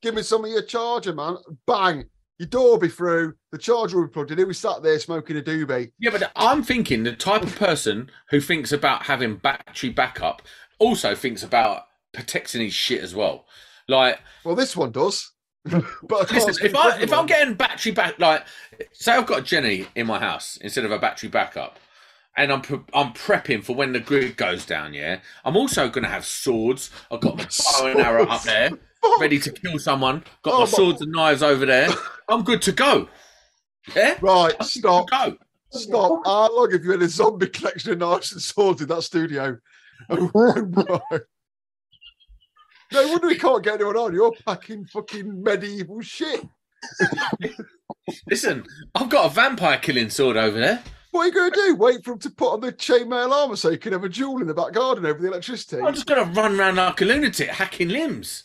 Give 0.02 0.14
me 0.14 0.22
some 0.22 0.44
of 0.44 0.50
your 0.50 0.60
charger, 0.60 1.14
man. 1.14 1.38
Bang. 1.66 2.04
Your 2.38 2.48
door 2.48 2.70
will 2.70 2.78
be 2.78 2.88
through. 2.88 3.34
The 3.52 3.58
charger 3.58 3.96
will 3.98 4.06
be 4.06 4.12
plugged 4.12 4.32
in. 4.32 4.38
He'll 4.38 4.48
be 4.48 4.54
sat 4.54 4.82
there 4.82 4.98
smoking 4.98 5.36
a 5.38 5.40
doobie. 5.40 5.92
Yeah, 6.00 6.10
but 6.10 6.32
I'm 6.34 6.62
thinking 6.62 7.04
the 7.04 7.12
type 7.14 7.42
of 7.42 7.54
person 7.56 8.10
who 8.30 8.40
thinks 8.40 8.72
about 8.72 9.04
having 9.04 9.36
battery 9.36 9.90
backup 9.90 10.42
also 10.78 11.14
thinks 11.14 11.42
about 11.42 11.82
protecting 12.12 12.62
his 12.62 12.74
shit 12.74 13.02
as 13.02 13.14
well. 13.14 13.46
Like, 13.88 14.20
Well, 14.44 14.56
this 14.56 14.76
one 14.76 14.90
does. 14.90 15.30
but 15.64 16.30
I 16.30 16.34
listen, 16.34 16.66
if 16.66 16.76
I 16.76 17.00
if 17.00 17.10
I'm 17.12 17.24
getting 17.24 17.54
battery 17.54 17.92
back, 17.92 18.18
like, 18.18 18.44
say 18.92 19.12
I've 19.12 19.26
got 19.26 19.44
genny 19.44 19.86
in 19.94 20.06
my 20.06 20.18
house 20.18 20.58
instead 20.58 20.84
of 20.84 20.90
a 20.90 20.98
battery 20.98 21.30
backup, 21.30 21.78
and 22.36 22.52
I'm 22.52 22.60
pre- 22.60 22.82
I'm 22.92 23.14
prepping 23.14 23.64
for 23.64 23.74
when 23.74 23.92
the 23.92 24.00
grid 24.00 24.36
goes 24.36 24.66
down. 24.66 24.92
Yeah, 24.92 25.20
I'm 25.42 25.56
also 25.56 25.88
going 25.88 26.04
to 26.04 26.10
have 26.10 26.26
swords. 26.26 26.90
I've 27.10 27.20
got 27.20 27.38
my 27.38 27.44
bow 27.44 27.86
and 27.86 28.00
arrow 28.00 28.26
up 28.26 28.42
there. 28.42 28.72
Ready 29.20 29.38
to 29.40 29.50
kill 29.52 29.78
someone. 29.78 30.24
Got 30.42 30.54
Oh, 30.54 30.58
my 30.60 30.64
swords 30.66 31.00
and 31.00 31.12
knives 31.12 31.42
over 31.42 31.64
there. 31.66 31.88
I'm 32.28 32.42
good 32.42 32.62
to 32.62 32.72
go. 32.72 33.08
Yeah, 33.94 34.16
Right, 34.22 34.54
I'm 34.58 34.66
stop. 34.66 35.10
go. 35.10 35.36
Stop. 35.70 36.22
How 36.24 36.54
long 36.56 36.70
have 36.72 36.84
you 36.84 36.92
had 36.92 37.02
a 37.02 37.08
zombie 37.08 37.48
collection 37.48 37.92
of 37.92 37.98
knives 37.98 38.32
and 38.32 38.40
swords 38.40 38.80
in 38.82 38.88
that 38.88 39.02
studio? 39.02 39.58
Oh. 40.10 40.98
No 42.92 43.08
wonder 43.08 43.26
we 43.28 43.36
can't 43.38 43.62
get 43.64 43.74
anyone 43.74 43.96
on. 43.96 44.14
You're 44.14 44.32
packing 44.46 44.84
fucking 44.86 45.42
medieval 45.42 46.00
shit. 46.02 46.40
Listen, 48.30 48.64
I've 48.94 49.08
got 49.08 49.26
a 49.26 49.34
vampire 49.34 49.78
killing 49.78 50.10
sword 50.10 50.36
over 50.36 50.58
there. 50.58 50.82
What 51.10 51.22
are 51.22 51.26
you 51.26 51.32
going 51.32 51.50
to 51.52 51.56
do? 51.56 51.74
Wait 51.76 52.04
for 52.04 52.12
him 52.12 52.18
to 52.20 52.30
put 52.30 52.52
on 52.52 52.60
the 52.60 52.72
chainmail 52.72 53.30
armor 53.30 53.56
so 53.56 53.70
you 53.70 53.78
can 53.78 53.92
have 53.92 54.04
a 54.04 54.08
duel 54.08 54.40
in 54.40 54.46
the 54.48 54.54
back 54.54 54.72
garden 54.72 55.06
over 55.06 55.20
the 55.20 55.28
electricity? 55.28 55.80
I'm 55.82 55.94
just 55.94 56.06
going 56.06 56.24
to 56.24 56.40
run 56.40 56.58
around 56.58 56.76
like 56.76 57.00
a 57.00 57.04
lunatic, 57.04 57.48
hacking 57.50 57.88
limbs. 57.88 58.44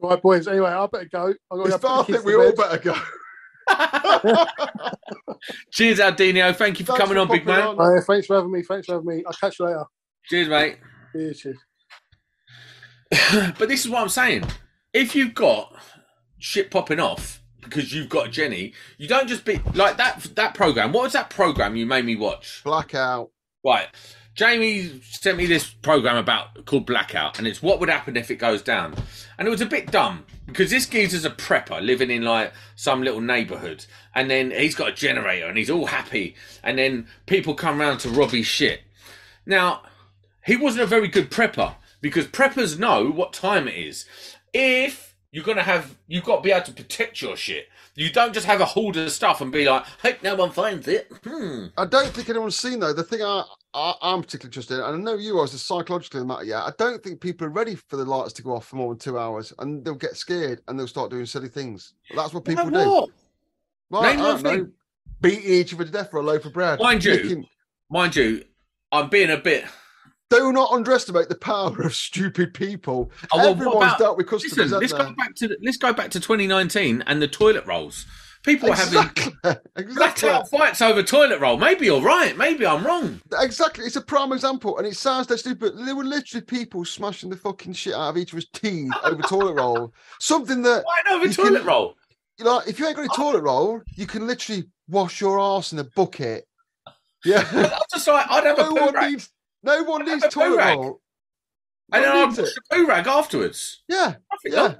Right, 0.00 0.20
boys. 0.20 0.46
Anyway, 0.46 0.68
I 0.68 0.86
better 0.86 1.08
go. 1.10 1.34
I've 1.50 1.58
got 1.58 1.66
to 1.66 1.74
It's 1.74 1.84
I 1.84 2.02
think 2.02 2.24
we 2.24 2.34
all 2.34 2.52
better 2.52 2.78
go. 2.78 2.94
Cheers, 5.72 5.98
Aldino. 5.98 6.54
Thank 6.54 6.78
you 6.78 6.86
for 6.86 6.92
Thanks 6.92 7.04
coming 7.04 7.18
on, 7.18 7.28
big 7.28 7.46
man. 7.46 7.78
on. 7.78 7.94
Yeah, 7.94 8.00
thanks 8.06 8.26
for 8.26 8.36
having 8.36 8.52
me. 8.52 8.62
Thanks 8.62 8.86
for 8.86 8.94
having 8.94 9.06
me. 9.06 9.24
I'll 9.26 9.32
catch 9.32 9.58
you 9.58 9.66
later. 9.66 9.84
Cheers, 10.26 10.48
mate. 10.48 10.78
Yeah, 11.14 11.32
cheers. 11.32 11.58
but 13.58 13.68
this 13.68 13.84
is 13.84 13.90
what 13.90 14.02
I'm 14.02 14.08
saying. 14.08 14.44
If 14.92 15.14
you've 15.14 15.34
got 15.34 15.74
shit 16.38 16.70
popping 16.70 17.00
off 17.00 17.42
because 17.62 17.92
you've 17.92 18.08
got 18.08 18.28
genny, 18.28 18.74
you 18.98 19.08
don't 19.08 19.28
just 19.28 19.44
be 19.44 19.60
like 19.74 19.96
that. 19.96 20.22
That 20.36 20.54
program. 20.54 20.92
What 20.92 21.04
was 21.04 21.12
that 21.14 21.30
program 21.30 21.76
you 21.76 21.86
made 21.86 22.04
me 22.04 22.16
watch? 22.16 22.62
Blackout. 22.64 23.30
Right. 23.64 23.88
Jamie 24.36 25.00
sent 25.02 25.38
me 25.38 25.46
this 25.46 25.66
program 25.66 26.18
about 26.18 26.66
called 26.66 26.84
Blackout, 26.84 27.38
and 27.38 27.48
it's 27.48 27.62
what 27.62 27.80
would 27.80 27.88
happen 27.88 28.18
if 28.18 28.30
it 28.30 28.36
goes 28.36 28.60
down. 28.60 28.94
And 29.38 29.48
it 29.48 29.50
was 29.50 29.62
a 29.62 29.66
bit 29.66 29.90
dumb 29.90 30.26
because 30.44 30.70
this 30.70 30.86
geezer's 30.86 31.24
a 31.24 31.30
prepper 31.30 31.84
living 31.84 32.10
in 32.10 32.22
like 32.22 32.52
some 32.76 33.02
little 33.02 33.22
neighbourhood, 33.22 33.86
and 34.14 34.30
then 34.30 34.50
he's 34.50 34.74
got 34.74 34.90
a 34.90 34.92
generator 34.92 35.46
and 35.46 35.56
he's 35.56 35.70
all 35.70 35.86
happy, 35.86 36.36
and 36.62 36.78
then 36.78 37.08
people 37.24 37.54
come 37.54 37.80
round 37.80 38.00
to 38.00 38.10
rob 38.10 38.30
his 38.30 38.46
shit. 38.46 38.82
Now, 39.46 39.82
he 40.44 40.54
wasn't 40.54 40.84
a 40.84 40.86
very 40.86 41.08
good 41.08 41.30
prepper 41.30 41.74
because 42.02 42.26
preppers 42.26 42.78
know 42.78 43.10
what 43.10 43.32
time 43.32 43.66
it 43.66 43.74
is. 43.74 44.04
If 44.52 45.14
you're 45.32 45.44
gonna 45.44 45.62
have, 45.62 45.96
you've 46.08 46.24
got 46.24 46.36
to 46.36 46.42
be 46.42 46.52
able 46.52 46.66
to 46.66 46.72
protect 46.72 47.22
your 47.22 47.36
shit. 47.36 47.68
You 47.94 48.10
don't 48.10 48.34
just 48.34 48.46
have 48.46 48.60
a 48.60 48.66
hoard 48.66 48.98
of 48.98 49.10
stuff 49.10 49.40
and 49.40 49.50
be 49.50 49.64
like, 49.64 49.86
hope 50.02 50.22
no 50.22 50.34
one 50.34 50.50
finds 50.50 50.86
it. 50.86 51.10
Hmm. 51.24 51.68
I 51.78 51.86
don't 51.86 52.08
think 52.08 52.28
anyone's 52.28 52.56
seen 52.56 52.80
though. 52.80 52.92
The 52.92 53.02
thing 53.02 53.22
I, 53.22 53.42
I 53.76 53.94
I'm 54.02 54.22
particularly 54.22 54.48
interested 54.48 54.74
in, 54.78 54.80
and 54.84 54.94
I 54.94 54.98
know 54.98 55.16
you 55.18 55.38
are, 55.38 55.44
is 55.44 55.52
the 55.52 55.58
psychological 55.58 56.24
matter. 56.24 56.44
Yeah, 56.44 56.64
I 56.64 56.72
don't 56.78 57.02
think 57.04 57.20
people 57.20 57.46
are 57.46 57.50
ready 57.50 57.74
for 57.74 57.96
the 57.96 58.04
lights 58.06 58.32
to 58.34 58.42
go 58.42 58.56
off 58.56 58.66
for 58.66 58.76
more 58.76 58.92
than 58.94 58.98
two 58.98 59.18
hours, 59.18 59.52
and 59.58 59.84
they'll 59.84 59.94
get 59.94 60.16
scared 60.16 60.62
and 60.66 60.78
they'll 60.78 60.88
start 60.88 61.10
doing 61.10 61.26
silly 61.26 61.48
things. 61.48 61.92
That's 62.14 62.32
what 62.32 62.44
people 62.46 62.64
Like 62.64 62.72
do. 62.84 62.90
what? 62.90 63.10
Right, 63.90 64.16
Name 64.16 64.24
I 64.26 64.32
one 64.34 64.42
don't 64.42 64.58
know. 64.58 64.68
Beating 65.20 65.44
each 65.52 65.74
other 65.74 65.84
to 65.84 65.90
death 65.90 66.10
for 66.10 66.18
a 66.18 66.22
loaf 66.22 66.44
of 66.46 66.52
bread. 66.54 66.80
Mind 66.80 67.04
you- 67.04 67.12
Nicking- 67.16 67.46
Mind 67.90 68.16
you, 68.16 68.44
I'm 68.90 69.08
being 69.10 69.30
a 69.30 69.36
bit. 69.36 69.64
do 70.30 70.52
not 70.52 70.72
underestimate 70.72 71.28
the 71.28 71.36
power 71.36 71.80
of 71.82 71.94
stupid 71.94 72.52
people. 72.52 73.12
Oh, 73.32 73.36
well, 73.38 73.48
Everyone's 73.50 73.76
about- 73.76 73.98
dealt 73.98 74.16
with 74.16 74.26
customers. 74.26 74.72
Listen, 74.72 74.80
let's 74.80 74.92
go 74.92 75.12
back 75.16 75.34
to 75.36 75.56
let's 75.62 75.76
go 75.76 75.92
back 75.92 76.10
to 76.10 76.18
2019 76.20 77.02
and 77.06 77.22
the 77.22 77.28
toilet 77.28 77.64
rolls. 77.66 78.06
People 78.46 78.70
were 78.70 78.74
having 78.76 78.98
Exactly. 79.00 79.32
Exactly. 79.76 79.94
blackout 80.28 80.48
fights 80.48 80.80
over 80.80 81.02
toilet 81.02 81.40
roll. 81.40 81.58
Maybe 81.58 81.84
you're 81.86 82.00
right. 82.00 82.34
Maybe 82.36 82.64
I'm 82.66 82.86
wrong. 82.86 83.20
Exactly. 83.40 83.84
It's 83.84 83.96
a 83.96 84.00
prime 84.00 84.32
example, 84.32 84.78
and 84.78 84.86
it 84.86 84.96
sounds 84.96 85.26
that 85.26 85.38
stupid. 85.38 85.74
but 85.76 85.84
There 85.84 85.94
were 85.96 86.04
literally 86.04 86.44
people 86.46 86.84
smashing 86.84 87.28
the 87.28 87.36
fucking 87.36 87.74
shit 87.74 87.92
out 87.94 88.08
of 88.10 88.16
each 88.16 88.32
other's 88.32 88.48
teeth 88.54 88.90
over 89.04 89.20
toilet 89.22 89.54
roll. 89.54 89.92
Something 90.20 90.62
that, 90.62 90.84
Why 90.84 91.14
over 91.14 91.28
toilet 91.28 91.58
can- 91.58 91.66
roll? 91.66 91.94
you 92.38 92.44
know, 92.44 92.62
if 92.66 92.78
you 92.78 92.86
ain't 92.86 92.96
got 92.96 93.04
a 93.06 93.16
toilet 93.16 93.42
roll, 93.42 93.82
you 93.96 94.06
can 94.06 94.26
literally 94.26 94.64
wash 94.88 95.20
your 95.20 95.38
ass 95.40 95.72
in 95.72 95.78
a 95.80 95.84
bucket. 95.84 96.46
Yeah. 97.24 97.44
I'm 97.52 97.70
just 97.92 98.06
like 98.06 98.26
I'd 98.30 98.44
have 98.44 98.58
a 98.58 98.62
no 98.62 98.68
poo 98.68 98.74
one 98.84 98.94
rag, 98.94 99.10
needs. 99.10 99.30
No 99.64 99.82
one 99.82 100.06
Have 100.06 100.08
needs 100.10 100.24
a 100.24 100.28
toilet 100.28 100.58
rag. 100.58 100.78
roll. 100.78 101.00
and 101.92 102.04
then 102.04 102.12
I'd 102.12 102.24
wash 102.26 102.36
the 102.36 102.60
poo 102.70 102.86
rag 102.86 103.06
afterwards. 103.08 103.82
Yeah. 103.88 104.14
Yeah. 104.44 104.74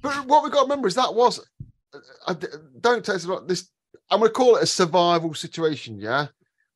But 0.00 0.24
what 0.26 0.42
we've 0.42 0.50
got 0.52 0.60
to 0.60 0.64
remember 0.64 0.88
is 0.88 0.94
that 0.94 1.12
was. 1.14 1.38
I, 2.26 2.36
don't 2.80 3.08
us 3.08 3.24
about 3.24 3.48
this. 3.48 3.68
I'm 4.10 4.20
going 4.20 4.30
to 4.30 4.34
call 4.34 4.56
it 4.56 4.62
a 4.62 4.66
survival 4.66 5.34
situation. 5.34 5.98
Yeah, 5.98 6.28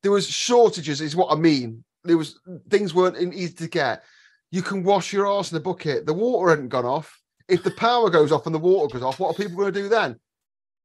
there 0.02 0.12
was 0.12 0.28
shortages, 0.28 1.00
is 1.00 1.16
what 1.16 1.32
I 1.32 1.36
mean. 1.36 1.84
There 2.04 2.18
was 2.18 2.38
things 2.70 2.94
weren't 2.94 3.34
easy 3.34 3.54
to 3.54 3.68
get. 3.68 4.04
You 4.50 4.62
can 4.62 4.84
wash 4.84 5.12
your 5.12 5.26
ass 5.26 5.50
in 5.50 5.58
a 5.58 5.60
bucket. 5.60 6.06
The 6.06 6.14
water 6.14 6.50
hadn't 6.50 6.68
gone 6.68 6.84
off. 6.84 7.20
If 7.48 7.62
the 7.62 7.72
power 7.72 8.10
goes 8.10 8.32
off 8.32 8.46
and 8.46 8.54
the 8.54 8.60
water 8.60 8.92
goes 8.92 9.02
off, 9.02 9.18
what 9.18 9.30
are 9.30 9.34
people 9.42 9.56
going 9.56 9.72
to 9.72 9.82
do 9.82 9.88
then? 9.88 10.18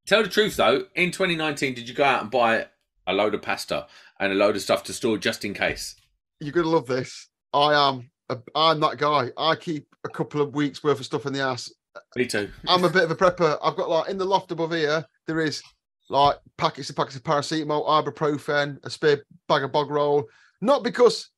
Tell 0.06 0.22
the 0.22 0.28
truth 0.28 0.56
though, 0.56 0.86
in 0.94 1.10
2019, 1.10 1.74
did 1.74 1.88
you 1.88 1.94
go 1.94 2.04
out 2.04 2.22
and 2.22 2.30
buy 2.30 2.66
a 3.06 3.12
load 3.12 3.34
of 3.34 3.42
pasta 3.42 3.86
and 4.18 4.32
a 4.32 4.36
load 4.36 4.56
of 4.56 4.62
stuff 4.62 4.82
to 4.84 4.92
store 4.92 5.18
just 5.18 5.44
in 5.44 5.54
case? 5.54 5.96
You're 6.40 6.52
going 6.52 6.64
to 6.64 6.70
love 6.70 6.86
this. 6.86 7.28
I 7.52 7.88
am. 7.88 8.10
A, 8.28 8.38
I'm 8.54 8.80
that 8.80 8.98
guy. 8.98 9.30
I 9.36 9.54
keep 9.54 9.86
a 10.04 10.08
couple 10.08 10.40
of 10.40 10.54
weeks 10.54 10.82
worth 10.82 10.98
of 10.98 11.06
stuff 11.06 11.26
in 11.26 11.32
the 11.32 11.40
ass. 11.40 11.72
Me 12.16 12.26
too. 12.26 12.50
I'm 12.68 12.84
a 12.84 12.88
bit 12.90 13.04
of 13.04 13.10
a 13.10 13.16
prepper. 13.16 13.58
I've 13.62 13.76
got 13.76 13.88
like 13.88 14.08
in 14.08 14.18
the 14.18 14.24
loft 14.24 14.50
above 14.52 14.72
here. 14.72 15.04
There 15.26 15.40
is 15.40 15.62
like 16.08 16.36
packets 16.56 16.88
and 16.88 16.96
packets 16.96 17.16
of 17.16 17.22
paracetamol, 17.22 17.86
ibuprofen, 17.86 18.78
a 18.84 18.90
spare 18.90 19.22
bag 19.48 19.62
of 19.64 19.72
bog 19.72 19.90
roll. 19.90 20.24
Not 20.60 20.84
because, 20.84 21.30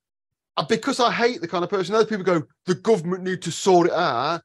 uh, 0.57 0.65
because 0.65 1.01
I 1.01 1.11
hate 1.11 1.41
the 1.41 1.49
kind 1.49 1.65
of 1.65 1.71
person. 1.71 1.95
Other 1.95 2.07
people 2.07 2.25
go, 2.25 2.43
the 2.67 2.75
government 2.75 3.23
need 3.25 3.43
to 3.43 3.51
sort 3.53 3.87
it 3.89 3.93
out. 3.93 4.43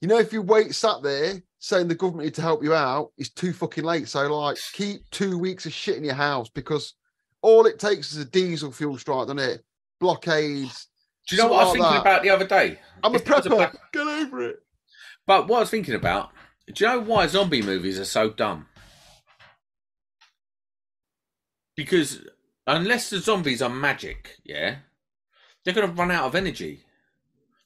You 0.00 0.08
know, 0.08 0.18
if 0.18 0.32
you 0.32 0.42
wait 0.42 0.74
sat 0.74 1.02
there 1.02 1.34
saying 1.58 1.86
the 1.88 1.94
government 1.94 2.26
need 2.26 2.34
to 2.34 2.42
help 2.42 2.62
you 2.64 2.74
out, 2.74 3.12
it's 3.18 3.30
too 3.30 3.52
fucking 3.52 3.84
late. 3.84 4.08
So 4.08 4.26
like, 4.34 4.58
keep 4.72 5.08
two 5.10 5.38
weeks 5.38 5.66
of 5.66 5.72
shit 5.72 5.96
in 5.96 6.04
your 6.04 6.14
house 6.14 6.48
because 6.48 6.94
all 7.40 7.66
it 7.66 7.78
takes 7.78 8.12
is 8.12 8.18
a 8.18 8.24
diesel 8.24 8.72
fuel 8.72 8.98
strike, 8.98 9.26
doesn't 9.28 9.38
it? 9.38 9.62
Blockades. 10.00 10.88
Do 11.28 11.36
you 11.36 11.42
know 11.42 11.48
what 11.50 11.60
I 11.60 11.64
was 11.64 11.66
like 11.66 11.72
thinking 11.74 11.92
that. 11.94 12.00
about 12.00 12.22
the 12.22 12.30
other 12.30 12.46
day? 12.46 12.78
I'm 13.04 13.12
a 13.12 13.16
If 13.16 13.26
a 13.28 13.32
prepper. 13.32 13.48
black- 13.50 13.92
Get 13.92 14.06
over 14.06 14.42
it. 14.48 14.56
But 15.26 15.48
what 15.48 15.58
I 15.58 15.60
was 15.60 15.70
thinking 15.70 15.94
about, 15.94 16.30
do 16.72 16.84
you 16.84 16.90
know 16.90 17.00
why 17.00 17.26
zombie 17.26 17.62
movies 17.62 17.98
are 17.98 18.04
so 18.04 18.30
dumb? 18.30 18.66
Because 21.76 22.22
unless 22.66 23.10
the 23.10 23.18
zombies 23.18 23.62
are 23.62 23.70
magic, 23.70 24.36
yeah, 24.44 24.76
they're 25.64 25.74
going 25.74 25.88
to 25.88 25.94
run 25.94 26.10
out 26.10 26.24
of 26.24 26.34
energy. 26.34 26.80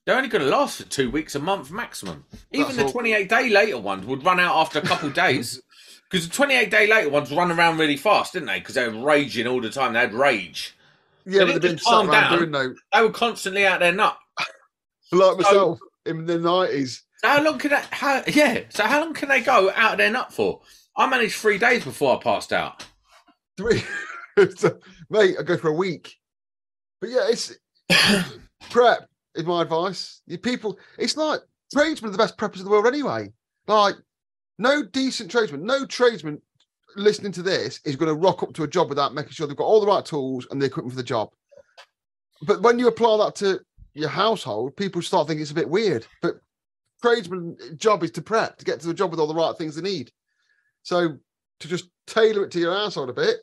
They're 0.05 0.17
only 0.17 0.29
going 0.29 0.45
to 0.45 0.51
last 0.51 0.79
for 0.79 0.89
two 0.89 1.11
weeks, 1.11 1.35
a 1.35 1.41
month 1.41 1.73
maximum. 1.73 2.25
Even 2.53 2.67
That's 2.67 2.77
the 2.77 2.85
all... 2.85 2.93
28 2.93 3.29
day 3.29 3.49
later 3.49 3.79
ones 3.79 4.07
would 4.07 4.25
run 4.25 4.39
out 4.39 4.57
after 4.57 4.79
a 4.79 4.83
couple 4.83 5.11
days. 5.25 5.61
Because 6.09 6.29
the 6.29 6.35
28 6.35 6.71
day 6.71 6.87
later 6.87 7.11
ones 7.11 7.33
run 7.33 7.51
around 7.51 7.79
really 7.79 7.97
fast, 7.97 8.35
didn't 8.35 8.47
they? 8.47 8.61
Because 8.61 8.77
they 8.77 8.89
were 8.89 9.05
raging 9.05 9.49
all 9.49 9.61
the 9.61 9.71
time. 9.71 9.95
They 9.95 10.01
had 10.01 10.15
rage. 10.15 10.77
Yeah, 11.25 11.41
they 11.41 11.53
but 11.53 11.63
they've 11.63 11.73
been 11.73 11.79
calmed 11.79 12.13
down. 12.13 12.39
Doing, 12.39 12.77
they 12.93 13.03
were 13.03 13.11
constantly 13.11 13.67
out 13.67 13.81
there 13.81 13.93
nut. 13.93 14.17
like 15.13 15.21
so, 15.21 15.37
myself 15.37 15.79
in 16.05 16.25
the 16.25 16.39
90s, 16.39 17.01
how 17.23 17.43
long 17.43 17.59
can 17.59 17.71
that? 17.71 17.87
How 17.91 18.23
yeah? 18.27 18.63
So 18.71 18.85
how 18.85 19.01
long 19.01 19.15
can 19.15 19.29
they 19.29 19.41
go 19.41 19.71
out 19.75 19.93
of 19.93 19.99
their 19.99 20.11
nut 20.11 20.33
for? 20.33 20.61
I 20.97 21.09
managed 21.09 21.37
three 21.37 21.59
days 21.59 21.85
before 21.85 22.17
I 22.17 22.23
passed 22.23 22.53
out. 22.53 22.85
Three, 23.57 23.83
mate. 25.11 25.37
I 25.39 25.43
go 25.43 25.57
for 25.57 25.69
a 25.69 25.73
week. 25.73 26.15
But 27.01 27.11
yeah, 27.11 27.29
it's 27.29 27.55
prep 28.71 29.09
is 29.35 29.45
my 29.45 29.63
advice. 29.63 30.23
You 30.27 30.39
people, 30.39 30.79
it's 30.99 31.17
like 31.17 31.41
tradesmen 31.73 32.11
are 32.11 32.13
the 32.13 32.19
best 32.19 32.37
preppers 32.37 32.59
in 32.59 32.65
the 32.65 32.71
world 32.71 32.87
anyway. 32.87 33.33
Like, 33.67 33.97
no 34.59 34.83
decent 34.85 35.31
tradesman, 35.31 35.65
no 35.65 35.85
tradesman 35.85 36.41
listening 36.97 37.33
to 37.33 37.43
this 37.43 37.81
is 37.85 37.97
going 37.97 38.09
to 38.09 38.15
rock 38.15 38.43
up 38.43 38.55
to 38.55 38.63
a 38.63 38.69
job 38.69 38.89
without 38.89 39.15
making 39.15 39.33
sure 39.33 39.47
they've 39.47 39.57
got 39.57 39.65
all 39.65 39.81
the 39.81 39.87
right 39.87 40.05
tools 40.05 40.47
and 40.51 40.61
the 40.61 40.67
equipment 40.67 40.93
for 40.93 40.97
the 40.97 41.03
job. 41.03 41.31
But 42.43 42.63
when 42.63 42.79
you 42.79 42.89
apply 42.89 43.19
that 43.19 43.35
to 43.37 43.61
your 43.95 44.09
household, 44.09 44.77
people 44.77 45.03
start 45.03 45.27
thinking 45.27 45.43
it's 45.43 45.51
a 45.51 45.55
bit 45.55 45.69
weird. 45.69 46.07
But 46.23 46.37
tradesman 47.03 47.57
job 47.77 48.03
is 48.03 48.11
to 48.13 48.23
prep 48.23 48.59
to 48.59 48.65
get 48.65 48.81
to 48.81 48.87
the 48.87 48.95
job 48.95 49.11
with 49.11 49.21
all 49.21 49.27
the 49.27 49.35
right 49.35 49.57
things 49.57 49.77
they 49.77 49.83
need. 49.83 50.11
So 50.83 51.19
to 51.61 51.69
just 51.69 51.89
tailor 52.07 52.45
it 52.45 52.51
to 52.53 52.61
your 52.61 52.75
household 52.75 53.11
a 53.11 53.13
bit 53.13 53.37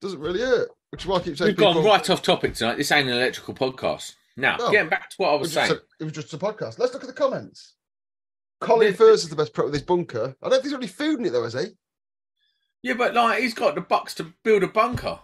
doesn't 0.00 0.20
really 0.20 0.40
hurt. 0.40 0.68
Which 0.90 1.02
is 1.02 1.06
why 1.06 1.16
I 1.16 1.20
keep 1.20 1.36
saying 1.36 1.50
We've 1.50 1.56
gone 1.56 1.84
right 1.84 2.08
off 2.08 2.22
topic 2.22 2.54
tonight. 2.54 2.76
This 2.76 2.90
ain't 2.92 3.08
an 3.08 3.14
electrical 3.14 3.54
podcast. 3.54 4.14
Now, 4.36 4.56
No. 4.56 4.70
getting 4.70 4.88
back 4.88 5.10
to 5.10 5.16
what 5.18 5.30
I 5.30 5.34
was 5.34 5.52
saying. 5.52 5.72
a, 5.72 5.74
it 6.00 6.04
was 6.04 6.12
just 6.12 6.32
a 6.32 6.38
podcast. 6.38 6.78
Let's 6.78 6.94
look 6.94 7.02
at 7.02 7.08
the 7.08 7.12
comments. 7.12 7.74
Colin 8.60 8.94
Furze 8.94 9.24
is 9.24 9.28
the 9.28 9.36
best 9.36 9.52
prep 9.52 9.66
with 9.66 9.74
his 9.74 9.82
bunker. 9.82 10.34
I 10.42 10.48
don't 10.48 10.52
think 10.62 10.64
there's 10.64 10.74
any 10.74 10.86
food 10.86 11.18
in 11.18 11.26
it 11.26 11.30
though, 11.30 11.44
is 11.44 11.54
he? 11.54 11.66
Yeah, 12.82 12.94
but 12.94 13.14
like 13.14 13.40
he's 13.42 13.54
got 13.54 13.74
the 13.74 13.80
bucks 13.80 14.14
to 14.14 14.32
build 14.44 14.62
a 14.62 14.68
bunker. 14.68 15.18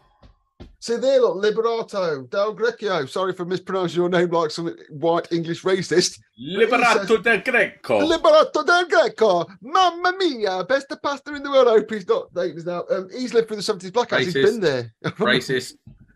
See 0.85 0.97
there, 0.97 1.19
look, 1.19 1.43
Liberato, 1.43 2.29
Del 2.29 2.53
Greco. 2.53 3.07
Sorry 3.07 3.33
for 3.33 3.47
mispronouncing 3.47 3.97
your 3.97 4.11
name 4.11 4.29
like 4.29 4.51
some 4.51 4.77
white 4.91 5.33
English 5.33 5.63
racist. 5.63 6.21
Liberato 6.39 7.23
del 7.23 7.41
Greco. 7.41 8.01
Liberato 8.01 8.67
Del 8.67 8.85
Greco. 8.85 9.47
Mamma 9.63 10.13
mia, 10.19 10.63
best 10.65 10.95
pasta 11.03 11.35
in 11.35 11.43
the 11.43 11.51
world. 11.51 11.69
I 11.69 11.71
hope 11.71 11.91
he's 11.91 12.07
not 12.07 12.35
dating 12.35 12.65
now. 12.67 12.85
Um, 12.91 13.09
he's 13.11 13.33
lived 13.33 13.49
through 13.49 13.57
the 13.57 13.63
70s 13.63 13.93
blackouts. 13.93 14.25
He's 14.25 14.35
been 14.35 14.61
there. 14.61 14.93
Racist. 15.03 15.73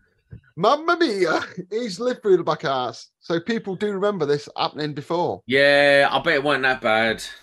Mamma 0.55 0.97
mia, 0.99 1.41
he's 1.71 1.99
lived 1.99 2.21
through 2.21 2.37
the 2.37 2.43
blackouts. 2.43 3.07
So 3.21 3.39
people 3.39 3.75
do 3.75 3.91
remember 3.91 4.27
this 4.27 4.47
happening 4.55 4.93
before. 4.93 5.41
Yeah, 5.47 6.09
I 6.11 6.19
bet 6.19 6.35
it 6.35 6.43
wasn't 6.43 6.65
that 6.65 6.81
bad. 6.81 7.23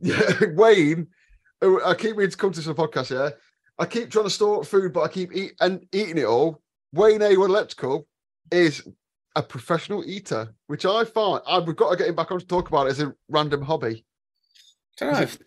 Yeah, 0.00 0.32
Wayne. 0.54 1.06
I 1.62 1.94
keep 1.94 2.16
meaning 2.16 2.30
to 2.30 2.36
come 2.36 2.52
to 2.52 2.62
some 2.62 2.74
podcast. 2.74 3.10
Yeah, 3.10 3.30
I 3.80 3.86
keep 3.86 4.10
trying 4.10 4.26
to 4.26 4.30
store 4.30 4.60
up 4.60 4.66
food, 4.66 4.92
but 4.92 5.00
I 5.00 5.08
keep 5.08 5.34
eat 5.34 5.54
and 5.58 5.86
eating 5.90 6.18
it 6.18 6.26
all. 6.26 6.60
Wayne 6.92 7.20
A1 7.20 7.48
Electrical 7.48 8.06
is 8.52 8.86
a 9.34 9.42
professional 9.42 10.04
eater, 10.04 10.54
which 10.66 10.84
I 10.84 11.04
find 11.04 11.40
I, 11.46 11.60
we've 11.60 11.74
got 11.74 11.90
to 11.90 11.96
get 11.96 12.08
him 12.08 12.14
back 12.14 12.30
on 12.30 12.40
to 12.40 12.46
talk 12.46 12.68
about 12.68 12.86
it 12.86 12.90
as 12.90 13.00
a 13.00 13.14
random 13.28 13.62
hobby. 13.62 14.04
don't 14.98 15.14
know. 15.14 15.20
If, 15.20 15.38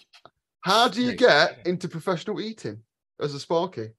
How 0.61 0.87
do 0.87 1.03
you 1.03 1.15
get 1.15 1.59
into 1.67 1.87
professional 1.87 2.41
eating 2.41 2.79
as 3.21 3.35
a 3.35 3.39
Sparky? 3.39 3.89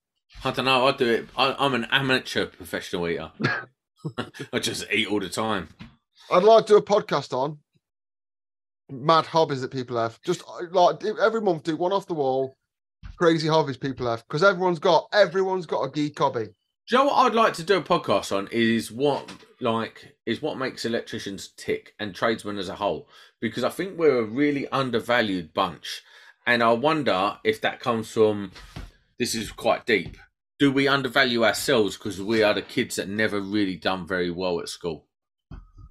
I 0.42 0.50
don't 0.50 0.64
know. 0.64 0.88
I 0.88 0.92
do 0.92 1.06
it. 1.06 1.28
I, 1.36 1.54
I'm 1.56 1.74
an 1.74 1.86
amateur 1.92 2.46
professional 2.46 3.08
eater. 3.08 3.30
I 4.52 4.58
just 4.58 4.90
eat 4.90 5.06
all 5.06 5.20
the 5.20 5.28
time. 5.28 5.68
I'd 6.32 6.42
like 6.42 6.66
to 6.66 6.72
do 6.72 6.76
a 6.78 6.82
podcast 6.82 7.32
on 7.32 7.58
mad 8.90 9.26
hobbies 9.26 9.60
that 9.60 9.70
people 9.70 9.96
have. 9.96 10.20
Just 10.22 10.42
uh, 10.48 10.64
like 10.72 11.04
every 11.04 11.40
month, 11.40 11.62
do 11.62 11.76
one 11.76 11.92
off 11.92 12.06
the 12.06 12.14
wall, 12.14 12.56
crazy 13.16 13.48
hobbies 13.48 13.76
people 13.76 14.08
have 14.08 14.24
because 14.26 14.42
everyone's 14.42 14.78
got 14.78 15.08
everyone's 15.12 15.66
got 15.66 15.82
a 15.82 15.90
geek 15.90 16.18
hobby. 16.18 16.46
Do 16.86 16.96
you 16.96 16.98
know 16.98 17.04
what 17.06 17.26
I'd 17.26 17.34
like 17.34 17.54
to 17.54 17.62
do 17.62 17.78
a 17.78 17.82
podcast 17.82 18.36
on 18.36 18.48
is 18.52 18.92
what 18.92 19.30
like 19.60 20.16
is 20.26 20.42
what 20.42 20.58
makes 20.58 20.84
electricians 20.84 21.48
tick 21.56 21.94
and 21.98 22.14
tradesmen 22.14 22.58
as 22.58 22.68
a 22.68 22.74
whole 22.74 23.08
because 23.40 23.64
I 23.64 23.70
think 23.70 23.98
we're 23.98 24.18
a 24.18 24.24
really 24.24 24.68
undervalued 24.68 25.54
bunch 25.54 26.02
and 26.46 26.62
I 26.62 26.72
wonder 26.72 27.38
if 27.44 27.60
that 27.62 27.80
comes 27.80 28.10
from 28.10 28.52
this 29.18 29.34
is 29.34 29.50
quite 29.52 29.86
deep. 29.86 30.16
Do 30.58 30.70
we 30.70 30.86
undervalue 30.86 31.44
ourselves 31.44 31.96
because 31.96 32.20
we 32.20 32.42
are 32.42 32.54
the 32.54 32.62
kids 32.62 32.96
that 32.96 33.08
never 33.08 33.40
really 33.40 33.76
done 33.76 34.06
very 34.06 34.30
well 34.30 34.60
at 34.60 34.68
school? 34.68 35.06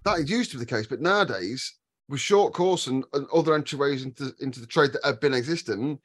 that 0.04 0.28
used 0.28 0.52
to 0.52 0.58
be 0.58 0.64
the 0.64 0.70
case, 0.70 0.88
but 0.88 1.02
nowadays 1.02 1.76
with 2.10 2.20
short 2.20 2.54
course 2.54 2.88
and, 2.88 3.06
and 3.14 3.28
other 3.34 3.58
entryways 3.58 4.04
into 4.04 4.34
into 4.40 4.60
the 4.60 4.68
trade 4.68 4.92
that 4.94 5.06
have 5.06 5.20
been 5.20 5.34
existing, 5.34 6.00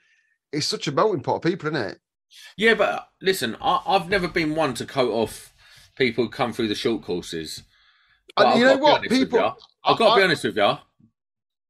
it's 0.52 0.66
such 0.66 0.86
a 0.88 0.92
melting 0.92 1.22
pot 1.22 1.36
of 1.36 1.42
people, 1.42 1.68
isn't 1.68 1.90
it? 1.90 1.98
Yeah, 2.56 2.74
but 2.74 2.88
uh, 2.88 3.00
listen, 3.22 3.56
I, 3.60 3.80
I've 3.86 4.08
never 4.08 4.28
been 4.28 4.54
one 4.54 4.74
to 4.74 4.84
coat 4.86 5.12
off 5.12 5.52
people 5.96 6.24
who 6.24 6.30
come 6.30 6.52
through 6.52 6.68
the 6.68 6.74
short 6.74 7.02
courses. 7.02 7.62
And 8.36 8.58
you 8.58 8.66
know 8.66 8.76
what? 8.76 9.02
People, 9.02 9.38
ya. 9.40 9.54
I've 9.84 9.98
got 9.98 10.14
to 10.14 10.20
be 10.20 10.24
honest 10.24 10.44
with 10.44 10.56
you. 10.56 10.74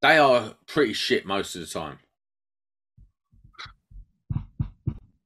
They 0.02 0.18
are 0.18 0.54
pretty 0.66 0.92
shit 0.92 1.24
most 1.26 1.54
of 1.54 1.60
the 1.62 1.66
time. 1.66 1.98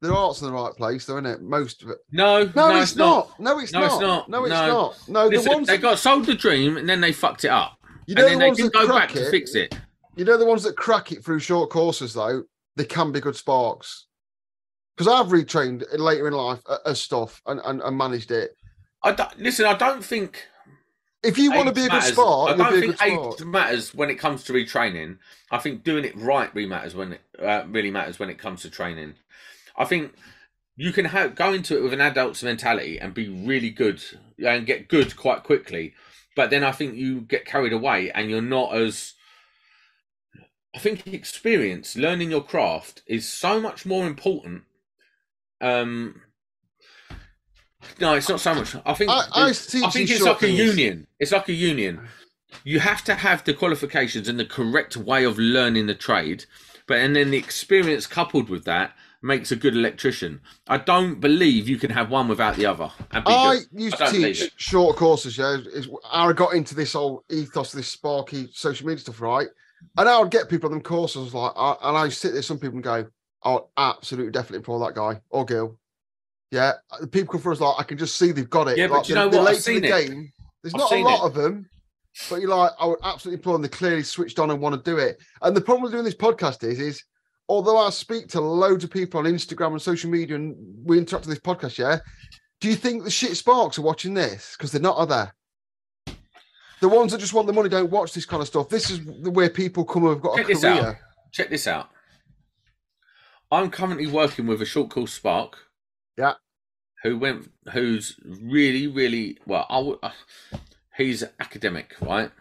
their 0.01 0.13
heart's 0.13 0.41
in 0.41 0.49
the 0.49 0.53
right 0.53 0.73
place, 0.75 1.07
though, 1.07 1.15
isn't 1.19 1.27
it? 1.27 1.43
Most 1.43 1.83
of 1.83 1.91
it. 1.91 1.99
No, 2.11 2.51
No, 2.57 2.77
it's, 2.77 2.97
not. 2.97 3.39
No, 3.39 3.59
it's 3.61 3.73
No, 3.73 3.81
not. 3.81 3.93
it's 3.93 4.01
not. 4.01 4.29
No, 4.31 4.45
it's 4.45 4.51
No. 4.51 4.67
not. 4.67 5.09
No, 5.09 5.25
the 5.29 5.37
Listen, 5.37 5.53
ones 5.53 5.67
they 5.69 5.77
that, 5.77 5.83
got 5.83 5.99
sold 5.99 6.27
the 6.27 6.35
dream 6.35 6.77
and 6.77 6.89
then 6.89 7.01
they 7.01 7.13
fucked 7.13 7.45
it 7.45 7.51
up. 7.51 7.79
you 8.07 8.15
know 8.17 8.23
and 8.27 8.33
then 8.33 8.39
the 8.41 8.45
they 8.57 8.63
didn't 8.63 8.73
go 8.73 8.87
back 8.89 9.11
crack 9.11 9.11
to 9.13 9.27
it. 9.29 9.31
fix 9.31 9.55
it. 9.55 9.79
You 10.17 10.25
know 10.25 10.37
the 10.37 10.45
ones 10.45 10.65
that 10.65 10.77
crack 10.77 11.13
it 11.13 11.25
through 11.25 11.39
short 11.39 11.71
courses, 11.71 12.15
though. 12.15 12.43
They 12.77 12.85
can 12.85 13.13
be 13.13 13.21
good 13.21 13.37
sparks. 13.37 14.07
Because 14.97 15.13
I've 15.13 15.33
retrained 15.33 15.85
later 15.99 16.29
in 16.29 16.35
life 16.35 16.61
as 16.85 17.01
stuff 17.01 17.41
and, 17.47 17.61
and, 17.65 17.81
and 17.81 17.97
managed 17.97 18.31
it. 18.31 18.57
I 19.03 19.13
don't, 19.13 19.39
listen, 19.41 19.65
I 19.65 19.75
don't 19.75 20.05
think 20.05 20.47
If 21.23 21.39
you 21.39 21.53
want 21.53 21.69
to 21.69 21.75
be 21.75 21.87
a 21.87 21.89
good 21.89 22.03
spark, 22.03 22.51
I 22.51 22.57
don't 22.57 22.81
think 22.81 23.03
age 23.03 23.45
matters 23.45 23.95
when 23.95 24.11
it 24.11 24.17
comes 24.17 24.45
to 24.45 24.53
retraining. 24.53 25.19
I 25.51 25.59
think 25.59 25.85
doing 25.85 26.05
it 26.05 26.17
right 26.17 26.53
really 26.55 26.69
matters 26.69 26.95
when 26.95 27.15
it 27.15 27.21
uh, 27.39 27.65
really 27.69 27.91
matters 27.91 28.19
when 28.19 28.29
it 28.29 28.39
comes 28.39 28.63
to 28.63 28.71
training. 28.71 29.15
I 29.77 29.85
think 29.85 30.15
you 30.77 30.93
can 30.93 31.07
have, 31.07 31.35
go 31.35 31.53
into 31.53 31.77
it 31.77 31.83
with 31.83 31.93
an 31.93 32.01
adult's 32.01 32.43
mentality 32.43 32.99
and 32.99 33.15
be 33.15 33.29
really 33.29 33.71
good 33.71 34.03
and 34.39 34.67
get 34.67 34.89
good 34.89 35.17
quite 35.17 35.45
quickly, 35.45 35.95
but 36.35 36.51
then 36.51 36.65
I 36.65 36.73
think 36.73 36.97
you 36.97 37.21
get 37.21 37.45
carried 37.45 37.73
away 37.73 38.11
and 38.11 38.29
you're 38.29 38.43
not 38.43 38.75
as. 38.75 39.15
I 40.75 40.79
think 40.79 41.07
experience, 41.07 41.97
learning 41.97 42.31
your 42.31 42.43
craft, 42.43 43.03
is 43.07 43.29
so 43.29 43.61
much 43.61 43.85
more 43.85 44.07
important. 44.07 44.63
Um, 45.61 46.23
no, 48.01 48.15
it's 48.15 48.29
not 48.29 48.41
so 48.41 48.55
much. 48.55 48.75
I 48.87 48.95
think 48.95 49.11
I, 49.11 49.25
I 49.33 49.49
I 49.49 49.53
think 49.53 50.11
it's 50.11 50.23
like 50.23 50.43
a 50.43 50.51
union. 50.51 51.07
It's 51.19 51.33
like 51.33 51.49
a 51.49 51.53
union. 51.53 52.09
You 52.65 52.81
have 52.81 53.03
to 53.05 53.15
have 53.15 53.45
the 53.45 53.55
qualifications 53.55 54.29
and 54.29 54.39
the 54.39 54.45
correct 54.45 54.97
way 54.97 55.25
of 55.25 55.39
learning 55.39 55.87
the 55.87 55.95
trade, 55.95 56.45
but 56.87 56.99
and 56.99 57.15
then 57.17 57.31
the 57.31 57.39
experience 57.39 58.07
coupled 58.07 58.49
with 58.49 58.65
that 58.65 58.93
makes 59.23 59.53
a 59.53 59.57
good 59.57 59.75
electrician. 59.75 60.41
I 60.67 60.79
don't 60.79 61.21
believe 61.21 61.69
you 61.69 61.79
can 61.79 61.91
have 61.91 62.11
one 62.11 62.29
without 62.29 62.57
the 62.57 62.67
other. 62.67 62.91
I 63.11 63.21
good. 63.21 63.67
used 63.73 64.01
I 64.03 64.07
to 64.07 64.13
teach 64.13 64.53
short 64.57 64.97
courses, 64.97 65.39
yeah. 65.39 65.59
How 66.11 66.31
I 66.31 66.33
got 66.33 66.55
into 66.55 66.75
this 66.75 66.95
whole 66.95 67.25
ethos, 67.31 67.73
this 67.73 67.89
sparky 67.89 68.49
social 68.53 68.87
media 68.87 69.01
stuff, 69.01 69.21
right? 69.21 69.49
And 69.97 70.09
I 70.09 70.19
would 70.19 70.31
get 70.31 70.49
people 70.49 70.69
on 70.69 70.73
them 70.73 70.83
courses 70.83 71.35
like, 71.35 71.53
I, 71.57 71.77
and 71.83 71.97
I 71.97 72.09
sit 72.09 72.33
there, 72.33 72.43
some 72.43 72.59
people 72.59 72.77
and 72.77 72.85
go, 72.85 73.07
"Oh, 73.45 73.69
absolutely, 73.77 74.33
definitely 74.33 74.65
pull 74.65 74.79
that 74.81 74.95
guy 74.95 75.21
or 75.31 75.45
girl." 75.45 75.79
Yeah, 76.51 76.73
the 77.01 77.07
people 77.07 77.33
come 77.33 77.41
for 77.41 77.53
us 77.53 77.61
like, 77.61 77.77
I 77.79 77.83
can 77.83 77.99
just 77.99 78.17
see 78.17 78.33
they've 78.33 78.49
got 78.49 78.69
it. 78.69 78.79
Yeah, 78.79 78.89
but 78.89 79.09
you 79.09 79.15
know 79.15 79.29
what? 79.29 79.39
I've 79.39 79.45
late 79.45 79.61
to 79.63 79.81
the 79.81 79.87
it. 79.87 80.09
game. 80.09 80.33
There's 80.63 80.75
I've 80.75 80.81
not 80.81 80.93
a 80.93 81.03
lot 81.03 81.25
it. 81.25 81.27
of 81.27 81.35
them, 81.35 81.69
but 82.29 82.41
you're 82.41 82.51
like, 82.51 82.73
I 82.79 82.87
would 82.87 82.99
absolutely 83.03 83.43
pull, 83.43 83.55
them. 83.55 83.63
They're 83.63 83.69
clearly 83.71 84.03
switched 84.03 84.39
on 84.39 84.51
and 84.51 84.61
want 84.61 84.75
to 84.75 84.91
do 84.91 84.99
it. 84.99 85.19
And 85.41 85.57
the 85.57 85.61
problem 85.61 85.83
with 85.83 85.93
doing 85.93 86.05
this 86.05 86.15
podcast 86.15 86.63
is, 86.63 86.79
is 86.79 87.03
although 87.49 87.79
I 87.79 87.91
speak 87.91 88.29
to 88.29 88.41
loads 88.41 88.85
of 88.85 88.91
people 88.91 89.21
on 89.21 89.27
Instagram 89.27 89.73
and 89.73 89.83
social 89.83 90.11
media, 90.11 90.37
and 90.37 90.55
we 90.85 90.99
interact 90.99 91.27
with 91.27 91.35
this 91.35 91.43
podcast, 91.43 91.79
yeah. 91.79 91.99
Do 92.61 92.69
you 92.69 92.77
think 92.77 93.03
the 93.03 93.11
shit 93.11 93.37
sparks 93.37 93.79
are 93.79 93.83
watching 93.83 94.15
this 94.15 94.55
because 94.57 94.71
they're 94.71 94.81
not? 94.81 94.97
Are 94.97 95.07
they? 95.07 95.25
The 96.83 96.89
ones 96.89 97.13
that 97.13 97.19
just 97.19 97.33
want 97.33 97.47
the 97.47 97.53
money 97.53 97.69
don't 97.69 97.93
watch 97.93 98.13
this 98.13 98.27
kind 98.27 98.41
of 98.43 98.49
stuff. 98.49 98.69
This 98.69 98.91
is 98.91 98.99
the 99.23 99.31
way 99.31 99.49
people 99.49 99.85
come 99.85 100.03
who've 100.03 100.21
got 100.21 100.37
Check 100.37 100.47
a 100.47 100.49
this 100.49 100.65
out. 100.65 100.81
career. 100.81 101.01
Check 101.31 101.49
this 101.49 101.69
out. 101.69 101.91
I'm 103.53 103.71
currently 103.71 104.09
working 104.09 104.49
with 104.49 104.61
a 104.61 104.65
short 104.67 104.91
called 104.91 105.09
Spark. 105.09 105.59
Yeah. 106.19 106.35
Who 107.05 107.19
went? 107.19 107.53
Who's 107.73 108.19
really, 108.25 108.89
really 108.89 109.39
well? 109.47 109.65
I 109.71 109.77
w- 109.77 109.99
uh, 110.03 110.11
he's 110.97 111.23
academic, 111.39 111.95
right? 112.01 112.33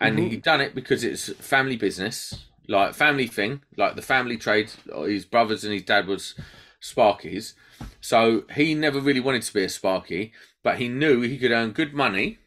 And 0.00 0.18
Mhm. 0.18 0.30
he 0.30 0.36
done 0.38 0.60
it 0.60 0.74
because 0.74 1.04
it's 1.04 1.28
family 1.34 1.76
business, 1.76 2.46
like 2.66 2.94
family 2.94 3.28
thing, 3.28 3.62
like 3.76 3.94
the 3.94 4.02
family 4.02 4.36
trade. 4.36 4.72
uh, 4.92 5.02
His 5.02 5.24
brothers 5.24 5.62
and 5.62 5.72
his 5.72 5.84
dad 5.84 6.08
was 6.08 6.34
Sparkies, 6.82 7.52
so 8.00 8.46
he 8.56 8.74
never 8.74 8.98
really 9.00 9.20
wanted 9.20 9.42
to 9.42 9.54
be 9.54 9.62
a 9.62 9.68
Sparky, 9.68 10.32
but 10.64 10.78
he 10.78 10.88
knew 10.88 11.20
he 11.20 11.38
could 11.38 11.52
earn 11.52 11.70
good 11.70 11.94
money 11.94 12.39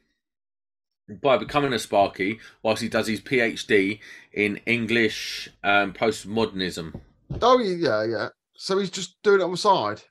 by 1.21 1.37
becoming 1.37 1.73
a 1.73 1.79
Sparky 1.79 2.39
whilst 2.61 2.81
he 2.81 2.89
does 2.89 3.07
his 3.07 3.19
PhD 3.21 3.99
in 4.31 4.57
English 4.65 5.49
um, 5.63 5.93
postmodernism. 5.93 6.99
Oh 7.41 7.59
yeah, 7.59 8.03
yeah. 8.03 8.29
So 8.55 8.77
he's 8.79 8.89
just 8.91 9.21
doing 9.23 9.41
it 9.41 9.43
on 9.43 9.51
the 9.51 9.57
side. 9.57 10.01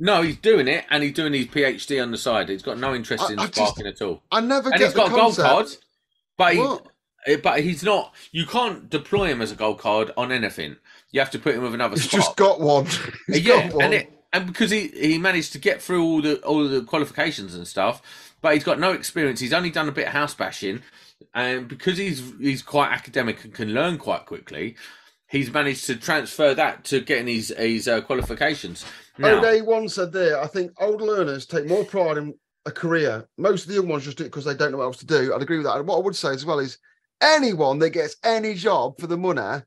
No, 0.00 0.22
he's 0.22 0.36
doing 0.38 0.68
it 0.68 0.84
and 0.90 1.02
he's 1.02 1.12
doing 1.12 1.32
his 1.32 1.46
PhD 1.46 2.02
on 2.02 2.10
the 2.10 2.16
side. 2.18 2.48
He's 2.48 2.62
got 2.62 2.78
no 2.78 2.94
interest 2.94 3.24
I- 3.28 3.32
in 3.34 3.38
I 3.38 3.42
just- 3.46 3.54
sparking 3.56 3.86
at 3.86 4.00
all. 4.02 4.22
I 4.32 4.40
never 4.40 4.70
And 4.70 4.78
get 4.78 4.86
he's 4.86 4.94
the 4.94 4.98
got 5.00 5.06
a 5.08 5.10
gold 5.10 5.22
concept. 5.36 5.48
card, 5.48 5.66
but 6.38 6.52
he, 6.54 6.58
What? 6.60 6.86
eh, 7.26 7.36
but 7.42 7.60
he's 7.60 7.82
not. 7.82 8.14
You 8.32 8.46
can't 8.46 8.88
deploy 8.90 9.26
him 9.26 9.40
as 9.42 9.52
a 9.52 9.56
gold 9.56 9.78
card 9.78 10.12
on 10.16 10.32
anything. 10.32 10.76
You 11.10 11.20
have 11.20 11.30
to 11.32 11.38
put 11.38 11.54
him 11.54 11.62
with 11.62 11.74
another 11.74 11.94
He's 11.94 12.04
Spark. 12.04 12.22
just 12.24 12.36
got 12.36 12.60
one. 12.60 12.86
He's 13.26 13.40
yeah, 13.44 13.68
got 13.68 13.74
one. 13.76 13.84
and 13.84 13.94
it, 13.94 14.12
and 14.32 14.46
because 14.46 14.70
he 14.70 14.88
he 14.88 15.18
managed 15.18 15.52
to 15.52 15.58
get 15.58 15.82
through 15.82 16.02
all 16.02 16.22
the 16.22 16.40
all 16.42 16.66
the 16.66 16.82
qualifications 16.82 17.54
and 17.54 17.68
stuff, 17.68 18.00
but 18.42 18.54
he's 18.54 18.64
got 18.64 18.78
no 18.78 18.92
experience. 18.92 19.40
He's 19.40 19.52
only 19.52 19.70
done 19.70 19.88
a 19.88 19.92
bit 19.92 20.08
of 20.08 20.12
house 20.12 20.34
bashing, 20.34 20.82
and 21.34 21.68
because 21.68 21.96
he's 21.96 22.32
he's 22.38 22.62
quite 22.62 22.90
academic 22.90 23.44
and 23.44 23.54
can 23.54 23.72
learn 23.72 23.96
quite 23.96 24.26
quickly, 24.26 24.76
he's 25.28 25.50
managed 25.50 25.86
to 25.86 25.96
transfer 25.96 26.52
that 26.54 26.84
to 26.84 27.00
getting 27.00 27.28
his 27.28 27.54
his 27.56 27.88
uh, 27.88 28.02
qualifications. 28.02 28.84
Now, 29.16 29.38
O'Day 29.38 29.62
one 29.62 29.88
said 29.88 30.12
there, 30.12 30.40
I 30.42 30.46
think 30.46 30.72
old 30.80 31.00
learners 31.00 31.46
take 31.46 31.66
more 31.66 31.84
pride 31.84 32.18
in 32.18 32.34
a 32.66 32.70
career. 32.70 33.28
Most 33.38 33.62
of 33.62 33.68
the 33.68 33.74
young 33.74 33.88
ones 33.88 34.04
just 34.04 34.18
do 34.18 34.24
it 34.24 34.28
because 34.28 34.44
they 34.44 34.54
don't 34.54 34.72
know 34.72 34.78
what 34.78 34.84
else 34.84 34.98
to 34.98 35.06
do. 35.06 35.34
I'd 35.34 35.42
agree 35.42 35.58
with 35.58 35.66
that. 35.66 35.76
And 35.76 35.86
what 35.86 35.96
I 35.96 36.02
would 36.02 36.16
say 36.16 36.30
as 36.30 36.44
well 36.44 36.58
is 36.58 36.78
anyone 37.20 37.78
that 37.80 37.90
gets 37.90 38.16
any 38.24 38.54
job 38.54 38.98
for 38.98 39.06
the 39.06 39.16
money, 39.16 39.62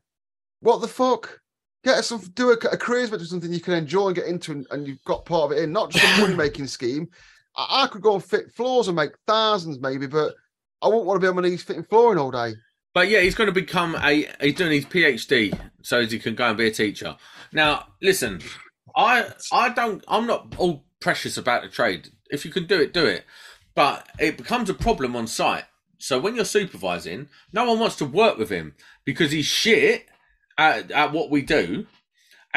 what 0.60 0.80
the 0.80 0.88
fuck? 0.88 1.40
Get 1.84 2.04
some 2.04 2.20
do 2.34 2.50
a, 2.50 2.54
a 2.54 2.76
career's 2.76 3.10
meant 3.10 3.22
to 3.22 3.28
something 3.28 3.52
you 3.52 3.60
can 3.60 3.74
enjoy 3.74 4.08
and 4.08 4.16
get 4.16 4.26
into 4.26 4.50
and, 4.50 4.66
and 4.72 4.86
you've 4.88 5.04
got 5.04 5.24
part 5.24 5.44
of 5.44 5.56
it 5.56 5.62
in, 5.62 5.72
not 5.72 5.90
just 5.90 6.18
a 6.18 6.20
money 6.20 6.34
making 6.34 6.66
scheme. 6.66 7.08
I, 7.56 7.84
I 7.84 7.86
could 7.88 8.02
go 8.02 8.14
and 8.14 8.24
fit 8.24 8.52
floors 8.52 8.88
and 8.88 8.96
make 8.96 9.12
thousands 9.26 9.80
maybe, 9.80 10.06
but 10.06 10.34
I 10.82 10.88
wouldn't 10.88 11.06
want 11.06 11.20
to 11.20 11.24
be 11.24 11.28
on 11.28 11.36
my 11.36 11.42
knees 11.42 11.62
fitting 11.62 11.84
flooring 11.84 12.18
all 12.18 12.30
day. 12.30 12.54
But 12.94 13.08
yeah, 13.08 13.20
he's 13.20 13.34
going 13.34 13.48
to 13.48 13.52
become 13.52 13.94
a. 13.96 14.26
He's 14.40 14.54
doing 14.54 14.72
his 14.72 14.86
PhD 14.86 15.58
so 15.82 16.04
he 16.06 16.18
can 16.18 16.34
go 16.34 16.48
and 16.48 16.56
be 16.56 16.66
a 16.66 16.70
teacher. 16.70 17.16
Now, 17.52 17.88
listen, 18.00 18.40
I 18.94 19.26
I 19.52 19.68
don't. 19.68 20.02
I'm 20.08 20.26
not 20.26 20.54
all 20.56 20.86
precious 21.00 21.36
about 21.36 21.62
the 21.62 21.68
trade. 21.68 22.08
If 22.30 22.44
you 22.44 22.50
can 22.50 22.66
do 22.66 22.80
it, 22.80 22.92
do 22.92 23.04
it. 23.04 23.24
But 23.74 24.08
it 24.18 24.38
becomes 24.38 24.70
a 24.70 24.74
problem 24.74 25.14
on 25.14 25.26
site. 25.26 25.64
So 25.98 26.18
when 26.18 26.36
you're 26.36 26.46
supervising, 26.46 27.28
no 27.52 27.64
one 27.64 27.78
wants 27.78 27.96
to 27.96 28.04
work 28.06 28.38
with 28.38 28.48
him 28.48 28.74
because 29.04 29.32
he's 29.32 29.46
shit 29.46 30.06
at, 30.58 30.90
at 30.90 31.12
what 31.12 31.30
we 31.30 31.42
do, 31.42 31.86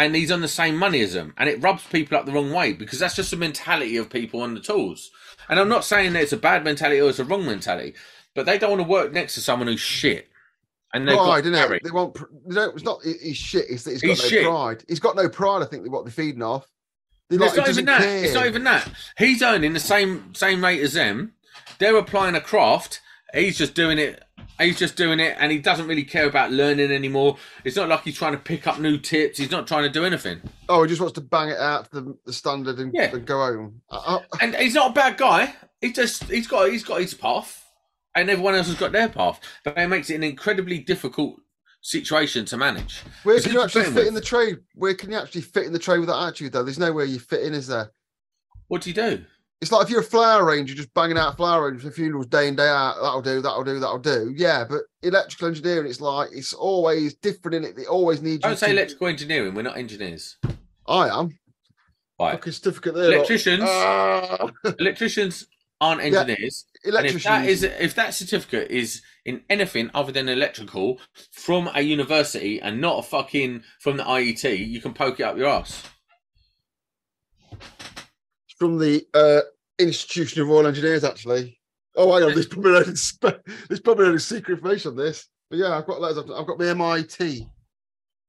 and 0.05 0.15
he's 0.15 0.31
on 0.31 0.39
the 0.39 0.47
same 0.47 0.77
money 0.77 1.01
as 1.01 1.13
them, 1.13 1.33
and 1.37 1.49
it 1.49 1.61
rubs 1.61 1.83
people 1.91 2.17
up 2.17 2.25
the 2.25 2.31
wrong 2.31 2.53
way 2.53 2.71
because 2.71 2.99
that's 2.99 3.17
just 3.17 3.31
the 3.31 3.37
mentality 3.37 3.97
of 3.97 4.09
people 4.09 4.41
on 4.41 4.53
the 4.53 4.61
tools. 4.61 5.11
And 5.49 5.59
I'm 5.59 5.67
not 5.67 5.83
saying 5.83 6.13
that 6.13 6.23
it's 6.23 6.31
a 6.31 6.37
bad 6.37 6.63
mentality 6.63 7.01
or 7.01 7.09
it's 7.09 7.19
a 7.19 7.25
wrong 7.25 7.45
mentality, 7.45 7.95
but 8.33 8.45
they 8.45 8.57
don't 8.57 8.69
want 8.71 8.81
to 8.81 8.87
work 8.87 9.11
next 9.11 9.33
to 9.33 9.41
someone 9.41 9.67
who's 9.67 9.81
shit. 9.81 10.29
And 10.93 11.05
they've 11.07 11.17
Pride, 11.17 11.43
got 11.43 11.51
isn't 11.51 11.73
it? 11.73 11.83
They 11.83 11.91
want. 11.91 12.15
They 12.47 12.55
don't, 12.55 12.73
it's 12.75 12.83
not. 12.83 13.01
He's 13.03 13.35
shit. 13.35 13.65
It's 13.69 13.83
that 13.83 13.91
he's 13.91 14.01
got 14.01 14.07
He's 14.09 14.23
no 14.23 14.29
shit. 14.29 14.45
pride. 14.45 14.83
He's 14.87 14.99
got 15.01 15.15
no 15.17 15.27
pride. 15.27 15.61
I 15.61 15.65
think 15.65 15.85
what 15.91 16.05
they're 16.05 16.11
feeding 16.11 16.41
off. 16.41 16.65
They 17.29 17.35
It's 17.35 17.45
like, 17.45 17.57
not 17.57 17.69
even 17.69 17.85
that. 17.85 18.01
care. 18.01 18.23
It's 18.23 18.33
not 18.33 18.45
even 18.47 18.63
that. 18.63 18.89
He's 19.17 19.41
earning 19.43 19.73
the 19.73 19.79
same 19.81 20.33
same 20.33 20.63
rate 20.63 20.81
as 20.81 20.93
them. 20.93 21.33
They're 21.77 21.97
applying 21.97 22.35
a 22.35 22.41
craft. 22.41 23.01
He's 23.33 23.57
just 23.57 23.75
doing 23.75 23.99
it. 23.99 24.23
He's 24.59 24.77
just 24.77 24.95
doing 24.97 25.19
it, 25.21 25.37
and 25.39 25.51
he 25.51 25.57
doesn't 25.59 25.87
really 25.87 26.03
care 26.03 26.27
about 26.27 26.51
learning 26.51 26.91
anymore. 26.91 27.37
It's 27.63 27.75
not 27.77 27.87
like 27.87 28.03
he's 28.03 28.17
trying 28.17 28.33
to 28.33 28.37
pick 28.39 28.67
up 28.67 28.77
new 28.79 28.97
tips. 28.97 29.37
He's 29.37 29.51
not 29.51 29.67
trying 29.67 29.83
to 29.83 29.89
do 29.89 30.03
anything. 30.03 30.41
Oh, 30.67 30.83
he 30.83 30.89
just 30.89 30.99
wants 30.99 31.15
to 31.15 31.21
bang 31.21 31.49
it 31.49 31.57
out 31.57 31.85
to 31.91 32.01
the, 32.01 32.17
the 32.25 32.33
standard 32.33 32.77
and, 32.79 32.91
Yeah. 32.93 33.11
and 33.15 33.25
go 33.25 33.37
home. 33.39 33.81
I, 33.89 34.19
And 34.41 34.53
he's 34.55 34.73
not 34.75 34.91
a 34.91 34.93
bad 34.93 35.17
guy. 35.17 35.53
He 35.79 35.93
just 35.93 36.23
he's 36.25 36.45
got 36.47 36.69
he's 36.69 36.83
got 36.83 36.99
his 36.99 37.13
path, 37.13 37.65
and 38.15 38.29
everyone 38.29 38.55
else 38.55 38.67
has 38.67 38.75
got 38.77 38.91
their 38.91 39.07
path. 39.07 39.39
But 39.63 39.77
it 39.77 39.87
makes 39.87 40.09
it 40.09 40.15
an 40.15 40.23
incredibly 40.23 40.79
difficult 40.79 41.39
situation 41.81 42.43
to 42.43 42.57
manage. 42.57 43.01
where 43.23 43.39
can 43.39 43.53
you 43.53 43.63
actually 43.63 43.85
fit 43.85 43.95
with? 43.95 44.07
in 44.07 44.13
the 44.13 44.19
trade? 44.19 44.57
Where 44.75 44.93
can 44.93 45.11
you 45.11 45.17
actually 45.17 45.41
fit 45.41 45.63
in 45.67 45.71
the 45.71 45.79
trade 45.79 45.99
with 45.99 46.09
that 46.09 46.21
attitude, 46.21 46.51
though? 46.51 46.63
There's 46.63 46.77
nowhere 46.79 47.05
you 47.05 47.19
fit 47.19 47.43
in, 47.43 47.53
is 47.53 47.67
there? 47.67 47.91
What 48.67 48.81
do 48.81 48.89
you 48.89 48.93
do? 48.95 49.23
It's 49.61 49.71
like 49.73 49.83
if 49.83 49.89
you're 49.89 49.99
a 49.99 50.03
flower 50.05 50.45
ranger, 50.45 50.73
just 50.73 50.93
banging 50.93 51.17
out 51.17 51.35
flower 51.35 51.69
range 51.69 51.81
for 51.81 51.91
funerals 51.91 52.27
day 52.27 52.47
in, 52.47 52.55
day 52.55 52.67
out. 52.69 52.95
That'll 53.01 53.21
do, 53.21 53.41
that'll 53.41 53.63
do, 53.65 53.79
that'll 53.79 53.99
do. 53.99 54.33
Yeah, 54.37 54.63
but 54.63 54.83
electrical 55.03 55.49
engineering, 55.49 55.85
it's 55.87 55.99
like, 55.99 56.29
it's 56.31 56.53
always 56.53 57.15
different 57.15 57.55
in 57.55 57.63
it. 57.65 57.77
It 57.77 57.87
always 57.87 58.21
needs 58.21 58.35
you 58.43 58.49
Don't 58.49 58.57
say 58.57 58.67
to- 58.67 58.71
electrical 58.73 59.07
engineering. 59.07 59.53
We're 59.53 59.63
not 59.63 59.77
engineers. 59.77 60.37
I 60.87 61.09
am. 61.09 61.37
Right. 62.19 62.31
Fucking 62.33 62.53
certificate 62.53 62.93
there. 62.95 63.03
look. 63.05 63.13
Electricians. 63.15 63.63
Ah, 63.65 64.49
Electricians 64.79 65.47
aren't 65.81 66.01
Yeah. 66.01 66.21
engineers. 66.21 66.65
And 66.85 66.93
if 66.93 66.93
electricians. 66.93 67.23
that 67.23 67.45
is 67.45 67.63
if 67.63 67.95
that 67.95 68.13
certificate 68.13 68.71
is 68.71 69.01
in 69.25 69.41
anything 69.49 69.89
other 69.93 70.13
than 70.13 70.29
electrical 70.29 70.99
from 71.31 71.69
a 71.75 71.81
university 71.81 72.61
and 72.61 72.79
not 72.79 72.99
a 72.99 73.03
fucking 73.03 73.63
from 73.81 73.97
the 73.97 74.03
IET, 74.03 74.57
you 74.67 74.79
can 74.81 74.93
poke 74.93 75.19
it 75.19 75.23
up 75.23 75.37
your 75.37 75.47
ass. 75.47 75.83
From 78.59 78.77
the 78.77 79.05
uh, 79.13 79.41
Institution 79.79 80.41
of 80.41 80.49
Royal 80.49 80.67
Engineers, 80.67 81.03
actually. 81.03 81.59
Oh, 81.95 82.13
hang 82.13 82.23
on, 82.27 82.33
there's 82.33 82.47
probably 82.47 82.71
no, 82.71 82.83
spe- 82.93 83.47
there's 83.67 83.79
probably 83.79 84.09
no 84.09 84.17
secret 84.17 84.55
information 84.57 84.91
on 84.91 84.97
this. 84.97 85.27
But 85.49 85.59
yeah, 85.59 85.77
I've 85.77 85.87
got 85.87 85.99
letters. 86.01 86.17
I've, 86.19 86.45
got 86.45 86.59
my 86.59 86.67
MIT. 86.67 87.47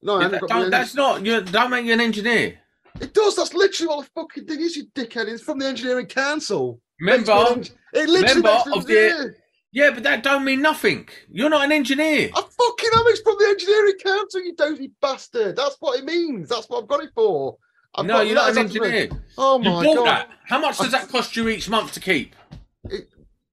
No, 0.03 0.17
I 0.19 0.23
haven't 0.23 0.41
That- 0.41 0.49
got 0.49 0.71
that's 0.71 0.95
not 0.95 1.25
you. 1.27 1.43
Don't 1.43 1.71
make 1.71 1.85
you 1.85 1.93
an 1.93 2.01
engineer. 2.01 2.59
It 3.01 3.13
does. 3.13 3.37
That's 3.37 3.55
literally 3.55 3.89
what 3.89 4.05
the 4.05 4.11
fucking 4.21 4.47
thing 4.47 4.61
is, 4.61 4.77
you 4.77 4.87
dickhead. 4.95 5.29
It's 5.29 5.43
from 5.43 5.59
the 5.59 5.67
Engineering 5.67 6.07
Council. 6.07 6.81
Member, 7.01 7.27
Makes 7.27 7.29
me 7.29 7.35
an 7.35 7.59
eng- 7.59 7.67
it 7.95 8.09
literally 8.09 8.43
member 8.43 8.77
of 8.77 8.87
the- 8.87 9.35
yeah, 9.73 9.91
but 9.93 10.03
that 10.03 10.25
don't 10.25 10.45
mean 10.45 10.61
nothing. 10.63 11.09
You're 11.31 11.49
not 11.51 11.65
an 11.65 11.71
engineer. 11.71 12.29
I 12.35 12.41
fucking 12.41 12.91
am. 12.97 13.05
It's 13.07 13.21
from 13.21 13.37
the 13.39 13.47
Engineering 13.51 13.99
Council, 14.05 14.41
you 14.43 14.55
dozy 14.57 14.91
bastard. 15.01 15.55
That's 15.57 15.77
what 15.79 15.99
it 15.99 16.05
means. 16.05 16.49
That's 16.49 16.69
what 16.69 16.83
I've 16.83 16.89
got 16.89 17.05
it 17.05 17.11
for. 17.15 17.57
I've 17.95 18.07
no, 18.07 18.21
you're 18.21 18.35
not 18.35 18.51
an 18.51 18.57
letters 18.57 18.71
after 18.77 18.81
me. 18.89 18.97
engineer. 18.99 19.23
Oh 19.37 19.59
You 19.59 19.71
my 19.71 19.85
bought 19.85 19.97
god. 19.97 20.07
that. 20.07 20.31
How 20.47 20.61
much 20.61 20.79
does 20.79 20.93
that 20.93 21.09
cost 21.09 21.35
you 21.37 21.49
each 21.49 21.69
month 21.69 21.93
to 21.93 22.01
keep? 22.01 22.35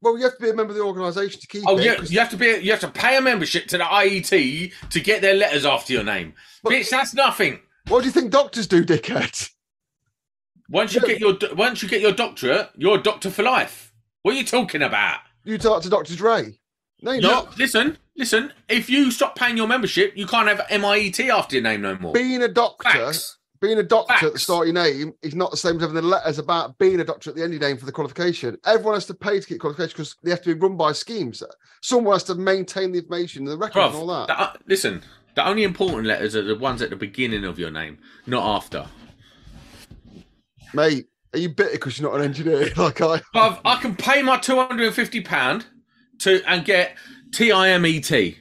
Well, 0.02 0.16
you 0.18 0.24
have 0.26 0.38
to 0.38 0.44
be 0.44 0.50
a 0.50 0.54
member 0.54 0.72
of 0.72 0.78
the 0.78 0.84
organisation 0.84 1.42
to 1.42 1.48
keep 1.48 1.64
Oh 1.68 1.78
it. 1.78 1.84
yeah, 1.84 1.96
'cause- 1.96 2.12
you 2.12 2.20
have 2.20 2.30
to 2.30 2.38
be. 2.38 2.46
You 2.62 2.72
have 2.72 2.80
to 2.82 2.88
pay 2.88 3.18
a 3.18 3.22
membership 3.22 3.68
to 3.70 3.78
the 3.80 3.84
IET 3.84 4.72
to 4.92 5.00
get 5.00 5.22
their 5.22 5.34
letters 5.34 5.66
after 5.66 5.92
your 5.94 6.04
name. 6.04 6.34
But- 6.64 6.74
Bitch, 6.74 6.90
that's 6.90 7.14
nothing. 7.16 7.60
What 7.88 8.02
do 8.02 8.06
you 8.06 8.12
think 8.12 8.32
doctors 8.32 8.68
do, 8.68 8.84
dickhead? 8.86 9.50
Once 10.70 10.94
you 10.94 11.02
Yeah. 11.02 11.08
get 11.14 11.20
your 11.20 11.56
once 11.56 11.82
you 11.82 11.90
get 11.90 12.02
your 12.02 12.12
doctorate, 12.12 12.70
you're 12.76 12.98
a 13.00 13.02
doctor 13.02 13.32
for 13.32 13.42
life. 13.42 13.92
What 14.22 14.36
are 14.36 14.38
you 14.38 14.44
talking 14.46 14.82
about? 14.84 15.22
You 15.46 15.58
talk 15.58 15.82
to 15.84 15.90
Dr. 15.90 16.16
Dre. 16.16 16.60
No, 17.02 17.12
you're 17.12 17.22
You- 17.22 17.28
not. 17.28 17.58
listen, 17.58 17.98
listen. 18.18 18.54
If 18.68 18.90
you 18.90 19.10
stop 19.12 19.36
paying 19.38 19.56
your 19.58 19.68
membership, 19.68 20.14
you 20.16 20.28
can't 20.28 20.48
have 20.48 20.66
MIET 20.70 21.30
after 21.30 21.56
your 21.56 21.64
name 21.64 21.82
no 21.82 21.96
more. 21.96 22.12
Being 22.14 22.44
a 22.44 22.48
doctor, 22.50 22.90
Facts. 22.90 23.38
Being 23.60 23.80
a 23.80 23.84
doctor 23.84 24.28
at 24.28 24.34
the 24.34 24.40
start 24.40 24.68
of 24.68 24.74
your 24.74 24.84
name 24.84 25.14
is 25.22 25.34
not 25.34 25.52
the 25.52 25.58
same 25.58 25.78
as 25.78 25.82
having 25.82 25.96
the 25.96 26.02
letters 26.02 26.38
about 26.38 26.78
being 26.78 27.00
a 27.00 27.04
doctor 27.04 27.30
at 27.30 27.36
the 27.36 27.44
end 27.44 27.54
of 27.54 27.60
your 27.60 27.70
name 27.70 27.78
for 27.78 27.86
the 27.86 27.92
qualification. 27.92 28.58
Everyone 28.66 28.94
has 28.94 29.06
to 29.08 29.14
pay 29.14 29.40
to 29.40 29.48
get 29.48 29.60
qualification 29.60 29.94
because 29.94 30.16
they 30.22 30.30
have 30.30 30.42
to 30.44 30.54
be 30.54 30.60
run 30.60 30.78
by 30.78 30.92
schemes. 30.92 31.42
Someone 31.82 32.14
has 32.14 32.24
to 32.26 32.36
maintain 32.36 32.92
the 32.92 33.00
information, 33.00 33.44
and 33.44 33.52
the 33.52 33.58
record, 33.58 33.80
Bruv, 33.80 33.88
and 33.88 33.96
all 33.96 34.08
that. 34.08 34.30
uh, 34.30 34.54
listen, 34.68 35.02
the 35.36 35.48
only 35.48 35.64
important 35.64 36.06
letters 36.06 36.36
are 36.36 36.44
the 36.44 36.56
ones 36.56 36.82
at 36.82 36.90
the 36.90 36.96
beginning 36.96 37.46
of 37.46 37.58
your 37.58 37.72
name, 37.72 37.98
not 38.28 38.44
after. 38.58 38.86
Mate, 40.74 41.08
are 41.34 41.40
you 41.40 41.50
bitter 41.50 41.72
because 41.72 42.00
you're 42.00 42.12
not 42.12 42.20
an 42.20 42.26
engineer 42.26 42.70
like 42.78 43.02
I? 43.02 43.22
Bruv, 43.34 43.60
I 43.66 43.82
can 43.82 43.96
pay 43.96 44.22
my 44.22 44.38
two 44.38 44.56
hundred 44.56 44.86
and 44.86 44.96
fifty 44.96 45.22
pound 45.22 45.66
to 46.20 46.44
and 46.48 46.64
get 46.66 46.98
TMIET. 47.32 48.36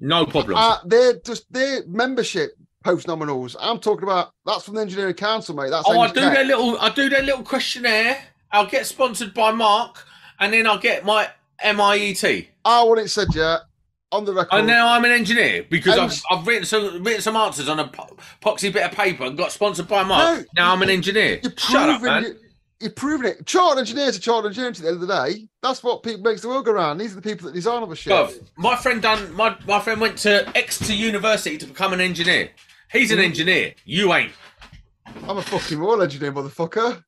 No 0.00 0.24
problem. 0.26 0.56
Uh, 0.56 0.78
they're 0.86 1.20
just 1.24 1.52
their 1.52 1.86
membership 1.86 2.52
post 2.82 3.06
nominals. 3.06 3.56
I'm 3.60 3.78
talking 3.78 4.04
about 4.04 4.32
that's 4.44 4.64
from 4.64 4.74
the 4.74 4.80
engineering 4.80 5.14
council, 5.14 5.54
mate. 5.54 5.70
That's 5.70 5.86
oh, 5.88 6.00
I 6.00 6.08
do 6.08 6.20
their 6.20 6.44
little. 6.44 6.78
I 6.78 6.90
do 6.90 7.08
their 7.08 7.22
little 7.22 7.42
questionnaire. 7.42 8.18
I'll 8.52 8.66
get 8.66 8.86
sponsored 8.86 9.34
by 9.34 9.52
Mark, 9.52 10.04
and 10.38 10.52
then 10.52 10.66
I'll 10.66 10.78
get 10.78 11.04
my 11.04 11.28
MIET. 11.64 12.48
I 12.64 12.82
want 12.82 12.98
ah, 12.98 13.02
it 13.02 13.08
said, 13.08 13.28
yeah. 13.34 13.58
on 14.12 14.24
the 14.24 14.32
record. 14.32 14.58
And 14.58 14.66
now 14.66 14.92
I'm 14.92 15.04
an 15.04 15.12
engineer 15.12 15.64
because 15.68 15.96
I've, 15.96 16.20
I've 16.30 16.46
written 16.46 16.64
some 16.64 17.02
written 17.02 17.22
some 17.22 17.36
answers 17.36 17.68
on 17.68 17.78
a 17.78 17.88
po- 17.88 18.16
poxy 18.42 18.72
bit 18.72 18.82
of 18.82 18.92
paper 18.92 19.24
and 19.24 19.36
got 19.36 19.52
sponsored 19.52 19.88
by 19.88 20.02
Mark. 20.02 20.38
No, 20.38 20.44
now 20.56 20.72
I'm 20.72 20.82
an 20.82 20.90
engineer. 20.90 21.40
You're 21.42 21.52
Shut 21.56 21.88
up, 21.88 22.02
man. 22.02 22.24
you- 22.24 22.36
You're 22.80 22.92
proving 22.92 23.30
it. 23.30 23.46
Chartered 23.46 23.80
engineers 23.80 24.16
are 24.16 24.20
chartered 24.20 24.50
engineers 24.52 24.78
at 24.78 24.82
the 24.84 24.88
end 24.88 25.02
of 25.02 25.06
the 25.06 25.28
day. 25.28 25.46
That's 25.62 25.82
what 25.82 26.02
people 26.02 26.22
makes 26.22 26.40
the 26.40 26.48
world 26.48 26.64
go 26.64 26.72
round. 26.72 26.98
These 26.98 27.12
are 27.12 27.16
the 27.16 27.22
people 27.22 27.46
that 27.46 27.54
design 27.54 27.82
all 27.82 27.86
the 27.86 27.94
shit. 27.94 28.42
My 28.56 28.74
friend 28.74 29.02
done 29.02 29.32
my 29.34 29.54
my 29.66 29.80
friend 29.80 30.00
went 30.00 30.16
to 30.18 30.50
Exeter 30.56 30.94
University 30.94 31.58
to 31.58 31.66
become 31.66 31.92
an 31.92 32.00
engineer. 32.00 32.50
He's 32.92 33.10
an 33.10 33.18
Mm. 33.18 33.24
engineer. 33.24 33.74
You 33.84 34.12
ain't. 34.14 34.32
I'm 35.28 35.38
a 35.38 35.42
fucking 35.42 35.78
royal 35.78 36.02
engineer, 36.02 36.32
motherfucker. 36.32 37.04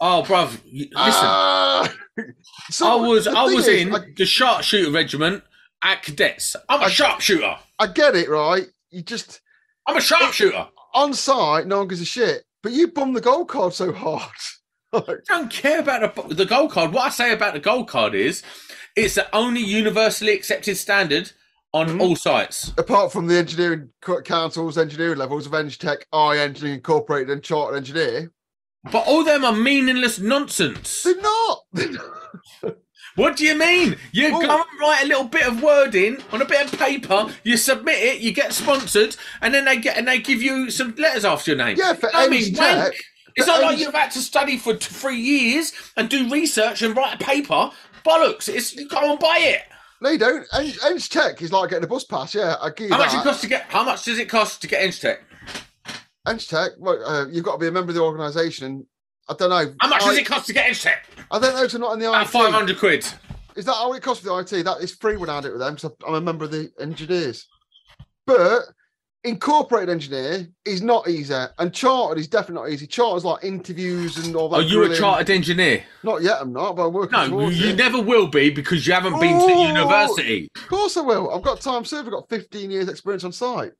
Oh, 0.00 0.22
bruv, 0.26 0.60
listen. 0.72 0.92
Ah! 0.96 1.92
So, 2.70 2.86
I 2.86 3.06
was 3.06 3.26
I 3.26 3.44
was 3.44 3.68
is, 3.68 3.86
in 3.86 3.94
I, 3.94 3.98
the 4.16 4.24
sharpshooter 4.24 4.90
regiment 4.90 5.44
at 5.82 6.02
cadets. 6.02 6.56
I'm 6.68 6.80
a 6.80 6.84
I- 6.84 6.88
sharpshooter. 6.88 7.56
I 7.78 7.86
get 7.88 8.16
it, 8.16 8.30
right? 8.30 8.66
You 8.90 9.02
just 9.02 9.40
I'm 9.86 9.96
a 9.98 10.00
sharpshooter. 10.00 10.66
on 10.94 11.12
site, 11.12 11.66
no 11.66 11.78
one 11.78 11.88
gives 11.88 12.00
a 12.00 12.06
shit. 12.06 12.44
But 12.62 12.72
you 12.72 12.88
bum 12.88 13.12
the 13.12 13.20
gold 13.20 13.48
card 13.48 13.74
so 13.74 13.92
hard. 13.92 14.30
I 14.94 15.16
don't 15.28 15.50
care 15.50 15.80
about 15.80 16.14
the, 16.28 16.34
the 16.34 16.46
gold 16.46 16.70
card. 16.72 16.92
What 16.94 17.04
I 17.06 17.10
say 17.10 17.32
about 17.32 17.52
the 17.52 17.60
gold 17.60 17.88
card 17.88 18.14
is 18.14 18.42
it's 18.96 19.14
the 19.16 19.34
only 19.36 19.60
universally 19.60 20.32
accepted 20.32 20.76
standard 20.76 21.32
on 21.76 21.88
Mhm. 21.98 22.00
all 22.00 22.16
sites. 22.16 22.72
apart 22.78 23.12
from 23.12 23.26
the 23.26 23.36
engineering 23.36 23.90
council's 24.24 24.78
engineering 24.78 25.18
levels 25.18 25.46
of 25.46 25.52
EngTech, 25.52 26.02
I 26.12 26.38
Engineering 26.38 26.76
Incorporated, 26.78 27.30
and 27.30 27.42
Chartered 27.42 27.76
Engineer, 27.76 28.32
But 28.90 29.06
all 29.06 29.24
them 29.24 29.44
are 29.44 29.52
meaningless 29.52 30.18
nonsense. 30.18 31.02
they're 31.02 31.20
not. 31.20 31.62
They're 31.72 31.88
not. 32.62 32.76
What 33.16 33.36
do 33.36 33.44
you 33.46 33.54
mean? 33.54 33.96
You 34.12 34.30
Well- 34.32 34.42
go 34.46 34.54
and 34.56 34.80
write 34.80 35.02
a 35.04 35.06
little 35.06 35.24
bit 35.24 35.46
of 35.46 35.62
wording 35.62 36.22
on 36.32 36.42
a 36.42 36.44
bit 36.44 36.70
of 36.72 36.78
paper, 36.78 37.32
you 37.44 37.56
submit 37.56 37.98
it, 37.98 38.20
you 38.20 38.32
get 38.32 38.52
sponsored, 38.52 39.16
and 39.40 39.54
then 39.54 39.64
they 39.64 39.76
get 39.78 39.96
and 39.96 40.06
they 40.06 40.18
give 40.18 40.42
you 40.42 40.70
some 40.70 40.94
letters 40.96 41.24
after 41.24 41.52
your 41.52 41.58
name. 41.64 41.76
Yeah, 41.78 41.94
for 41.94 42.10
I 42.14 42.28
mean, 42.28 42.54
wank. 42.54 42.94
It's 43.34 43.46
not 43.46 43.60
like 43.62 43.78
you've 43.78 43.92
had 43.94 44.10
to 44.12 44.18
study 44.20 44.56
for 44.58 44.72
t- 44.74 44.78
three 44.80 45.18
years 45.20 45.72
and 45.96 46.08
do 46.08 46.28
research 46.30 46.80
and 46.82 46.96
write 46.96 47.14
a 47.20 47.24
paper. 47.24 47.70
Bollocks! 48.04 48.48
It's 48.48 48.74
you 48.74 48.88
go 48.88 49.10
and 49.10 49.18
buy 49.18 49.38
it. 49.40 49.62
No, 50.00 50.10
you 50.10 50.18
don't. 50.18 50.46
Eng- 50.52 50.72
EngTech 50.72 51.40
is 51.42 51.52
like 51.52 51.70
getting 51.70 51.84
a 51.84 51.88
bus 51.88 52.04
pass. 52.04 52.34
Yeah, 52.34 52.56
I 52.60 52.70
give 52.70 52.88
you 52.88 52.94
How 52.94 52.98
much 52.98 53.14
it 53.14 53.22
costs 53.22 53.40
to 53.42 53.48
get? 53.48 53.62
How 53.68 53.82
much 53.84 54.04
does 54.04 54.18
it 54.18 54.28
cost 54.28 54.60
to 54.62 54.68
get 54.68 54.82
Engtech? 54.82 55.18
EngTech, 56.26 56.70
well, 56.78 57.04
uh, 57.04 57.26
you've 57.28 57.44
got 57.44 57.52
to 57.52 57.58
be 57.58 57.68
a 57.68 57.72
member 57.72 57.90
of 57.90 57.94
the 57.94 58.02
organisation. 58.02 58.86
I 59.28 59.34
don't 59.34 59.50
know. 59.50 59.74
How 59.80 59.88
much 59.88 60.02
I, 60.02 60.06
does 60.08 60.18
it 60.18 60.26
cost 60.26 60.46
to 60.48 60.52
get 60.52 60.70
Engtech? 60.70 60.96
I 61.30 61.38
don't 61.38 61.54
know. 61.54 61.62
It's 61.64 61.74
not 61.74 61.92
in 61.94 61.98
the 62.00 62.08
About 62.08 62.26
IT. 62.26 62.30
five 62.30 62.52
hundred 62.52 62.78
quid. 62.78 63.06
Is 63.56 63.64
that 63.64 63.74
how 63.74 63.92
it 63.94 64.02
costs 64.02 64.22
for 64.22 64.28
the 64.28 64.34
IET? 64.34 64.64
That 64.64 64.82
is 64.82 64.94
free 64.94 65.16
when 65.16 65.30
I 65.30 65.40
do 65.40 65.48
it 65.48 65.52
with 65.52 65.60
them 65.60 65.74
because 65.76 65.90
I'm 66.06 66.14
a 66.14 66.20
member 66.20 66.44
of 66.44 66.50
the 66.50 66.70
engineers. 66.78 67.46
But 68.26 68.62
incorporated 69.26 69.90
engineer 69.90 70.46
is 70.64 70.80
not 70.82 71.08
easy, 71.08 71.34
and 71.58 71.72
chartered 71.74 72.18
is 72.18 72.28
definitely 72.28 72.70
not 72.70 72.72
easy. 72.74 72.86
Chartered's 72.86 73.24
like 73.24 73.44
interviews 73.44 74.16
and 74.24 74.34
all 74.36 74.48
that. 74.48 74.56
Are 74.56 74.62
you 74.62 74.84
a 74.84 74.94
chartered 74.96 75.28
engineer? 75.30 75.84
Not 76.02 76.22
yet. 76.22 76.38
I'm 76.40 76.52
not, 76.52 76.76
but 76.76 76.86
I'm 76.86 76.92
working 76.92 77.18
No, 77.30 77.48
you 77.48 77.70
it. 77.70 77.76
never 77.76 78.00
will 78.00 78.28
be 78.28 78.50
because 78.50 78.86
you 78.86 78.92
haven't 78.94 79.20
been 79.20 79.38
to 79.38 79.54
Oh! 79.54 79.66
university. 79.66 80.48
Of 80.56 80.68
course 80.68 80.96
I 80.96 81.00
will. 81.02 81.30
I've 81.34 81.42
got 81.42 81.60
time 81.60 81.84
served. 81.84 82.06
I've 82.08 82.12
got 82.12 82.28
15 82.28 82.70
years 82.70 82.88
experience 82.88 83.24
on 83.24 83.32
site. 83.32 83.72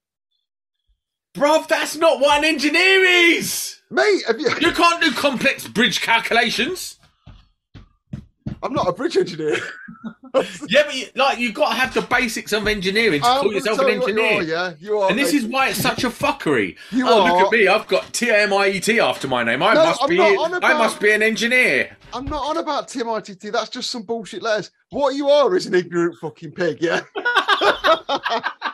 Bruv, 1.34 1.68
that's 1.68 1.96
not 1.96 2.18
what 2.20 2.38
an 2.38 2.44
engineer 2.44 3.04
is. 3.04 3.80
Mate, 3.90 4.22
have 4.26 4.40
you... 4.40 4.48
You 4.60 4.72
can't 4.72 5.02
do 5.02 5.12
complex 5.12 5.68
bridge 5.68 6.00
calculations. 6.00 6.95
I'm 8.62 8.72
not 8.72 8.88
a 8.88 8.92
bridge 8.92 9.16
engineer. 9.16 9.56
Yeah, 10.68 10.82
but 10.84 10.94
you, 10.94 11.06
like 11.14 11.38
you've 11.38 11.54
got 11.54 11.70
to 11.70 11.76
have 11.76 11.94
the 11.94 12.02
basics 12.02 12.52
of 12.52 12.66
engineering 12.66 13.22
to 13.22 13.26
I'm 13.26 13.40
call 13.40 13.54
yourself 13.54 13.78
an 13.78 13.84
what 13.86 13.92
you 13.94 14.02
engineer. 14.02 14.40
are, 14.40 14.42
yeah, 14.42 14.74
you 14.78 14.98
are. 14.98 15.08
And 15.08 15.18
this 15.18 15.32
is 15.32 15.46
why 15.46 15.68
it's 15.70 15.80
such 15.80 16.04
a 16.04 16.10
fuckery. 16.10 16.76
You 16.90 17.08
oh, 17.08 17.22
are- 17.22 17.32
look 17.32 17.46
at 17.46 17.52
me! 17.58 17.66
I've 17.68 17.86
got 17.86 18.12
TMIET 18.12 19.02
after 19.02 19.28
my 19.28 19.42
name. 19.44 19.62
I 19.62 19.72
No, 19.72 19.84
must 19.84 20.02
I'm 20.02 20.10
be. 20.10 20.18
on 20.20 20.62
I 20.62 20.74
must 20.74 21.00
be 21.00 21.10
an 21.12 21.22
engineer. 21.22 21.96
I'm 22.12 22.26
not 22.26 22.44
on 22.50 22.58
about 22.58 22.86
TMIET. 22.88 23.50
That's 23.50 23.70
just 23.70 23.88
some 23.88 24.02
bullshit 24.02 24.42
letters. 24.42 24.70
What 24.90 25.14
you 25.14 25.30
are 25.30 25.56
is 25.56 25.64
an 25.66 25.74
ignorant 25.74 26.16
fucking 26.20 26.52
pig, 26.52 26.82
yeah? 26.82 27.00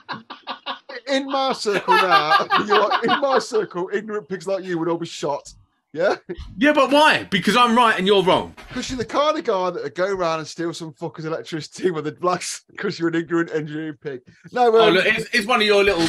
in 1.09 1.26
my 1.26 1.53
circle 1.53 1.95
now, 1.95 2.47
you 2.66 2.74
are, 2.74 3.05
in 3.05 3.20
my 3.20 3.39
circle, 3.39 3.89
ignorant 3.93 4.28
pigs 4.28 4.47
like 4.47 4.64
you 4.64 4.78
would 4.78 4.89
all 4.89 4.99
be 4.99 5.07
shot. 5.07 5.53
Yeah? 5.95 6.16
Yeah, 6.57 6.72
but 6.72 6.90
why? 6.90 7.24
Because 7.24 7.55
I'm 7.55 7.76
right 7.76 7.99
and 7.99 8.07
you're 8.07 8.22
wrong. 8.22 8.55
Because 8.68 8.88
you're 8.88 8.97
the 8.99 9.05
kind 9.05 9.38
of 9.38 9.45
guy 9.45 9.70
that 9.70 9.82
would 9.82 9.95
go 9.95 10.07
around 10.11 10.38
and 10.38 10.49
steal 10.49 10.72
some 10.72 10.95
fucker's 10.95 11.26
electricity 11.26 11.90
with 11.90 12.05
the 12.05 12.12
blacks 12.12 12.62
because 12.70 12.99
you're 12.99 13.09
an 13.11 13.14
ignorant 13.14 13.51
engineering 13.53 13.99
pig. 14.03 14.20
No, 14.53 14.74
Oh, 14.74 14.88
um, 14.88 14.95
look, 14.95 15.05
it's, 15.05 15.28
it's 15.34 15.47
one 15.47 15.61
of 15.61 15.66
your 15.66 15.84
little. 15.84 16.07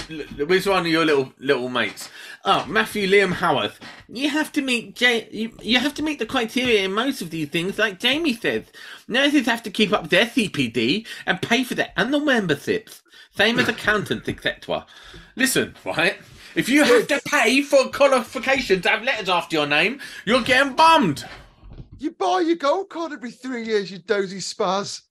It's 0.49 0.65
one 0.65 0.85
of 0.85 0.87
your 0.87 1.05
little 1.05 1.33
little 1.37 1.67
mates. 1.67 2.09
Oh, 2.45 2.65
Matthew 2.65 3.07
Liam 3.09 3.33
Howarth. 3.33 3.79
You 4.07 4.29
have 4.29 4.53
to 4.53 4.61
meet. 4.61 4.99
Ja- 5.01 5.27
you, 5.31 5.51
you 5.61 5.79
have 5.79 5.93
to 5.95 6.01
meet 6.03 6.19
the 6.19 6.25
criteria 6.25 6.85
in 6.85 6.93
most 6.93 7.21
of 7.21 7.29
these 7.29 7.49
things, 7.49 7.77
like 7.77 7.99
Jamie 7.99 8.35
says. 8.35 8.63
Nurses 9.09 9.45
have 9.47 9.63
to 9.63 9.69
keep 9.69 9.91
up 9.91 10.09
their 10.09 10.27
CPD 10.27 11.05
and 11.25 11.41
pay 11.41 11.65
for 11.65 11.75
their 11.75 11.91
annual 11.97 12.21
memberships, 12.21 13.01
same 13.35 13.59
as 13.59 13.67
accountants, 13.67 14.29
etc. 14.29 14.85
Listen, 15.35 15.75
right? 15.83 16.17
If 16.55 16.69
you 16.69 16.83
have 16.83 17.07
to 17.07 17.21
pay 17.27 17.61
for 17.61 17.89
qualifications 17.89 18.83
to 18.83 18.89
have 18.89 19.03
letters 19.03 19.29
after 19.29 19.55
your 19.55 19.67
name, 19.67 19.99
you're 20.25 20.41
getting 20.43 20.73
bummed. 20.73 21.25
you 21.99 22.11
buy 22.11 22.41
your 22.41 22.57
gold 22.57 22.89
card 22.89 23.13
every 23.13 23.31
three 23.31 23.63
years, 23.63 23.91
you 23.91 23.97
dozy 23.99 24.37
spaz. 24.37 25.01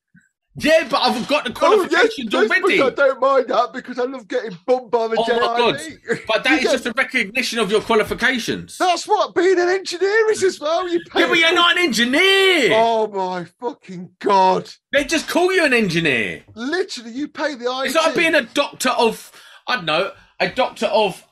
Yeah, 0.54 0.86
but 0.86 1.00
I've 1.00 1.26
got 1.28 1.44
the 1.46 1.50
Oh, 1.50 1.54
yes, 1.82 1.88
qualifications 1.88 2.30
yes, 2.30 2.50
already. 2.50 2.82
I 2.82 2.90
don't 2.90 3.20
mind 3.22 3.48
that 3.48 3.72
because 3.72 3.98
I 3.98 4.02
love 4.04 4.28
getting 4.28 4.56
bummed 4.66 4.90
by 4.90 5.08
the 5.08 5.16
Oh 5.18 5.40
my 5.40 5.58
god! 5.58 5.80
But 6.28 6.44
that 6.44 6.58
is 6.58 6.64
get- 6.64 6.72
just 6.72 6.86
a 6.86 6.92
recognition 6.94 7.58
of 7.58 7.70
your 7.70 7.80
qualifications. 7.80 8.76
That's 8.76 9.08
what 9.08 9.34
being 9.34 9.58
an 9.58 9.70
engineer 9.70 10.30
is 10.30 10.42
as 10.44 10.60
well. 10.60 10.86
You 10.86 11.00
pay 11.10 11.20
Yeah, 11.20 11.28
but 11.28 11.38
you're 11.38 11.54
not 11.54 11.78
an 11.78 11.82
engineer. 11.82 12.70
Oh 12.74 13.06
my 13.08 13.46
fucking 13.60 14.10
god! 14.18 14.68
They 14.92 15.04
just 15.04 15.26
call 15.26 15.50
you 15.54 15.64
an 15.64 15.72
engineer. 15.72 16.42
Literally, 16.54 17.12
you 17.12 17.28
pay 17.28 17.54
the 17.54 17.64
IET. 17.64 17.86
It's 17.86 17.94
like 17.94 18.14
being 18.14 18.34
a 18.34 18.42
doctor 18.42 18.90
of, 18.90 19.32
I 19.66 19.76
don't 19.76 19.86
know, 19.86 20.12
a 20.38 20.50
doctor 20.50 20.86
of 20.86 21.24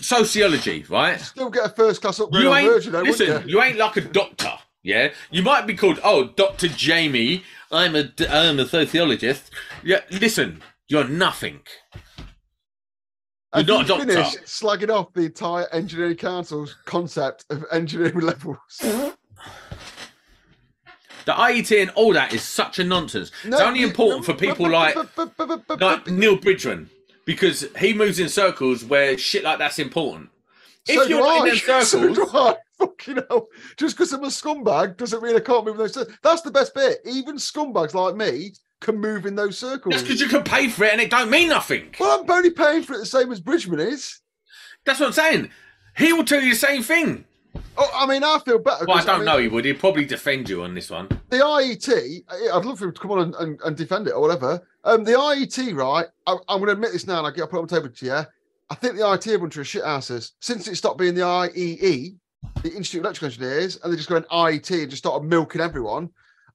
sociology, 0.00 0.84
right? 0.88 1.20
Still 1.20 1.50
get 1.50 1.66
a 1.66 1.68
first 1.68 2.00
class 2.02 2.20
upgrade 2.20 2.42
You 2.44 2.54
ain't 2.54 2.68
Virgin, 2.68 2.92
though, 2.92 3.02
listen. 3.02 3.42
you? 3.48 3.56
You 3.58 3.62
ain't 3.62 3.76
like 3.78 3.96
a 3.96 4.00
doctor. 4.02 4.52
Yeah, 4.84 5.12
you 5.30 5.42
might 5.42 5.66
be 5.66 5.74
called 5.74 6.00
oh 6.02 6.24
Doctor 6.36 6.66
Jamie. 6.68 7.44
I'm 7.70 7.94
a 7.94 8.10
I'm 8.28 8.58
a 8.58 8.66
sociologist. 8.66 9.50
Yeah, 9.84 10.00
listen, 10.10 10.60
you're 10.88 11.06
nothing. 11.06 11.60
You're 13.54 13.64
Have 13.64 13.66
not 13.68 13.84
a 13.84 13.88
doctor. 13.88 14.06
finished 14.06 14.38
slagging 14.44 14.88
off 14.90 15.12
the 15.12 15.20
entire 15.26 15.66
engineering 15.72 16.16
council's 16.16 16.74
concept 16.84 17.44
of 17.50 17.64
engineering 17.72 18.20
levels. 18.20 18.56
The 21.24 21.32
IET 21.32 21.80
and 21.82 21.90
all 21.90 22.12
that 22.14 22.32
is 22.32 22.42
such 22.42 22.80
a 22.80 22.84
nonsense. 22.84 23.30
it's 23.44 23.60
only 23.60 23.80
you- 23.80 23.86
important 23.86 24.24
for 24.24 24.34
people 24.34 24.68
like 24.68 24.96
like 25.80 26.06
Neil 26.08 26.36
Bridgman 26.36 26.90
because 27.24 27.66
he 27.78 27.92
moves 27.92 28.18
in 28.18 28.28
circles 28.28 28.84
where 28.84 29.16
shit 29.18 29.44
like 29.44 29.58
that's 29.58 29.78
important. 29.78 30.30
If 30.86 31.08
you're 31.08 31.20
not 31.20 31.48
in 31.48 31.56
So 31.56 31.82
circles, 31.82 32.16
do 32.16 32.28
I. 32.32 32.56
Fucking 32.78 33.18
hell. 33.28 33.48
Just 33.76 33.96
because 33.96 34.12
I'm 34.12 34.24
a 34.24 34.28
scumbag 34.28 34.96
doesn't 34.96 35.22
mean 35.22 35.36
I 35.36 35.40
can't 35.40 35.64
move 35.64 35.74
in 35.74 35.78
those 35.80 35.94
circles. 35.94 36.16
That's 36.22 36.42
the 36.42 36.50
best 36.50 36.74
bit. 36.74 36.98
Even 37.04 37.36
scumbags 37.36 37.94
like 37.94 38.16
me 38.16 38.52
can 38.80 38.98
move 38.98 39.24
in 39.26 39.36
those 39.36 39.56
circles. 39.56 39.94
that's 39.94 40.02
because 40.02 40.20
you 40.20 40.26
can 40.26 40.42
pay 40.42 40.68
for 40.68 40.84
it 40.84 40.92
and 40.92 41.00
it 41.00 41.10
don't 41.10 41.30
mean 41.30 41.48
nothing. 41.48 41.94
Well, 42.00 42.20
I'm 42.20 42.30
only 42.30 42.50
paying 42.50 42.82
for 42.82 42.94
it 42.94 42.98
the 42.98 43.06
same 43.06 43.30
as 43.30 43.38
Bridgman 43.40 43.78
is. 43.78 44.18
That's 44.84 44.98
what 44.98 45.06
I'm 45.06 45.12
saying. 45.12 45.50
He 45.96 46.12
will 46.12 46.24
tell 46.24 46.42
you 46.42 46.50
the 46.50 46.56
same 46.56 46.82
thing. 46.82 47.24
Oh, 47.76 47.90
I 47.94 48.06
mean, 48.06 48.22
I 48.24 48.38
feel 48.44 48.58
better. 48.58 48.84
Well, 48.86 48.98
I 48.98 49.04
don't 49.04 49.18
mean, 49.20 49.26
know. 49.26 49.38
He 49.38 49.48
would. 49.48 49.64
He'd 49.64 49.78
probably 49.80 50.04
defend 50.04 50.48
you 50.48 50.62
on 50.62 50.74
this 50.74 50.90
one. 50.90 51.08
The 51.30 51.38
IET, 51.38 52.24
I- 52.28 52.56
I'd 52.56 52.64
love 52.64 52.78
for 52.78 52.86
him 52.86 52.92
to 52.92 53.00
come 53.00 53.10
on 53.12 53.18
and, 53.20 53.34
and, 53.36 53.60
and 53.64 53.76
defend 53.76 54.06
it 54.08 54.12
or 54.12 54.20
whatever. 54.20 54.62
Um, 54.84 55.04
the 55.04 55.12
IET, 55.12 55.74
right? 55.76 56.06
I, 56.26 56.32
I'm 56.48 56.58
going 56.58 56.66
to 56.66 56.72
admit 56.72 56.92
this 56.92 57.06
now, 57.06 57.18
and 57.18 57.26
I 57.26 57.30
get 57.30 57.48
put 57.50 57.58
on 57.60 57.66
the 57.66 57.74
table 57.76 57.88
to 57.94 58.06
you. 58.06 58.20
I 58.70 58.74
think 58.74 58.94
the 58.96 59.02
IET 59.02 59.26
are 59.32 59.36
a 59.36 59.38
bunch 59.38 59.56
of 59.56 59.66
shit 59.66 59.82
asses. 59.84 60.32
Since 60.40 60.68
it 60.68 60.76
stopped 60.76 60.98
being 60.98 61.14
the 61.14 61.20
IEE, 61.22 62.16
the 62.62 62.72
Institute 62.74 63.00
of 63.00 63.04
Electrical 63.04 63.26
Engineers, 63.26 63.78
and 63.82 63.92
they 63.92 63.96
just 63.96 64.08
go 64.08 64.16
an 64.16 64.24
IET 64.32 64.70
and 64.82 64.90
just 64.90 65.02
started 65.02 65.26
milking 65.26 65.60
everyone. 65.60 66.10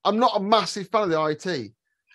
I'm 0.06 0.20
not 0.20 0.32
a 0.36 0.40
massive 0.40 0.90
fan 0.90 1.04
of 1.04 1.10
the 1.10 1.16
IET, 1.16 1.74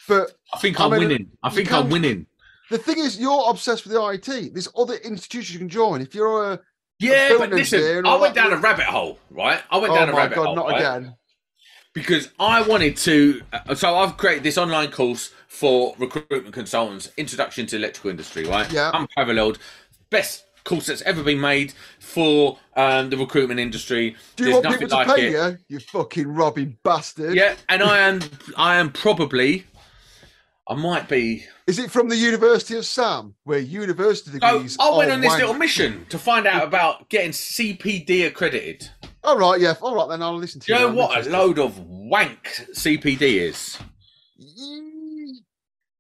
but 0.09 0.33
I 0.55 0.59
think 0.59 0.81
I 0.81 0.85
I'm 0.85 0.91
mean, 0.93 1.01
winning. 1.01 1.31
I 1.43 1.51
think 1.51 1.73
I'm 1.73 1.91
winning. 1.91 2.27
the 2.71 2.79
thing 2.79 2.99
is, 2.99 3.19
you're 3.19 3.45
obsessed 3.51 3.85
with 3.85 3.93
the 3.93 3.99
IET. 4.01 4.53
There's 4.53 4.69
other 4.77 4.95
institutions 4.97 5.53
you 5.53 5.59
can 5.59 5.69
join. 5.69 6.01
If 6.01 6.15
you're 6.15 6.53
a 6.53 6.61
Yeah, 7.03 7.37
but 7.39 7.51
listen, 7.51 8.07
I 8.07 8.17
went 8.17 8.35
that 8.35 8.45
down 8.45 8.53
a 8.53 8.57
rabbit 8.57 8.87
hole, 8.87 9.19
right? 9.31 9.61
I 9.71 9.79
went 9.79 9.93
oh 9.93 9.97
down 9.97 10.09
a 10.09 10.13
my 10.13 10.19
rabbit 10.19 10.35
god, 10.37 10.47
hole, 10.47 10.57
not 10.57 10.69
right? 10.69 10.81
again. 10.81 11.15
because 11.95 12.31
I 12.39 12.63
wanted 12.63 12.97
to. 12.99 13.43
uh, 13.53 13.75
So 13.75 13.97
I've 13.97 14.17
created 14.17 14.43
this 14.43 14.59
online 14.59 14.91
course 14.91 15.33
for 15.49 15.95
recruitment 15.99 16.55
consultants, 16.55 17.11
Introduction 17.17 17.67
to 17.67 17.77
Electrical 17.77 18.11
Industry, 18.11 18.45
right? 18.45 18.71
Yeah. 18.73 18.91
Unparalleled, 18.95 19.59
best 20.11 20.45
course 20.65 20.87
that's 20.87 21.03
ever 21.03 21.23
been 21.25 21.41
made 21.41 21.75
for 21.99 22.59
um, 22.77 23.11
the 23.11 23.17
recruitment 23.17 23.59
industry. 23.61 24.17
Do 24.37 24.45
you 24.45 24.51
There's 24.53 24.65
want 24.65 24.79
people 24.81 24.89
to 24.89 24.95
like 24.95 25.17
pay 25.17 25.27
it. 25.29 25.33
you? 25.33 25.59
You 25.69 25.81
fucking 25.81 26.29
robbing 26.29 26.79
bastard. 26.85 27.35
Yeah, 27.35 27.57
and 27.69 27.83
I 27.83 27.99
am, 27.99 28.21
I 28.57 28.77
am 28.77 28.93
probably, 28.93 29.67
I 30.69 30.75
might 30.75 31.09
be. 31.09 31.45
Is 31.67 31.79
it 31.79 31.91
from 31.91 32.09
the 32.09 32.17
University 32.17 32.77
of 32.77 32.87
Sam, 32.87 33.35
where 33.45 33.59
university 33.59 34.31
So 34.31 34.39
degrees? 34.39 34.77
I 34.81 34.97
went 34.97 35.11
are 35.11 35.15
on 35.15 35.21
this 35.21 35.31
wank? 35.31 35.41
little 35.41 35.55
mission 35.55 36.07
to 36.11 36.19
find 36.19 36.47
out 36.47 36.63
about 36.65 37.09
getting 37.09 37.33
CPD 37.33 38.27
accredited. 38.27 38.89
All 39.25 39.37
right, 39.39 39.61
yeah, 39.61 39.75
all 39.81 39.95
right. 39.97 40.09
Then 40.09 40.23
I'll 40.23 40.37
listen 40.37 40.61
to 40.61 40.67
Do 40.67 40.73
you 40.73 40.79
you. 40.79 40.87
know 40.89 40.95
what 40.95 41.27
a 41.27 41.31
load 41.31 41.59
of 41.59 41.79
wank 41.81 42.45
CPD 42.75 43.23
is? 43.23 43.79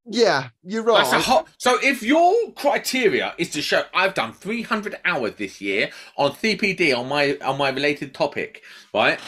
Yeah, 0.05 0.49
you're 0.65 0.83
right. 0.83 1.09
That's 1.09 1.13
a 1.27 1.31
hot. 1.31 1.49
So 1.59 1.79
if 1.83 2.03
your 2.03 2.51
criteria 2.53 3.35
is 3.39 3.51
to 3.51 3.63
show 3.63 3.85
I've 3.95 4.15
done 4.15 4.33
300 4.33 4.97
hours 5.05 5.35
this 5.37 5.61
year 5.61 5.91
on 6.17 6.33
CPD 6.33 6.97
on 6.97 7.09
my 7.09 7.37
on 7.41 7.57
my 7.57 7.69
related 7.71 8.13
topic, 8.13 8.63
right? 8.93 9.21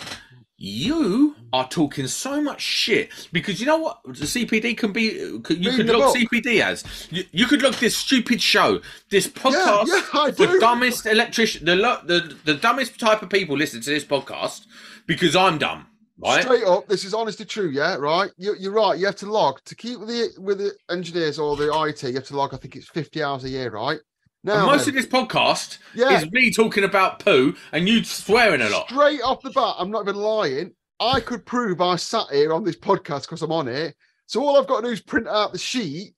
You 0.66 1.36
are 1.52 1.68
talking 1.68 2.06
so 2.06 2.40
much 2.40 2.62
shit 2.62 3.10
because 3.32 3.60
you 3.60 3.66
know 3.66 3.76
what 3.76 4.02
the 4.04 4.24
CPD 4.24 4.78
can 4.78 4.94
be. 4.94 5.02
You 5.02 5.42
Reading 5.46 5.76
could 5.76 5.86
log 5.90 6.14
book. 6.14 6.16
CPD 6.16 6.62
as 6.62 7.06
you, 7.10 7.24
you 7.32 7.46
could 7.46 7.60
log 7.60 7.74
this 7.74 7.94
stupid 7.94 8.40
show, 8.40 8.80
this 9.10 9.28
podcast. 9.28 9.88
yeah, 9.88 10.02
I 10.14 10.30
the 10.30 10.56
dumbest 10.58 11.04
electrician, 11.04 11.66
the, 11.66 11.76
the 12.06 12.34
the 12.46 12.54
dumbest 12.54 12.98
type 12.98 13.20
of 13.20 13.28
people 13.28 13.58
listen 13.58 13.82
to 13.82 13.90
this 13.90 14.06
podcast 14.06 14.64
because 15.06 15.36
I'm 15.36 15.58
dumb, 15.58 15.86
right? 16.16 16.42
Straight 16.42 16.64
up, 16.64 16.88
this 16.88 17.04
is 17.04 17.12
honestly 17.12 17.44
true, 17.44 17.68
yeah, 17.68 17.96
right? 17.96 18.30
You, 18.38 18.54
you're 18.58 18.72
right. 18.72 18.98
You 18.98 19.04
have 19.04 19.16
to 19.16 19.30
log 19.30 19.62
to 19.66 19.74
keep 19.74 20.00
with 20.00 20.08
the 20.08 20.30
with 20.40 20.56
the 20.56 20.72
engineers 20.90 21.38
or 21.38 21.56
the 21.56 21.64
IET. 21.64 22.08
You 22.08 22.14
have 22.14 22.24
to 22.28 22.36
log. 22.38 22.54
I 22.54 22.56
think 22.56 22.74
it's 22.76 22.88
50 22.88 23.22
hours 23.22 23.44
a 23.44 23.50
year, 23.50 23.70
right? 23.70 23.98
And 24.46 24.66
most 24.66 24.84
then, 24.86 24.96
of 24.96 25.02
this 25.02 25.06
podcast 25.10 25.78
Yeah. 25.94 26.18
is 26.18 26.30
me 26.30 26.50
talking 26.52 26.84
about 26.84 27.18
poo 27.20 27.54
and 27.72 27.88
you 27.88 28.04
swearing 28.04 28.60
a 28.60 28.68
lot. 28.68 28.88
straight 28.88 29.22
off 29.22 29.42
the 29.42 29.50
bat, 29.50 29.74
I'm 29.78 29.90
not 29.90 30.02
even 30.02 30.16
lying. 30.16 30.72
I 31.00 31.20
could 31.20 31.44
prove 31.46 31.80
I 31.80 31.96
sat 31.96 32.26
here 32.30 32.52
on 32.52 32.62
this 32.64 32.76
podcast 32.76 33.22
because 33.22 33.42
I'm 33.42 33.52
on 33.52 33.68
it. 33.68 33.94
So 34.26 34.42
all 34.44 34.56
I've 34.58 34.66
got 34.66 34.80
to 34.82 34.86
do 34.88 34.92
is 34.92 35.00
print 35.00 35.26
out 35.28 35.52
the 35.52 35.58
sheet 35.58 36.14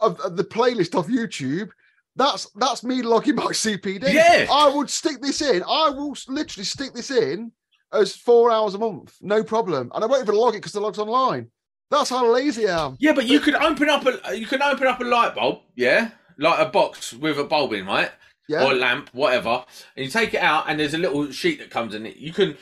of, 0.00 0.18
of 0.20 0.36
the 0.36 0.44
playlist 0.44 0.94
off 0.94 1.06
YouTube. 1.08 1.70
That's 2.16 2.50
that's 2.56 2.82
me 2.84 3.02
logging 3.02 3.36
my 3.36 3.44
CPD. 3.52 4.12
Yeah. 4.12 4.46
I 4.50 4.68
would 4.68 4.90
stick 4.90 5.20
this 5.22 5.40
in. 5.40 5.62
I 5.62 5.90
will 5.90 6.16
literally 6.28 6.64
stick 6.64 6.92
this 6.92 7.10
in 7.10 7.52
as 7.92 8.14
four 8.14 8.50
hours 8.50 8.74
a 8.74 8.78
month, 8.78 9.16
no 9.20 9.42
problem. 9.42 9.90
And 9.94 10.04
I 10.04 10.06
won't 10.06 10.22
even 10.22 10.34
log 10.34 10.54
it 10.54 10.58
because 10.58 10.72
the 10.72 10.80
log's 10.80 10.98
online. 10.98 11.50
That's 11.90 12.10
how 12.10 12.30
lazy 12.32 12.68
I 12.68 12.86
am. 12.86 12.96
Yeah, 13.00 13.12
but 13.14 13.26
you 13.26 13.40
could 13.40 13.56
open 13.56 13.88
up 13.88 14.04
a 14.06 14.36
you 14.36 14.46
can 14.46 14.62
open 14.62 14.86
up 14.86 15.00
a 15.00 15.04
light 15.04 15.34
bulb, 15.34 15.60
yeah, 15.74 16.10
like 16.40 16.58
a 16.58 16.68
box 16.70 17.12
with 17.12 17.38
a 17.38 17.44
bulb 17.44 17.72
in, 17.74 17.86
right, 17.86 18.10
Yeah. 18.48 18.64
or 18.64 18.72
a 18.72 18.74
lamp, 18.74 19.10
whatever, 19.12 19.64
and 19.96 20.04
you 20.04 20.10
take 20.10 20.34
it 20.34 20.40
out, 20.42 20.64
and 20.68 20.80
there's 20.80 20.94
a 20.94 20.98
little 20.98 21.30
sheet 21.30 21.58
that 21.60 21.70
comes 21.70 21.94
in 21.94 22.06
it. 22.06 22.16
You 22.16 22.32
can 22.32 22.56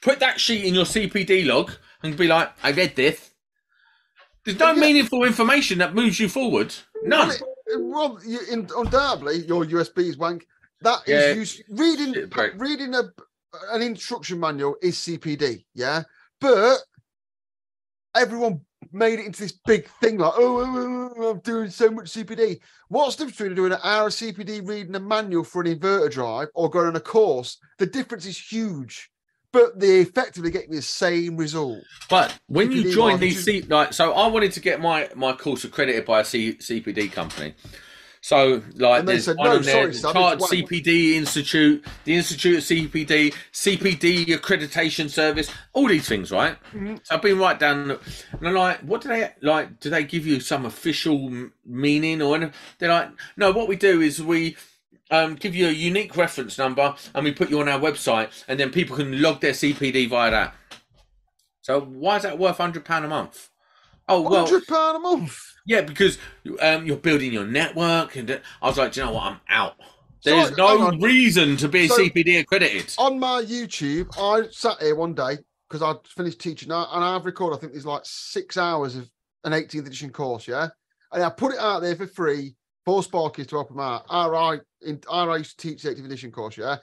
put 0.00 0.20
that 0.20 0.40
sheet 0.40 0.64
in 0.64 0.72
your 0.74 0.84
CPD 0.86 1.44
log 1.44 1.72
and 2.02 2.16
be 2.16 2.26
like, 2.28 2.52
"I 2.62 2.70
read 2.70 2.96
this." 2.96 3.32
There's 4.44 4.58
no 4.58 4.72
Yeah. 4.72 4.80
meaningful 4.80 5.24
information 5.24 5.78
that 5.78 5.94
moves 5.94 6.20
you 6.20 6.28
forward. 6.28 6.74
None. 7.02 7.28
Well, 7.28 7.54
it- 7.66 7.80
well, 7.80 8.20
you, 8.26 8.40
in, 8.50 8.68
undoubtedly, 8.76 9.44
your 9.46 9.64
USB's 9.64 10.16
wank. 10.16 10.46
That 10.82 11.00
is 11.08 11.08
Yeah. 11.08 11.32
use, 11.32 11.62
reading 11.68 12.30
reading 12.56 12.94
a 12.94 13.10
an 13.70 13.82
instruction 13.82 14.38
manual 14.40 14.76
is 14.82 14.98
CPD, 14.98 15.64
yeah. 15.74 16.02
But 16.40 16.78
everyone 18.14 18.60
made 18.92 19.18
it 19.18 19.26
into 19.26 19.42
this 19.42 19.52
big 19.52 19.88
thing 20.00 20.18
like, 20.18 20.32
oh, 20.36 20.60
oh, 20.60 20.64
oh, 20.66 21.14
oh, 21.16 21.30
I'm 21.30 21.38
doing 21.40 21.70
so 21.70 21.90
much 21.90 22.06
CPD. 22.06 22.60
What's 22.88 23.16
the 23.16 23.24
difference 23.24 23.38
between 23.38 23.56
doing 23.56 23.72
an 23.72 23.78
hour 23.82 24.06
of 24.06 24.12
CPD 24.12 24.66
reading 24.66 24.94
a 24.94 25.00
manual 25.00 25.44
for 25.44 25.62
an 25.62 25.78
inverter 25.78 26.10
drive 26.10 26.48
or 26.54 26.70
going 26.70 26.88
on 26.88 26.96
a 26.96 27.00
course? 27.00 27.58
The 27.78 27.86
difference 27.86 28.26
is 28.26 28.38
huge, 28.38 29.10
but 29.52 29.78
they 29.78 30.00
effectively 30.00 30.50
get 30.50 30.70
the 30.70 30.82
same 30.82 31.36
result. 31.36 31.82
But 32.10 32.38
when 32.46 32.72
you 32.72 32.92
join 32.92 33.18
these, 33.20 33.44
C, 33.44 33.62
like, 33.62 33.92
so 33.92 34.12
I 34.12 34.26
wanted 34.28 34.52
to 34.52 34.60
get 34.60 34.80
my 34.80 35.08
my 35.14 35.32
course 35.32 35.64
accredited 35.64 36.04
by 36.04 36.20
a 36.20 36.24
C, 36.24 36.54
CPD 36.54 37.12
company. 37.12 37.54
So, 38.24 38.62
like, 38.76 39.00
And 39.00 39.08
there's 39.08 39.26
said, 39.26 39.36
one 39.36 39.50
"No, 39.50 39.56
on 39.56 39.62
there, 39.64 39.74
sorry, 39.74 39.86
the 39.88 39.98
son, 39.98 40.14
Chartered 40.14 40.40
one- 40.40 40.48
CPD 40.50 41.12
Institute, 41.12 41.84
the 42.04 42.14
Institute 42.16 42.56
of 42.56 42.62
CPD, 42.64 43.34
CPD 43.52 44.24
accreditation 44.28 45.10
service, 45.10 45.50
all 45.74 45.88
these 45.88 46.08
things, 46.08 46.30
right? 46.30 46.56
Mhm. 46.72 46.98
So 47.04 47.16
I've 47.16 47.20
been 47.20 47.38
right 47.38 47.58
down, 47.58 47.90
and 47.90 48.48
I'm 48.48 48.54
like, 48.54 48.80
what 48.80 49.02
do 49.02 49.08
they 49.10 49.30
like? 49.42 49.78
Do 49.78 49.90
they 49.90 50.04
give 50.04 50.26
you 50.26 50.40
some 50.40 50.64
official 50.64 51.50
meaning 51.66 52.22
or 52.22 52.34
anything? 52.36 52.54
They're 52.78 52.88
like, 52.88 53.10
no. 53.36 53.52
What 53.52 53.68
we 53.68 53.76
do 53.76 54.00
is 54.00 54.22
we 54.22 54.56
um, 55.10 55.34
give 55.34 55.54
you 55.54 55.66
a 55.68 55.70
unique 55.72 56.16
reference 56.16 56.56
number, 56.56 56.94
and 57.14 57.24
we 57.26 57.30
put 57.30 57.50
you 57.50 57.60
on 57.60 57.68
our 57.68 57.78
website, 57.78 58.30
and 58.48 58.58
then 58.58 58.70
people 58.70 58.96
can 58.96 59.20
log 59.20 59.42
their 59.42 59.52
CPD 59.52 60.08
via 60.08 60.30
that. 60.30 60.54
So 61.60 61.78
why 61.78 62.16
is 62.16 62.22
that 62.22 62.38
worth 62.38 62.56
hundred 62.56 62.86
pound 62.86 63.04
a 63.04 63.08
month? 63.08 63.50
Oh 64.08 64.22
well, 64.22 64.46
Hundred 64.46 64.66
pound 64.66 64.96
a 64.96 65.00
month. 65.00 65.38
Yeah, 65.64 65.80
because 65.82 66.18
um, 66.60 66.86
you're 66.86 66.96
building 66.96 67.32
your 67.32 67.46
network, 67.46 68.16
and 68.16 68.30
I 68.62 68.66
was 68.66 68.78
like, 68.78 68.92
"Do 68.92 69.00
you 69.00 69.06
know 69.06 69.12
what? 69.12 69.24
I'm 69.24 69.40
out. 69.48 69.74
There's 70.24 70.48
hang 70.48 70.56
no 70.56 70.90
reason 70.98 71.56
to 71.58 71.68
be 71.68 71.86
So- 71.86 71.98
CPD 71.98 72.40
accredited. 72.40 72.94
on 72.98 73.18
my 73.18 73.42
YouTube, 73.42 74.08
I 74.18 74.48
sat 74.50 74.80
here 74.80 74.94
one 74.94 75.14
day 75.14 75.38
because 75.68 75.82
I'd 75.82 76.06
finished 76.08 76.40
teaching 76.40 76.70
and 76.70 77.04
I've 77.04 77.26
recorded, 77.26 77.56
I 77.56 77.60
think 77.60 77.72
there's 77.72 77.86
like 77.86 78.02
six 78.04 78.56
hours 78.56 78.96
of 78.96 79.10
an 79.44 79.52
18th 79.52 79.86
edition 79.86 80.10
course, 80.10 80.48
yeah. 80.48 80.68
And 81.12 81.22
I 81.22 81.30
put 81.30 81.52
it 81.52 81.58
out 81.58 81.80
there 81.80 81.96
for 81.96 82.06
free 82.06 82.54
for 82.84 83.02
Sparkies 83.02 83.48
to 83.48 83.56
help 83.56 83.68
them 83.68 83.80
out. 83.80 84.04
RI, 84.10 84.60
in, 84.88 85.00
RI 85.12 85.38
used 85.38 85.58
to 85.58 85.68
teach 85.68 85.82
the 85.82 85.90
18th 85.90 86.04
edition 86.04 86.32
course, 86.32 86.56
yeah. 86.56 86.76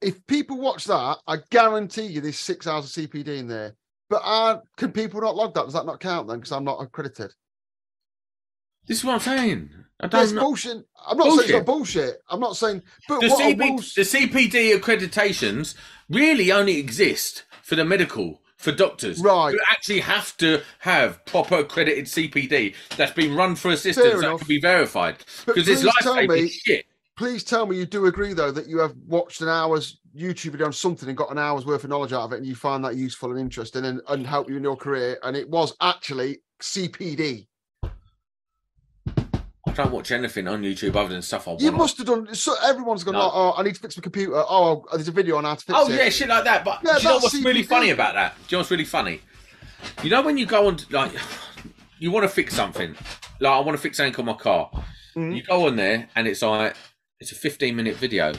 If 0.00 0.24
people 0.26 0.58
watch 0.58 0.84
that, 0.84 1.18
I 1.26 1.38
guarantee 1.50 2.06
you 2.06 2.20
there's 2.20 2.38
six 2.38 2.66
hours 2.66 2.84
of 2.84 3.10
CPD 3.10 3.38
in 3.38 3.48
there. 3.48 3.74
But 4.08 4.22
uh, 4.24 4.60
can 4.76 4.92
people 4.92 5.20
not 5.20 5.34
log 5.36 5.54
that? 5.54 5.64
Does 5.64 5.74
that 5.74 5.86
not 5.86 6.00
count 6.00 6.28
then? 6.28 6.38
Because 6.38 6.52
I'm 6.52 6.64
not 6.64 6.80
accredited. 6.80 7.32
This 8.88 8.98
is 8.98 9.04
what 9.04 9.14
I'm 9.14 9.20
saying. 9.20 9.70
I 10.00 10.06
don't 10.06 10.32
know. 10.34 10.40
bullshit. 10.40 10.84
I'm 11.06 11.16
not 11.16 11.26
saying 11.26 11.40
it's 11.40 11.50
not 11.50 11.66
bullshit. 11.66 12.22
I'm 12.28 12.40
not 12.40 12.56
saying, 12.56 12.82
but 13.08 13.20
The, 13.20 13.28
CP, 13.28 13.58
will 13.58 13.76
the 13.78 14.02
CPD 14.02 14.78
accreditations 14.78 15.74
really 16.08 16.52
only 16.52 16.78
exist 16.78 17.44
for 17.62 17.74
the 17.76 17.84
medical, 17.84 18.40
for 18.56 18.72
doctors. 18.72 19.20
Right. 19.20 19.52
Who 19.52 19.58
actually 19.70 20.00
have 20.00 20.36
to 20.38 20.62
have 20.80 21.24
proper 21.26 21.56
accredited 21.58 22.06
CPD 22.06 22.74
that's 22.96 23.12
been 23.12 23.34
run 23.34 23.56
for 23.56 23.70
assistance 23.72 24.20
that 24.20 24.38
can 24.38 24.46
be 24.48 24.60
verified. 24.60 25.16
Because 25.46 25.66
tell 25.66 25.84
life-saving 25.84 26.44
me- 26.44 26.48
shit. 26.48 26.86
please 27.16 27.42
tell 27.42 27.66
me 27.66 27.76
you 27.76 27.84
do 27.86 28.06
agree 28.06 28.32
though 28.32 28.52
that 28.52 28.68
you 28.68 28.78
have 28.78 28.94
watched 29.06 29.40
an 29.42 29.48
hour's 29.48 29.98
YouTube 30.16 30.52
video 30.52 30.66
on 30.66 30.72
something 30.72 31.08
and 31.08 31.18
got 31.18 31.30
an 31.32 31.38
hour's 31.38 31.66
worth 31.66 31.84
of 31.84 31.90
knowledge 31.90 32.12
out 32.12 32.22
of 32.22 32.32
it 32.32 32.36
and 32.36 32.46
you 32.46 32.54
find 32.54 32.84
that 32.84 32.94
useful 32.96 33.30
and 33.32 33.40
interesting 33.40 33.84
and, 33.84 34.00
and 34.08 34.26
help 34.26 34.48
you 34.48 34.56
in 34.56 34.62
your 34.62 34.76
career 34.76 35.18
and 35.24 35.36
it 35.36 35.48
was 35.50 35.74
actually 35.80 36.38
CPD. 36.60 37.47
I 39.78 39.84
don't 39.84 39.92
watch 39.92 40.10
anything 40.10 40.48
on 40.48 40.62
YouTube 40.62 40.96
other 40.96 41.10
than 41.10 41.22
stuff 41.22 41.46
I 41.46 41.52
want. 41.52 41.62
You 41.62 41.70
must 41.70 41.98
have 41.98 42.06
done 42.08 42.34
so 42.34 42.54
everyone's 42.64 43.04
gone, 43.04 43.14
No. 43.14 43.20
like, 43.26 43.30
oh, 43.32 43.54
I 43.56 43.62
need 43.62 43.74
to 43.76 43.80
fix 43.80 43.96
my 43.96 44.00
computer. 44.02 44.34
Oh, 44.36 44.84
there's 44.92 45.06
a 45.06 45.12
video 45.12 45.36
on 45.36 45.44
how 45.44 45.54
to 45.54 45.64
fix 45.64 45.78
Oh 45.78 45.88
it. 45.88 45.92
Oh 45.92 46.02
yeah, 46.02 46.08
shit 46.08 46.28
like 46.28 46.44
that. 46.44 46.64
But 46.64 46.80
Yeah, 46.84 46.96
do 46.96 47.02
you 47.02 47.08
know 47.10 47.18
what's 47.18 47.34
really 47.42 47.62
funny 47.62 47.90
about 47.90 48.14
that? 48.14 48.34
Do 48.36 48.42
you 48.48 48.56
know 48.56 48.60
what's 48.60 48.70
really 48.72 48.84
funny? 48.84 49.20
You 50.02 50.10
know 50.10 50.22
when 50.22 50.36
you 50.36 50.46
go 50.46 50.66
on 50.66 50.78
like 50.90 51.12
you 52.00 52.10
want 52.10 52.24
to 52.24 52.28
fix 52.28 52.54
something, 52.54 52.96
like 53.38 53.52
I 53.52 53.60
want 53.60 53.76
to 53.76 53.82
fix 53.82 53.98
something 53.98 54.16
on 54.18 54.24
my 54.26 54.32
car. 54.34 54.68
Mhm. 55.16 55.36
You 55.36 55.42
go 55.44 55.66
on 55.68 55.76
there 55.76 56.08
and 56.16 56.26
it's 56.26 56.42
like 56.42 56.74
it's 57.20 57.30
a 57.30 57.36
15 57.36 57.76
minute 57.76 57.94
video, 57.94 58.32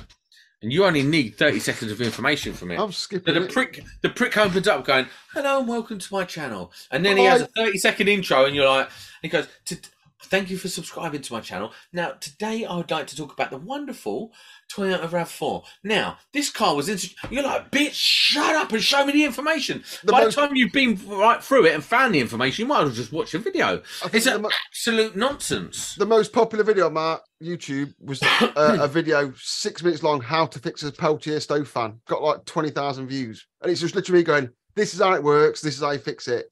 and 0.61 0.73
you 0.73 0.83
only 0.83 1.03
need 1.03 1.37
30 1.37 1.59
seconds 1.61 1.89
of 1.93 2.01
information 2.01 2.51
from 2.53 2.71
it. 2.71 2.79
I'm 2.79 2.91
So 2.91 2.99
skipping 2.99 3.33
the 3.33 3.43
it. 3.43 3.51
prick, 3.53 3.81
the 4.01 4.09
prick 4.09 4.35
opens 4.37 4.67
up, 4.67 4.83
going, 4.85 5.07
"Hello 5.33 5.59
and 5.59 5.67
welcome 5.69 5.99
to 5.99 6.13
my 6.13 6.25
channel," 6.25 6.73
and 6.91 7.05
then 7.05 7.15
he 7.15 7.23
has 7.23 7.41
a 7.41 7.47
thirty-second 7.47 8.09
intro, 8.09 8.43
and 8.43 8.53
you're 8.55 8.67
like, 8.67 8.89
he 9.21 9.29
goes, 9.29 9.47
"T- 9.63 9.77
"Thank 10.23 10.49
you 10.49 10.57
for 10.57 10.67
subscribing 10.67 11.21
to 11.21 11.33
my 11.33 11.41
channel." 11.41 11.71
Now, 11.93 12.11
today 12.19 12.65
I 12.65 12.75
would 12.77 12.91
like 12.91 13.07
to 13.07 13.15
talk 13.15 13.33
about 13.33 13.49
the 13.51 13.57
wonderful 13.57 14.31
Toyota 14.71 15.07
Rav4. 15.09 15.63
Now, 15.83 16.17
this 16.33 16.49
car 16.49 16.75
was 16.75 16.89
in. 16.89 16.97
You're 17.29 17.43
like, 17.43 17.71
"Bitch, 17.71 17.93
shut 17.93 18.55
up 18.55 18.71
and 18.71 18.83
show 18.83 19.05
me 19.05 19.13
the 19.13 19.23
information." 19.25 19.83
The 20.03 20.11
By 20.11 20.23
most- 20.23 20.35
the 20.35 20.41
time 20.41 20.55
you've 20.55 20.71
been 20.71 20.99
right 21.07 21.43
through 21.43 21.65
it 21.65 21.73
and 21.73 21.83
found 21.83 22.13
the 22.15 22.19
information, 22.19 22.63
you 22.63 22.67
might 22.67 22.79
as 22.81 22.85
well 22.85 22.93
just 22.95 23.11
watch 23.11 23.31
the 23.31 23.39
video. 23.39 23.81
It's 24.13 24.25
an 24.25 24.41
mo- 24.43 24.49
absolute 24.69 25.15
nonsense. 25.15 25.95
the 25.95 26.05
most 26.05 26.33
popular 26.33 26.63
video 26.63 26.87
on 26.87 26.93
my 26.93 27.17
YouTube 27.41 27.93
was 27.99 28.21
uh, 28.21 28.51
a 28.81 28.87
video 28.87 29.33
six 29.37 29.81
minutes 29.83 30.03
long, 30.03 30.21
how 30.21 30.45
to 30.45 30.59
fix 30.59 30.83
a 30.83 30.91
Peltier 30.91 31.39
stove 31.39 31.67
fan. 31.67 31.99
Got 32.07 32.21
like 32.21 32.45
20,000 32.45 33.07
views. 33.07 33.47
And 33.61 33.71
it's 33.71 33.81
just 33.81 33.95
literally 33.95 34.23
going, 34.23 34.49
this 34.75 34.93
is 34.93 34.99
how 35.01 35.13
it 35.13 35.23
works. 35.23 35.61
This 35.61 35.75
is 35.75 35.81
how 35.81 35.91
you 35.91 35.99
fix 35.99 36.27
it. 36.27 36.47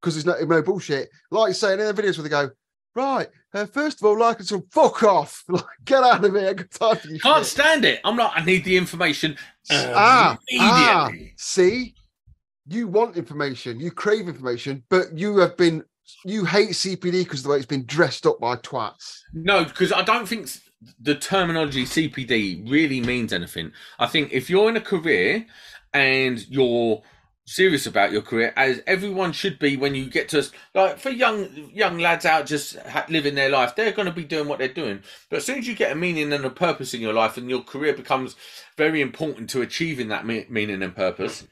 Because 0.00 0.14
there's 0.14 0.26
no, 0.26 0.44
no 0.46 0.62
bullshit. 0.62 1.08
Like 1.30 1.54
saying 1.54 1.80
in 1.80 1.86
the 1.86 1.92
videos 2.02 2.16
where 2.18 2.22
they 2.22 2.28
go, 2.28 2.50
right, 2.94 3.28
uh, 3.54 3.66
first 3.66 4.00
of 4.00 4.06
all, 4.06 4.18
like 4.18 4.38
and 4.38 4.46
so 4.46 4.64
fuck 4.70 5.02
off. 5.02 5.44
Like, 5.48 5.64
get 5.84 6.02
out 6.02 6.24
of 6.24 6.34
here. 6.34 6.48
I've 6.48 6.56
got 6.56 6.70
time 6.70 6.96
for 6.96 7.08
you. 7.08 7.20
Can't 7.20 7.44
shit." 7.44 7.52
stand 7.52 7.84
it. 7.84 8.00
I'm 8.04 8.16
like, 8.16 8.32
I 8.34 8.44
need 8.44 8.64
the 8.64 8.76
information 8.76 9.36
Ah, 9.70 10.38
ah, 10.60 11.10
see, 11.36 11.94
you 12.66 12.86
want 12.88 13.16
information, 13.16 13.80
you 13.80 13.90
crave 13.90 14.28
information, 14.28 14.82
but 14.88 15.16
you 15.16 15.38
have 15.38 15.56
been, 15.56 15.84
you 16.24 16.44
hate 16.44 16.70
CPD 16.70 17.24
because 17.24 17.42
the 17.42 17.50
way 17.50 17.56
it's 17.56 17.66
been 17.66 17.84
dressed 17.86 18.26
up 18.26 18.40
by 18.40 18.56
twats. 18.56 19.20
No, 19.32 19.64
because 19.64 19.92
I 19.92 20.02
don't 20.02 20.26
think 20.26 20.48
the 21.00 21.14
terminology 21.14 21.84
CPD 21.84 22.70
really 22.70 23.00
means 23.00 23.32
anything. 23.32 23.72
I 23.98 24.06
think 24.06 24.32
if 24.32 24.48
you're 24.48 24.68
in 24.68 24.76
a 24.76 24.80
career 24.80 25.44
and 25.92 26.46
you're 26.48 27.02
serious 27.48 27.86
about 27.86 28.12
your 28.12 28.20
career, 28.20 28.52
as 28.56 28.82
everyone 28.86 29.32
should 29.32 29.58
be 29.58 29.76
when 29.76 29.94
you 29.94 30.10
get 30.10 30.28
to 30.28 30.40
us 30.40 30.52
like 30.74 30.98
for 30.98 31.08
young 31.08 31.70
young 31.72 31.98
lads 31.98 32.26
out 32.26 32.46
just 32.46 32.76
living 33.08 33.34
their 33.34 33.48
life, 33.48 33.74
they're 33.74 33.92
going 33.92 34.06
to 34.06 34.12
be 34.12 34.24
doing 34.24 34.48
what 34.48 34.58
they're 34.58 34.68
doing. 34.68 35.00
But 35.30 35.38
as 35.38 35.46
soon 35.46 35.58
as 35.58 35.66
you 35.66 35.74
get 35.74 35.92
a 35.92 35.94
meaning 35.94 36.32
and 36.32 36.44
a 36.44 36.50
purpose 36.50 36.92
in 36.92 37.00
your 37.00 37.14
life, 37.14 37.36
and 37.36 37.48
your 37.48 37.62
career 37.62 37.94
becomes 37.94 38.36
very 38.76 39.00
important 39.00 39.48
to 39.50 39.62
achieving 39.62 40.08
that 40.08 40.26
me- 40.26 40.46
meaning 40.50 40.82
and 40.82 40.94
purpose, 40.94 41.46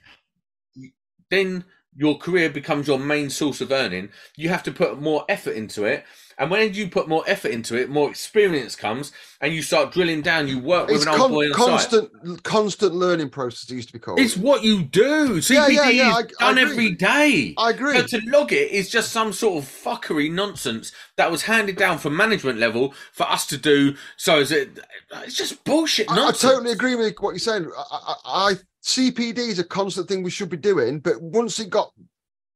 then 1.30 1.64
your 1.96 2.18
career 2.18 2.50
becomes 2.50 2.86
your 2.86 2.98
main 2.98 3.30
source 3.30 3.62
of 3.62 3.72
earning. 3.72 4.10
You 4.36 4.50
have 4.50 4.62
to 4.64 4.72
put 4.72 5.00
more 5.00 5.24
effort 5.30 5.56
into 5.56 5.84
it. 5.84 6.04
And 6.38 6.50
when 6.50 6.74
you 6.74 6.88
put 6.88 7.08
more 7.08 7.24
effort 7.26 7.50
into 7.50 7.76
it, 7.76 7.88
more 7.88 8.10
experience 8.10 8.76
comes, 8.76 9.10
and 9.40 9.54
you 9.54 9.62
start 9.62 9.90
drilling 9.92 10.20
down. 10.20 10.48
You 10.48 10.58
work 10.58 10.88
with 10.88 10.96
It's 10.96 11.04
an 11.06 11.12
old 11.12 11.20
con- 11.20 11.30
boy 11.30 11.46
on 11.46 11.52
site. 11.54 11.90
constant, 11.90 12.42
constant 12.44 12.94
learning 12.94 13.30
process. 13.30 13.70
It 13.70 13.74
used 13.74 13.88
to 13.88 13.92
be 13.94 13.98
called. 13.98 14.20
It's 14.20 14.36
what 14.36 14.62
you 14.62 14.82
do. 14.82 15.40
CPD 15.40 15.54
Yeah, 15.54 15.68
yeah, 15.68 15.88
yeah, 15.88 16.08
is 16.10 16.14
I- 16.14 16.18
I 16.18 16.24
done 16.54 16.58
agree. 16.58 16.70
every 16.72 16.90
day. 16.92 17.54
I 17.56 17.70
agree. 17.70 17.96
So 18.00 18.18
to 18.18 18.20
log 18.30 18.52
it 18.52 18.70
is 18.70 18.90
just 18.90 19.12
some 19.12 19.32
sort 19.32 19.64
of 19.64 19.70
fuckery 19.70 20.30
nonsense 20.30 20.92
that 21.16 21.30
was 21.30 21.42
handed 21.42 21.76
down 21.76 21.96
from 21.98 22.14
management 22.14 22.58
level 22.58 22.92
for 23.12 23.24
us 23.30 23.46
to 23.46 23.56
do. 23.56 23.94
So 24.18 24.38
is 24.40 24.52
it? 24.52 24.78
It's 25.24 25.36
just 25.36 25.64
bullshit 25.64 26.10
I, 26.10 26.28
I 26.28 26.32
totally 26.32 26.72
agree 26.72 26.96
with 26.96 27.14
what 27.20 27.30
you're 27.30 27.38
saying. 27.38 27.70
I, 27.76 28.14
I, 28.26 28.50
I 28.50 28.54
CPD 28.84 29.38
is 29.38 29.58
a 29.58 29.64
constant 29.64 30.06
thing 30.06 30.22
we 30.22 30.30
should 30.30 30.50
be 30.50 30.56
doing, 30.58 31.00
but 31.00 31.20
once 31.22 31.58
it 31.60 31.70
got 31.70 31.92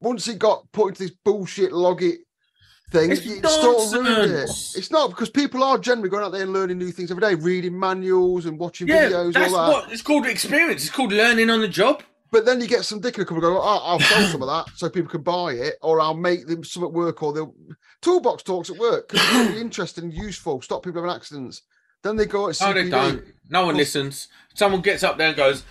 once 0.03 0.29
it 0.29 0.39
got 0.39 0.71
put 0.73 0.89
into 0.89 1.03
this 1.05 1.17
bullshit 1.25 1.73
log 1.73 2.03
it 2.03 2.21
thing, 2.91 3.11
It's 3.13 3.21
it 3.25 3.47
sort 3.47 3.77
of 3.99 4.05
ruined 4.05 4.33
it. 4.33 4.51
It's 4.77 4.91
not 4.91 5.11
because 5.11 5.31
people 5.31 5.63
are 5.65 5.79
generally 5.79 6.09
going 6.09 6.25
out 6.25 6.33
there 6.33 6.43
and 6.43 6.53
learning 6.53 6.79
new 6.79 6.91
things 6.91 7.11
every 7.11 7.21
day, 7.21 7.35
reading 7.35 7.79
manuals 7.79 8.47
and 8.47 8.59
watching 8.59 8.89
Yeah, 8.89 9.09
videos, 9.09 9.35
that's 9.35 9.53
all 9.53 9.65
that. 9.67 9.73
what 9.73 9.93
it's 9.93 10.03
called. 10.03 10.27
Experience. 10.27 10.83
It's 10.85 10.95
called 10.95 11.13
learning 11.13 11.51
on 11.51 11.61
the 11.61 11.69
job. 11.69 12.03
But 12.33 12.45
then 12.47 12.61
you 12.61 12.69
get 12.69 12.85
some 12.85 13.01
dick 13.01 13.17
in 13.17 13.23
a 13.23 13.25
couple 13.25 13.41
go, 13.41 13.59
oh, 13.61 13.81
I'll 13.83 13.99
sell 13.99 14.23
some 14.29 14.43
of 14.43 14.49
that 14.49 14.73
so 14.77 14.89
people 14.89 15.11
can 15.11 15.23
buy 15.23 15.53
it, 15.55 15.75
or 15.83 16.01
I'll 16.01 16.15
make 16.15 16.47
them 16.47 16.63
some 16.63 16.85
at 16.85 16.93
work, 16.93 17.23
or 17.25 17.33
they'll 17.33 17.55
toolbox 18.03 18.45
talks 18.45 18.71
at 18.71 18.77
work 18.77 19.09
because 19.09 19.25
it's 19.27 19.49
really 19.49 19.61
interesting 19.67 20.05
and 20.05 20.13
useful, 20.15 20.61
stop 20.63 20.85
people 20.85 21.03
having 21.03 21.15
accidents. 21.17 21.63
Then 22.03 22.17
they 22.17 22.27
go 22.27 22.49
at 22.49 22.61
No, 22.61 22.67
CPD. 22.69 22.75
they 22.75 22.89
don't. 22.91 23.25
No 23.51 23.67
one 23.67 23.77
listens. 23.77 24.29
Someone 24.55 24.81
gets 24.81 25.03
up 25.03 25.19
there 25.19 25.29
and 25.29 25.37
goes, 25.37 25.65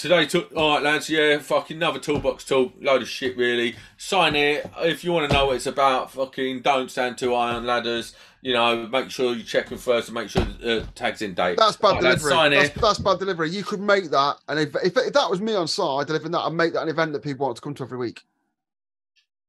Today, 0.00 0.24
took 0.24 0.50
all 0.56 0.76
right, 0.76 0.82
lads. 0.82 1.10
Yeah, 1.10 1.38
fucking 1.40 1.76
another 1.76 1.98
toolbox 1.98 2.44
talk. 2.44 2.72
Load 2.80 3.02
of 3.02 3.08
shit, 3.08 3.36
really. 3.36 3.76
Sign 3.98 4.34
it 4.34 4.66
if 4.80 5.04
you 5.04 5.12
want 5.12 5.30
to 5.30 5.36
know 5.36 5.46
what 5.46 5.56
it's 5.56 5.66
about. 5.66 6.10
Fucking 6.12 6.62
don't 6.62 6.90
stand 6.90 7.18
too 7.18 7.34
high 7.34 7.50
on 7.52 7.66
ladders. 7.66 8.14
You 8.40 8.54
know, 8.54 8.88
make 8.88 9.10
sure 9.10 9.34
you 9.34 9.42
check 9.42 9.68
them 9.68 9.76
first 9.76 10.08
and 10.08 10.14
make 10.14 10.30
sure 10.30 10.42
the 10.42 10.80
uh, 10.80 10.86
tag's 10.94 11.20
in 11.20 11.34
date. 11.34 11.58
That's 11.58 11.76
bad 11.76 11.96
Right, 11.96 12.02
lads, 12.02 12.22
delivery. 12.22 12.30
sign 12.38 12.50
That's, 12.52 12.68
it. 12.70 12.80
that's 12.80 12.98
bad 12.98 13.18
delivery. 13.18 13.50
You 13.50 13.62
could 13.62 13.80
make 13.80 14.04
that, 14.10 14.36
and 14.48 14.58
if, 14.58 14.74
if 14.76 14.96
if 14.96 15.12
that 15.12 15.28
was 15.28 15.42
me 15.42 15.54
on 15.54 15.68
site 15.68 16.06
delivering 16.06 16.32
that, 16.32 16.40
I'd 16.40 16.54
make 16.54 16.72
that 16.72 16.82
an 16.84 16.88
event 16.88 17.12
that 17.12 17.22
people 17.22 17.44
want 17.44 17.56
to 17.56 17.62
come 17.62 17.74
to 17.74 17.82
every 17.82 17.98
week. 17.98 18.22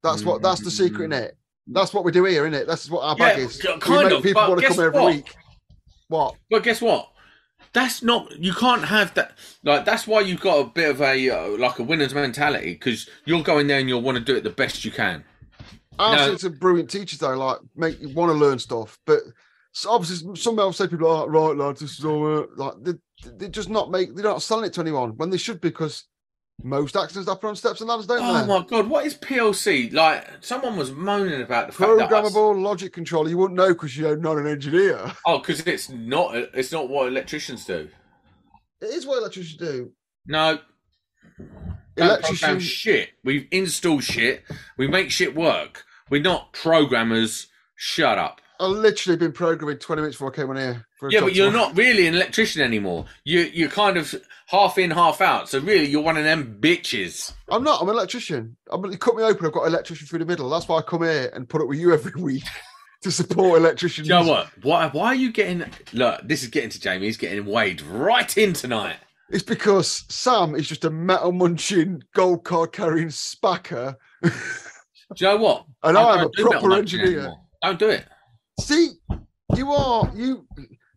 That's 0.04 0.26
what. 0.26 0.42
That's 0.42 0.60
the 0.62 0.72
secret 0.72 1.06
in 1.06 1.14
it. 1.14 1.38
That's 1.68 1.94
what 1.94 2.04
we 2.04 2.12
do 2.12 2.26
here, 2.26 2.46
isn't 2.46 2.60
it? 2.60 2.68
That's 2.68 2.90
what 2.90 3.04
our 3.04 3.16
bag 3.16 3.38
Yeah, 3.38 3.46
is. 3.46 3.62
k- 3.62 3.74
we 3.74 3.80
kind 3.80 4.10
make 4.10 4.18
of, 4.18 4.24
people 4.24 4.42
want 4.42 4.60
to 4.60 4.68
come 4.68 4.76
here 4.76 4.88
every 4.88 5.00
what? 5.00 5.16
week. 5.16 5.36
What? 6.10 6.36
But 6.50 6.64
guess 6.64 6.82
what? 6.82 7.11
That's 7.74 8.04
not. 8.04 8.38
You 8.38 8.54
can't 8.54 8.84
have 8.86 9.14
that. 9.14 9.38
Like 9.64 9.86
that's 9.86 10.06
why 10.06 10.22
you've 10.22 10.42
got 10.42 10.60
a 10.60 10.66
bit 10.66 10.90
of 10.90 11.02
a 11.02 11.30
uh, 11.30 11.58
like 11.58 11.80
a 11.80 11.84
winner's 11.84 12.14
mentality 12.14 12.74
because 12.74 13.10
you'll 13.26 13.44
go 13.44 13.60
in 13.60 13.68
there 13.68 13.80
and 13.80 13.88
you'll 13.88 14.02
want 14.02 14.18
to 14.18 14.24
do 14.24 14.36
it 14.36 14.44
the 14.44 14.50
best 14.50 14.84
you 14.84 14.92
can. 14.92 15.24
I've 15.98 16.32
No. 16.32 16.36
some 16.38 16.54
brilliant 16.54 16.90
teachers 16.90 17.20
though, 17.20 17.38
like 17.38 17.60
make 17.76 18.00
you 18.02 18.10
want 18.10 18.30
to 18.32 18.38
learn 18.38 18.60
stuff, 18.60 19.00
but 19.06 19.20
obviously 19.88 20.36
some 20.36 20.60
else 20.60 20.78
say 20.78 20.88
people 20.88 21.08
are 21.10 21.30
right, 21.30 21.56
lads. 21.56 21.80
This 21.80 22.00
is 22.00 22.06
all 22.06 22.40
uh," 22.40 22.46
like 22.56 22.74
they, 22.82 22.94
they 23.38 23.50
just 23.50 23.70
not 23.70 23.92
make. 23.92 24.16
They're 24.16 24.24
not 24.24 24.42
selling 24.42 24.66
it 24.66 24.74
to 24.74 24.82
anyone 24.82 25.12
when 25.18 25.30
they 25.30 25.38
should 25.38 25.62
because 25.62 26.06
most 26.64 26.96
accidents 26.96 27.30
happen 27.30 27.50
on 27.50 27.56
steps 27.56 27.82
and 27.82 27.90
ladders, 27.90 28.06
don't 28.08 28.20
Oh 28.22 28.42
they? 28.42 28.48
my 28.48 28.66
god, 28.68 28.88
what 28.88 29.06
is 29.06 29.16
PLC? 29.16 29.92
Like 29.94 30.28
someone 30.42 30.78
was 30.78 30.92
moaning 30.92 31.42
about 31.42 31.68
the 31.68 31.74
fact 31.74 31.98
that 31.98 32.10
Programmable 32.10 32.62
logic 32.62 32.94
controller. 32.94 33.30
You 33.30 33.38
wouldn't 33.38 33.58
know 33.58 33.70
because 33.70 33.98
you're 33.98 34.18
not 34.18 34.38
an 34.38 34.48
engineer. 34.48 35.12
oh, 35.26 35.40
because 35.40 35.62
it's 35.62 35.90
not. 35.90 36.36
It's 36.36 36.72
not 36.72 36.90
what 36.90 37.08
electricians 37.08 37.66
do. 37.66 37.90
It 38.82 38.86
is 38.88 39.06
what 39.06 39.18
electricians 39.20 39.58
do. 39.58 39.92
No. 40.28 40.60
Don't 41.96 42.08
Electrician- 42.08 42.38
program 42.48 42.60
shit. 42.60 43.10
We 43.24 43.48
install 43.52 44.00
shit. 44.00 44.44
We 44.78 44.88
make 44.88 45.12
shit 45.12 45.36
work. 45.36 45.84
We're 46.10 46.22
not 46.22 46.54
programmers. 46.54 47.48
Shut 47.76 48.18
up. 48.18 48.42
I 48.62 48.66
literally 48.68 49.18
been 49.18 49.32
programming 49.32 49.80
20 49.80 50.02
minutes 50.04 50.18
before 50.18 50.32
I 50.32 50.36
came 50.36 50.50
on 50.52 50.56
here. 50.56 50.86
Yeah, 51.10 51.22
but 51.22 51.34
you're 51.34 51.48
tomorrow. 51.52 51.70
not 51.70 51.78
really 51.78 52.06
an 52.06 52.14
electrician 52.14 52.62
anymore. 52.62 53.06
You 53.24 53.40
you're 53.42 53.70
kind 53.70 53.98
of 53.98 54.14
half 54.46 54.78
in, 54.78 54.92
half 54.92 55.20
out. 55.20 55.50
So 55.50 55.60
really, 55.60 55.88
you're 55.88 56.04
one 56.04 56.16
of 56.16 56.24
them 56.24 56.58
bitches. 56.60 57.34
I'm 57.50 57.64
not. 57.64 57.82
I'm 57.82 57.90
an 57.90 57.96
electrician. 57.96 58.56
I'm, 58.72 58.86
you 58.86 59.00
cut 59.00 59.16
me 59.16 59.24
open. 59.24 59.48
I've 59.48 59.52
got 59.52 59.64
an 59.64 59.74
electrician 59.74 60.06
through 60.06 60.20
the 60.20 60.26
middle. 60.26 60.48
That's 60.48 60.68
why 60.68 60.78
I 60.78 60.84
come 60.84 61.02
here 61.02 61.32
and 61.34 61.50
put 61.50 61.62
up 61.62 61.68
with 61.68 61.80
you 61.80 61.92
every 61.92 62.12
week 62.22 62.44
to 63.02 63.12
support 63.12 63.60
electricians. 63.60 64.08
You 64.08 64.14
know 64.14 64.28
what? 64.28 64.48
Why 64.62 64.90
why 64.90 65.08
are 65.08 65.16
you 65.16 65.32
getting? 65.32 65.66
Look, 65.92 66.22
this 66.24 66.44
is 66.44 66.50
getting 66.50 66.70
to 66.70 66.80
Jamie. 66.80 67.08
He's 67.08 67.18
getting 67.18 67.46
weighed 67.48 67.82
right 67.82 68.38
in 68.38 68.54
tonight. 68.54 68.98
It's 69.32 69.44
because 69.44 70.04
Sam 70.08 70.54
is 70.54 70.68
just 70.68 70.86
a 70.86 70.92
metal 70.92 71.32
munching, 71.32 72.04
gold 72.14 72.44
card 72.44 72.74
carrying 72.74 73.08
spacker. 73.08 73.96
Do 74.22 74.30
you 75.18 75.28
know 75.28 75.38
what? 75.38 75.66
And 75.84 75.98
I 75.98 76.04
I'm 76.04 76.20
a 76.20 76.22
don't 76.24 76.36
do 76.36 76.44
metal 76.44 76.60
proper 76.60 76.76
engineer. 76.78 77.08
anymore. 77.08 77.40
Don't 77.64 77.80
do 77.80 77.90
it. 77.90 78.06
See, 78.62 78.92
you 79.56 79.72
are 79.72 80.12
you. 80.16 80.48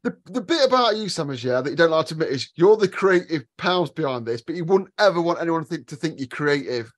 The, 0.02 0.14
the 0.26 0.42
bit 0.42 0.66
about 0.66 0.96
you, 0.96 1.04
is 1.04 1.44
yeah 1.44 1.62
that 1.62 1.70
you 1.70 1.76
don't 1.76 1.90
like 1.90 2.06
to 2.06 2.14
admit 2.14 2.28
is 2.28 2.50
you're 2.56 2.76
the 2.76 2.88
creative 2.88 3.44
powers 3.56 3.90
behind 3.90 4.26
this, 4.26 4.42
but 4.42 4.54
you 4.54 4.64
wouldn't 4.66 4.90
ever 4.98 5.20
want 5.20 5.40
anyone 5.40 5.62
to 5.62 5.68
think, 5.68 5.86
to 5.88 5.96
think 5.96 6.18
you're 6.18 6.28
creative. 6.28 6.92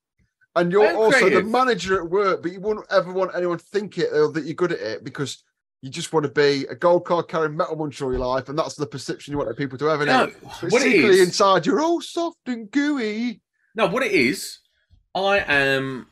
And 0.56 0.72
you're 0.72 0.88
I'm 0.88 0.96
also 0.96 1.18
creative. 1.18 1.44
the 1.44 1.50
manager 1.50 2.02
at 2.02 2.10
work, 2.10 2.42
but 2.42 2.50
you 2.50 2.60
wouldn't 2.60 2.86
ever 2.90 3.12
want 3.12 3.30
anyone 3.36 3.58
to 3.58 3.64
think 3.64 3.98
it 3.98 4.12
or 4.12 4.32
that 4.32 4.44
you're 4.44 4.54
good 4.54 4.72
at 4.72 4.80
it 4.80 5.04
because 5.04 5.44
you 5.82 5.90
just 5.90 6.12
want 6.12 6.24
to 6.24 6.32
be 6.32 6.66
a 6.68 6.74
gold 6.74 7.04
card 7.04 7.28
carrying 7.28 7.56
metal 7.56 7.76
muncher 7.76 8.02
all 8.02 8.10
your 8.10 8.26
life, 8.26 8.48
and 8.48 8.58
that's 8.58 8.74
the 8.74 8.86
perception 8.86 9.32
you 9.32 9.38
want 9.38 9.56
people 9.56 9.78
to 9.78 9.84
have. 9.84 10.00
No? 10.00 10.26
But 10.26 10.72
what 10.72 10.82
it 10.82 10.92
secretly 10.92 11.20
inside, 11.20 11.64
you're 11.64 11.80
all 11.80 12.00
soft 12.00 12.40
and 12.46 12.68
gooey. 12.70 13.40
No, 13.76 13.86
what 13.86 14.02
it 14.02 14.12
is, 14.12 14.58
I 15.14 15.38
am 15.46 16.08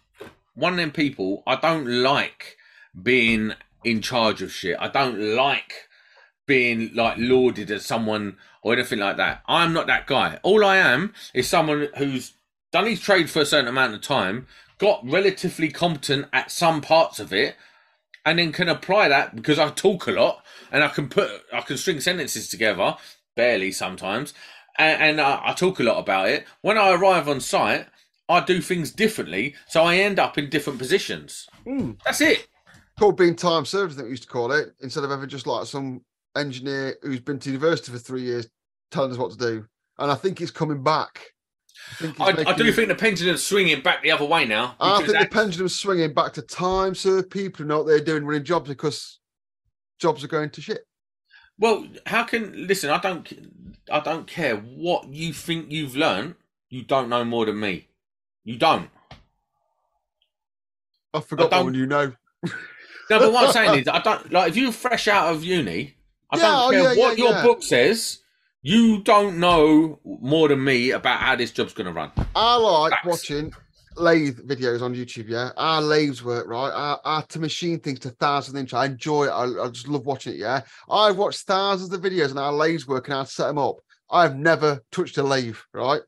one 0.54 0.74
of 0.74 0.76
them 0.76 0.92
people. 0.92 1.42
I 1.46 1.56
don't 1.56 1.86
like 1.86 2.56
being 3.02 3.54
in 3.84 4.00
charge 4.00 4.42
of 4.42 4.52
shit. 4.52 4.76
I 4.78 4.88
don't 4.88 5.18
like 5.36 5.88
being 6.46 6.94
like 6.94 7.16
lauded 7.18 7.70
as 7.70 7.86
someone 7.86 8.36
or 8.62 8.72
anything 8.72 8.98
like 8.98 9.16
that. 9.16 9.42
I'm 9.46 9.72
not 9.72 9.86
that 9.86 10.06
guy. 10.06 10.38
All 10.42 10.64
I 10.64 10.76
am 10.76 11.12
is 11.32 11.48
someone 11.48 11.88
who's 11.96 12.32
done 12.72 12.86
his 12.86 13.00
trade 13.00 13.30
for 13.30 13.40
a 13.40 13.46
certain 13.46 13.68
amount 13.68 13.94
of 13.94 14.00
time, 14.00 14.46
got 14.78 15.08
relatively 15.08 15.70
competent 15.70 16.26
at 16.32 16.50
some 16.50 16.80
parts 16.80 17.20
of 17.20 17.32
it, 17.32 17.56
and 18.26 18.38
then 18.38 18.52
can 18.52 18.68
apply 18.68 19.08
that 19.08 19.36
because 19.36 19.58
I 19.58 19.68
talk 19.70 20.06
a 20.06 20.12
lot 20.12 20.44
and 20.72 20.82
I 20.82 20.88
can 20.88 21.08
put 21.08 21.30
I 21.52 21.60
can 21.60 21.76
string 21.76 22.00
sentences 22.00 22.48
together, 22.48 22.96
barely 23.36 23.70
sometimes, 23.70 24.34
and, 24.78 25.02
and 25.02 25.20
I, 25.20 25.40
I 25.44 25.52
talk 25.52 25.78
a 25.78 25.84
lot 25.84 25.98
about 25.98 26.28
it. 26.28 26.46
When 26.62 26.78
I 26.78 26.92
arrive 26.92 27.28
on 27.28 27.40
site, 27.40 27.86
I 28.28 28.40
do 28.40 28.60
things 28.60 28.90
differently, 28.90 29.54
so 29.68 29.84
I 29.84 29.96
end 29.96 30.18
up 30.18 30.38
in 30.38 30.50
different 30.50 30.78
positions. 30.78 31.46
Mm. 31.66 31.98
That's 32.04 32.20
it. 32.22 32.48
Called 32.98 33.16
being 33.16 33.34
time 33.34 33.64
served, 33.64 33.92
I 33.92 33.96
think 33.96 34.04
we 34.06 34.10
used 34.10 34.22
to 34.24 34.28
call 34.28 34.52
it, 34.52 34.72
instead 34.80 35.04
of 35.04 35.10
ever 35.10 35.26
just 35.26 35.46
like 35.46 35.66
some 35.66 36.02
engineer 36.36 36.96
who's 37.02 37.20
been 37.20 37.38
to 37.40 37.50
university 37.50 37.90
for 37.92 37.98
three 37.98 38.22
years 38.22 38.46
telling 38.90 39.10
us 39.10 39.18
what 39.18 39.32
to 39.32 39.36
do. 39.36 39.66
And 39.98 40.10
I 40.10 40.14
think 40.14 40.40
it's 40.40 40.50
coming 40.50 40.82
back. 40.82 41.20
I, 41.90 41.94
think 41.94 42.20
it's 42.20 42.48
I, 42.48 42.52
I 42.52 42.54
do 42.54 42.72
think 42.72 42.88
the 42.88 42.94
pendulum's 42.94 43.44
swinging 43.44 43.82
back 43.82 44.02
the 44.02 44.10
other 44.12 44.24
way 44.24 44.44
now. 44.44 44.76
I 44.80 45.02
think 45.02 45.18
the 45.18 45.26
pendulum's 45.26 45.74
swinging 45.74 46.14
back 46.14 46.32
to 46.34 46.42
time 46.42 46.94
served 46.94 47.30
people 47.30 47.62
who 47.62 47.68
know 47.68 47.78
what 47.78 47.86
they're 47.88 48.00
doing 48.00 48.24
running 48.24 48.44
jobs 48.44 48.68
because 48.68 49.18
jobs 49.98 50.22
are 50.24 50.28
going 50.28 50.50
to 50.50 50.60
shit. 50.60 50.86
well, 51.58 51.86
how 52.06 52.22
can 52.24 52.66
listen? 52.66 52.90
I 52.90 52.98
don't. 52.98 53.50
I 53.92 54.00
don't 54.00 54.26
care 54.26 54.56
what 54.56 55.08
you 55.08 55.32
think 55.32 55.70
you've 55.70 55.96
learned. 55.96 56.36
You 56.70 56.82
don't 56.82 57.08
know 57.08 57.24
more 57.24 57.44
than 57.44 57.60
me. 57.60 57.88
You 58.44 58.56
don't. 58.56 58.88
I 61.12 61.20
forgot 61.20 61.50
that 61.50 61.56
don't- 61.56 61.66
one, 61.66 61.74
you 61.74 61.86
know. 61.86 62.12
No, 63.10 63.18
but 63.18 63.32
what 63.32 63.46
I'm 63.46 63.52
saying 63.52 63.80
is, 63.80 63.88
I 63.88 64.00
don't 64.00 64.32
like 64.32 64.50
if 64.50 64.56
you're 64.56 64.72
fresh 64.72 65.08
out 65.08 65.34
of 65.34 65.44
uni. 65.44 65.96
I 66.30 66.36
Yeah, 66.36 66.42
don't 66.42 66.54
oh, 66.54 66.70
care 66.70 66.80
yeah, 66.94 67.00
what 67.00 67.18
yeah, 67.18 67.24
your 67.24 67.42
book 67.42 67.62
says. 67.62 68.20
You 68.62 69.02
don't 69.02 69.38
know 69.38 70.00
more 70.04 70.48
than 70.48 70.64
me 70.64 70.92
about 70.92 71.20
how 71.20 71.36
this 71.36 71.50
job's 71.50 71.74
going 71.74 71.86
to 71.86 71.92
run. 71.92 72.10
I 72.34 72.56
like 72.56 72.92
Facts. 72.92 73.06
watching 73.06 73.52
lathe 73.96 74.40
videos 74.40 74.80
on 74.80 74.94
YouTube. 74.94 75.28
Yeah, 75.28 75.50
our 75.56 75.82
lathes 75.82 76.24
work 76.24 76.46
right. 76.48 76.70
Our, 76.70 77.00
our 77.04 77.22
to 77.26 77.38
machine 77.38 77.78
things 77.78 77.98
to 78.00 78.10
thousand 78.10 78.56
inch. 78.56 78.72
I 78.72 78.86
enjoy 78.86 79.26
it. 79.26 79.30
I, 79.30 79.64
I 79.64 79.68
just 79.68 79.88
love 79.88 80.06
watching 80.06 80.34
it. 80.34 80.38
Yeah, 80.38 80.62
I've 80.90 81.16
watched 81.16 81.40
thousands 81.40 81.92
of 81.92 82.00
videos 82.00 82.30
on 82.30 82.38
our 82.38 82.52
lathes 82.52 82.88
work 82.88 83.06
and 83.08 83.16
how 83.16 83.24
to 83.24 83.30
set 83.30 83.48
them 83.48 83.58
up. 83.58 83.76
I've 84.10 84.36
never 84.36 84.82
touched 84.90 85.18
a 85.18 85.22
lathe. 85.22 85.56
Right, 85.72 86.00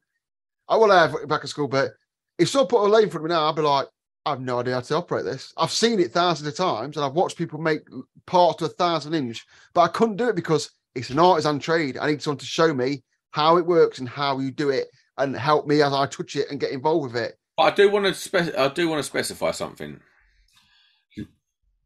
I 0.69 0.77
will 0.77 0.91
have 0.91 1.29
back 1.29 1.43
at 1.45 1.51
school, 1.51 1.69
but 1.69 1.93
if 2.39 2.49
someone 2.49 2.69
put 2.69 2.85
a 2.85 2.89
lathe 2.89 3.05
in 3.05 3.11
front 3.11 3.25
of 3.25 3.31
me 3.31 3.35
now, 3.35 3.49
I'd 3.49 3.57
be 3.57 3.63
like, 3.63 3.87
I 4.27 4.31
have 4.31 4.41
no 4.41 4.59
idea 4.59 4.75
how 4.75 4.81
to 4.81 4.97
operate 4.97 5.25
this. 5.25 5.53
I've 5.57 5.71
seen 5.71 6.01
it 6.01 6.11
thousands 6.11 6.49
of 6.49 6.57
times, 6.57 6.97
and 6.97 7.07
I've 7.07 7.13
watched 7.15 7.39
people 7.39 7.61
make 7.61 7.83
parts 8.27 8.59
to 8.59 8.65
a 8.65 8.69
thousand 8.69 9.15
inch, 9.15 9.47
but 9.73 9.83
I 9.83 9.89
couldn't 9.89 10.17
do 10.17 10.29
it 10.29 10.35
because 10.35 10.73
it's 10.97 11.11
an 11.11 11.21
artisan 11.21 11.61
trade. 11.61 11.97
I 11.97 12.11
need 12.11 12.21
someone 12.21 12.39
to 12.39 12.45
show 12.47 12.75
me 12.75 13.05
how 13.31 13.57
it 13.57 13.65
works 13.65 14.01
and 14.01 14.09
how 14.09 14.41
you 14.41 14.51
do 14.51 14.71
it 14.71 14.89
and 15.17 15.37
help 15.37 15.69
me 15.69 15.81
as 15.81 15.93
I 15.93 16.07
touch 16.07 16.35
it 16.35 16.51
and 16.51 16.59
get 16.59 16.73
involved 16.73 17.13
with 17.15 17.23
it. 17.23 17.39
But 17.57 17.63
I 17.63 17.71
do 17.77 17.89
want 17.89 18.13
to 18.13 18.61
I 18.61 18.69
do 18.69 18.89
want 18.89 18.99
to 18.99 19.05
specify 19.09 19.53
something. 19.53 20.01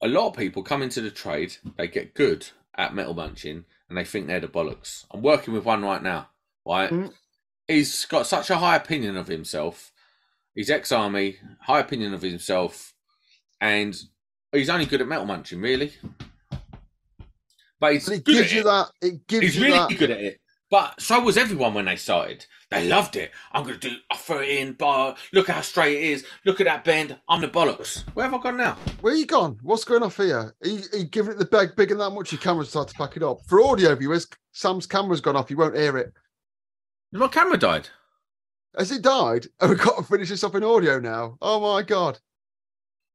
A 0.02 0.08
lot 0.08 0.28
of 0.28 0.36
people 0.36 0.62
come 0.62 0.80
into 0.80 1.02
the 1.02 1.10
trade, 1.10 1.58
they 1.76 1.86
get 1.86 2.14
good 2.14 2.48
at 2.78 2.94
metal 2.94 3.12
munching, 3.12 3.66
and 3.90 3.98
they 3.98 4.04
think 4.04 4.26
they're 4.26 4.40
the 4.40 4.48
bollocks. 4.48 5.04
I'm 5.10 5.20
working 5.20 5.52
with 5.52 5.66
one 5.66 5.82
right 5.82 6.02
now. 6.02 6.30
Right, 6.66 6.90
Mm. 6.90 7.12
he's 7.68 8.06
got 8.06 8.26
such 8.26 8.48
a 8.48 8.56
high 8.56 8.76
opinion 8.76 9.18
of 9.18 9.28
himself. 9.28 9.92
He's 10.54 10.70
ex-army, 10.70 11.36
high 11.60 11.80
opinion 11.80 12.12
of 12.14 12.22
himself, 12.22 12.92
and 13.60 13.96
he's 14.52 14.68
only 14.70 14.86
good 14.86 15.00
at 15.00 15.08
metal 15.08 15.26
munching, 15.26 15.60
really. 15.60 15.92
But 17.78 17.94
he's 17.94 18.08
And 18.08 18.18
it 18.18 18.24
gives 18.26 18.52
you 18.52 18.60
it. 18.60 18.64
that. 18.64 18.86
It 19.00 19.26
gives 19.26 19.42
He's 19.46 19.56
you 19.56 19.64
really 19.64 19.78
that. 19.78 19.98
good 19.98 20.10
at 20.10 20.20
it. 20.20 20.40
But 20.70 21.00
so 21.00 21.18
was 21.20 21.36
everyone 21.36 21.74
when 21.74 21.86
they 21.86 21.96
started. 21.96 22.46
They 22.70 22.86
loved 22.86 23.16
it. 23.16 23.32
I'm 23.52 23.64
going 23.64 23.80
to 23.80 23.88
do, 23.88 23.96
I 24.12 24.16
throw 24.16 24.40
it 24.40 24.48
in, 24.50 24.74
bar. 24.74 25.16
Look 25.32 25.48
how 25.48 25.60
straight 25.62 25.96
it 25.96 26.04
is. 26.04 26.24
Look 26.44 26.60
at 26.60 26.66
that 26.66 26.84
bend. 26.84 27.18
I'm 27.28 27.40
the 27.40 27.48
bollocks. 27.48 28.04
Where 28.14 28.26
have 28.26 28.34
I 28.38 28.40
gone 28.42 28.56
now? 28.58 28.76
Where 29.00 29.14
you 29.14 29.26
gone? 29.26 29.58
What's 29.62 29.82
going 29.82 30.04
off 30.04 30.18
here? 30.18 30.54
Are 30.62 30.68
you, 30.68 30.80
are 30.92 30.98
you 30.98 31.04
giving 31.06 31.32
it 31.32 31.38
the 31.38 31.46
bag 31.46 31.74
bigger 31.74 31.94
than 31.96 31.98
that 32.08 32.14
much? 32.14 32.30
Your 32.30 32.40
camera's 32.40 32.68
started 32.68 32.92
to 32.92 32.98
pack 32.98 33.16
it 33.16 33.24
up. 33.24 33.38
For 33.48 33.60
audio 33.60 33.96
viewers, 33.96 34.28
Sam's 34.52 34.86
camera's 34.86 35.20
gone 35.20 35.34
off. 35.36 35.50
You 35.50 35.56
won't 35.56 35.76
hear 35.76 35.96
it. 35.96 36.12
My 37.12 37.26
camera 37.26 37.56
died. 37.58 37.88
Has 38.76 38.90
it 38.92 39.02
died? 39.02 39.46
And 39.60 39.70
we've 39.70 39.80
got 39.80 39.96
to 39.98 40.02
finish 40.04 40.28
this 40.28 40.44
up 40.44 40.54
in 40.54 40.64
audio 40.64 40.98
now. 41.00 41.36
Oh 41.42 41.60
my 41.60 41.82
god. 41.82 42.18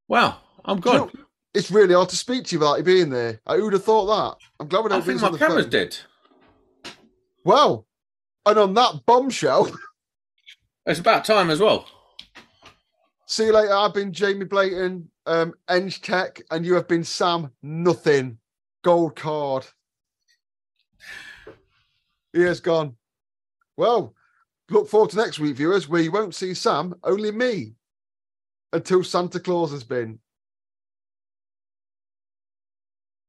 Wow, 0.07 0.37
I'm 0.63 0.79
Do 0.79 0.89
you 0.91 0.97
know, 0.97 1.11
it's 1.53 1.71
really 1.71 1.93
hard 1.95 2.09
to 2.09 2.15
speak 2.17 2.45
to 2.45 2.55
you 2.55 2.59
without 2.59 2.77
you 2.77 2.83
being 2.83 3.09
there. 3.09 3.41
Uh, 3.47 3.57
Who'd 3.57 3.73
have 3.73 3.83
thought 3.83 4.05
that? 4.07 4.45
I'm 4.59 4.67
glad 4.67 4.81
we 4.81 4.85
I 4.87 4.89
don't 4.99 5.05
do 5.05 5.17
think 5.17 5.31
my 5.31 5.37
camera's 5.37 5.63
phone. 5.65 5.69
dead. 5.71 5.97
Well, 7.43 7.87
and 8.45 8.59
on 8.59 8.73
that 8.75 9.01
bombshell, 9.05 9.71
It's 10.85 10.99
about 10.99 11.25
time 11.25 11.49
as 11.49 11.59
well. 11.59 11.87
see 13.25 13.45
you 13.45 13.53
later. 13.53 13.73
I've 13.73 13.93
been 13.95 14.13
Jamie 14.13 14.45
Blayton, 14.45 15.09
um, 15.25 15.53
Eng 15.67 15.89
Tech, 15.89 16.41
and 16.51 16.63
you 16.63 16.75
have 16.75 16.87
been 16.87 17.03
Sam 17.03 17.49
Nothing. 17.63 18.37
Gold 18.83 19.15
card. 19.15 19.65
He 22.33 22.41
has 22.41 22.59
gone. 22.59 22.95
Well, 23.77 24.13
look 24.69 24.87
forward 24.87 25.11
to 25.11 25.17
next 25.17 25.39
week, 25.39 25.55
viewers, 25.55 25.87
where 25.87 26.01
you 26.01 26.11
won't 26.11 26.35
see 26.35 26.53
Sam, 26.53 26.95
only 27.03 27.31
me, 27.31 27.73
until 28.73 29.03
Santa 29.03 29.39
Claus 29.39 29.71
has 29.71 29.83
been. 29.83 30.19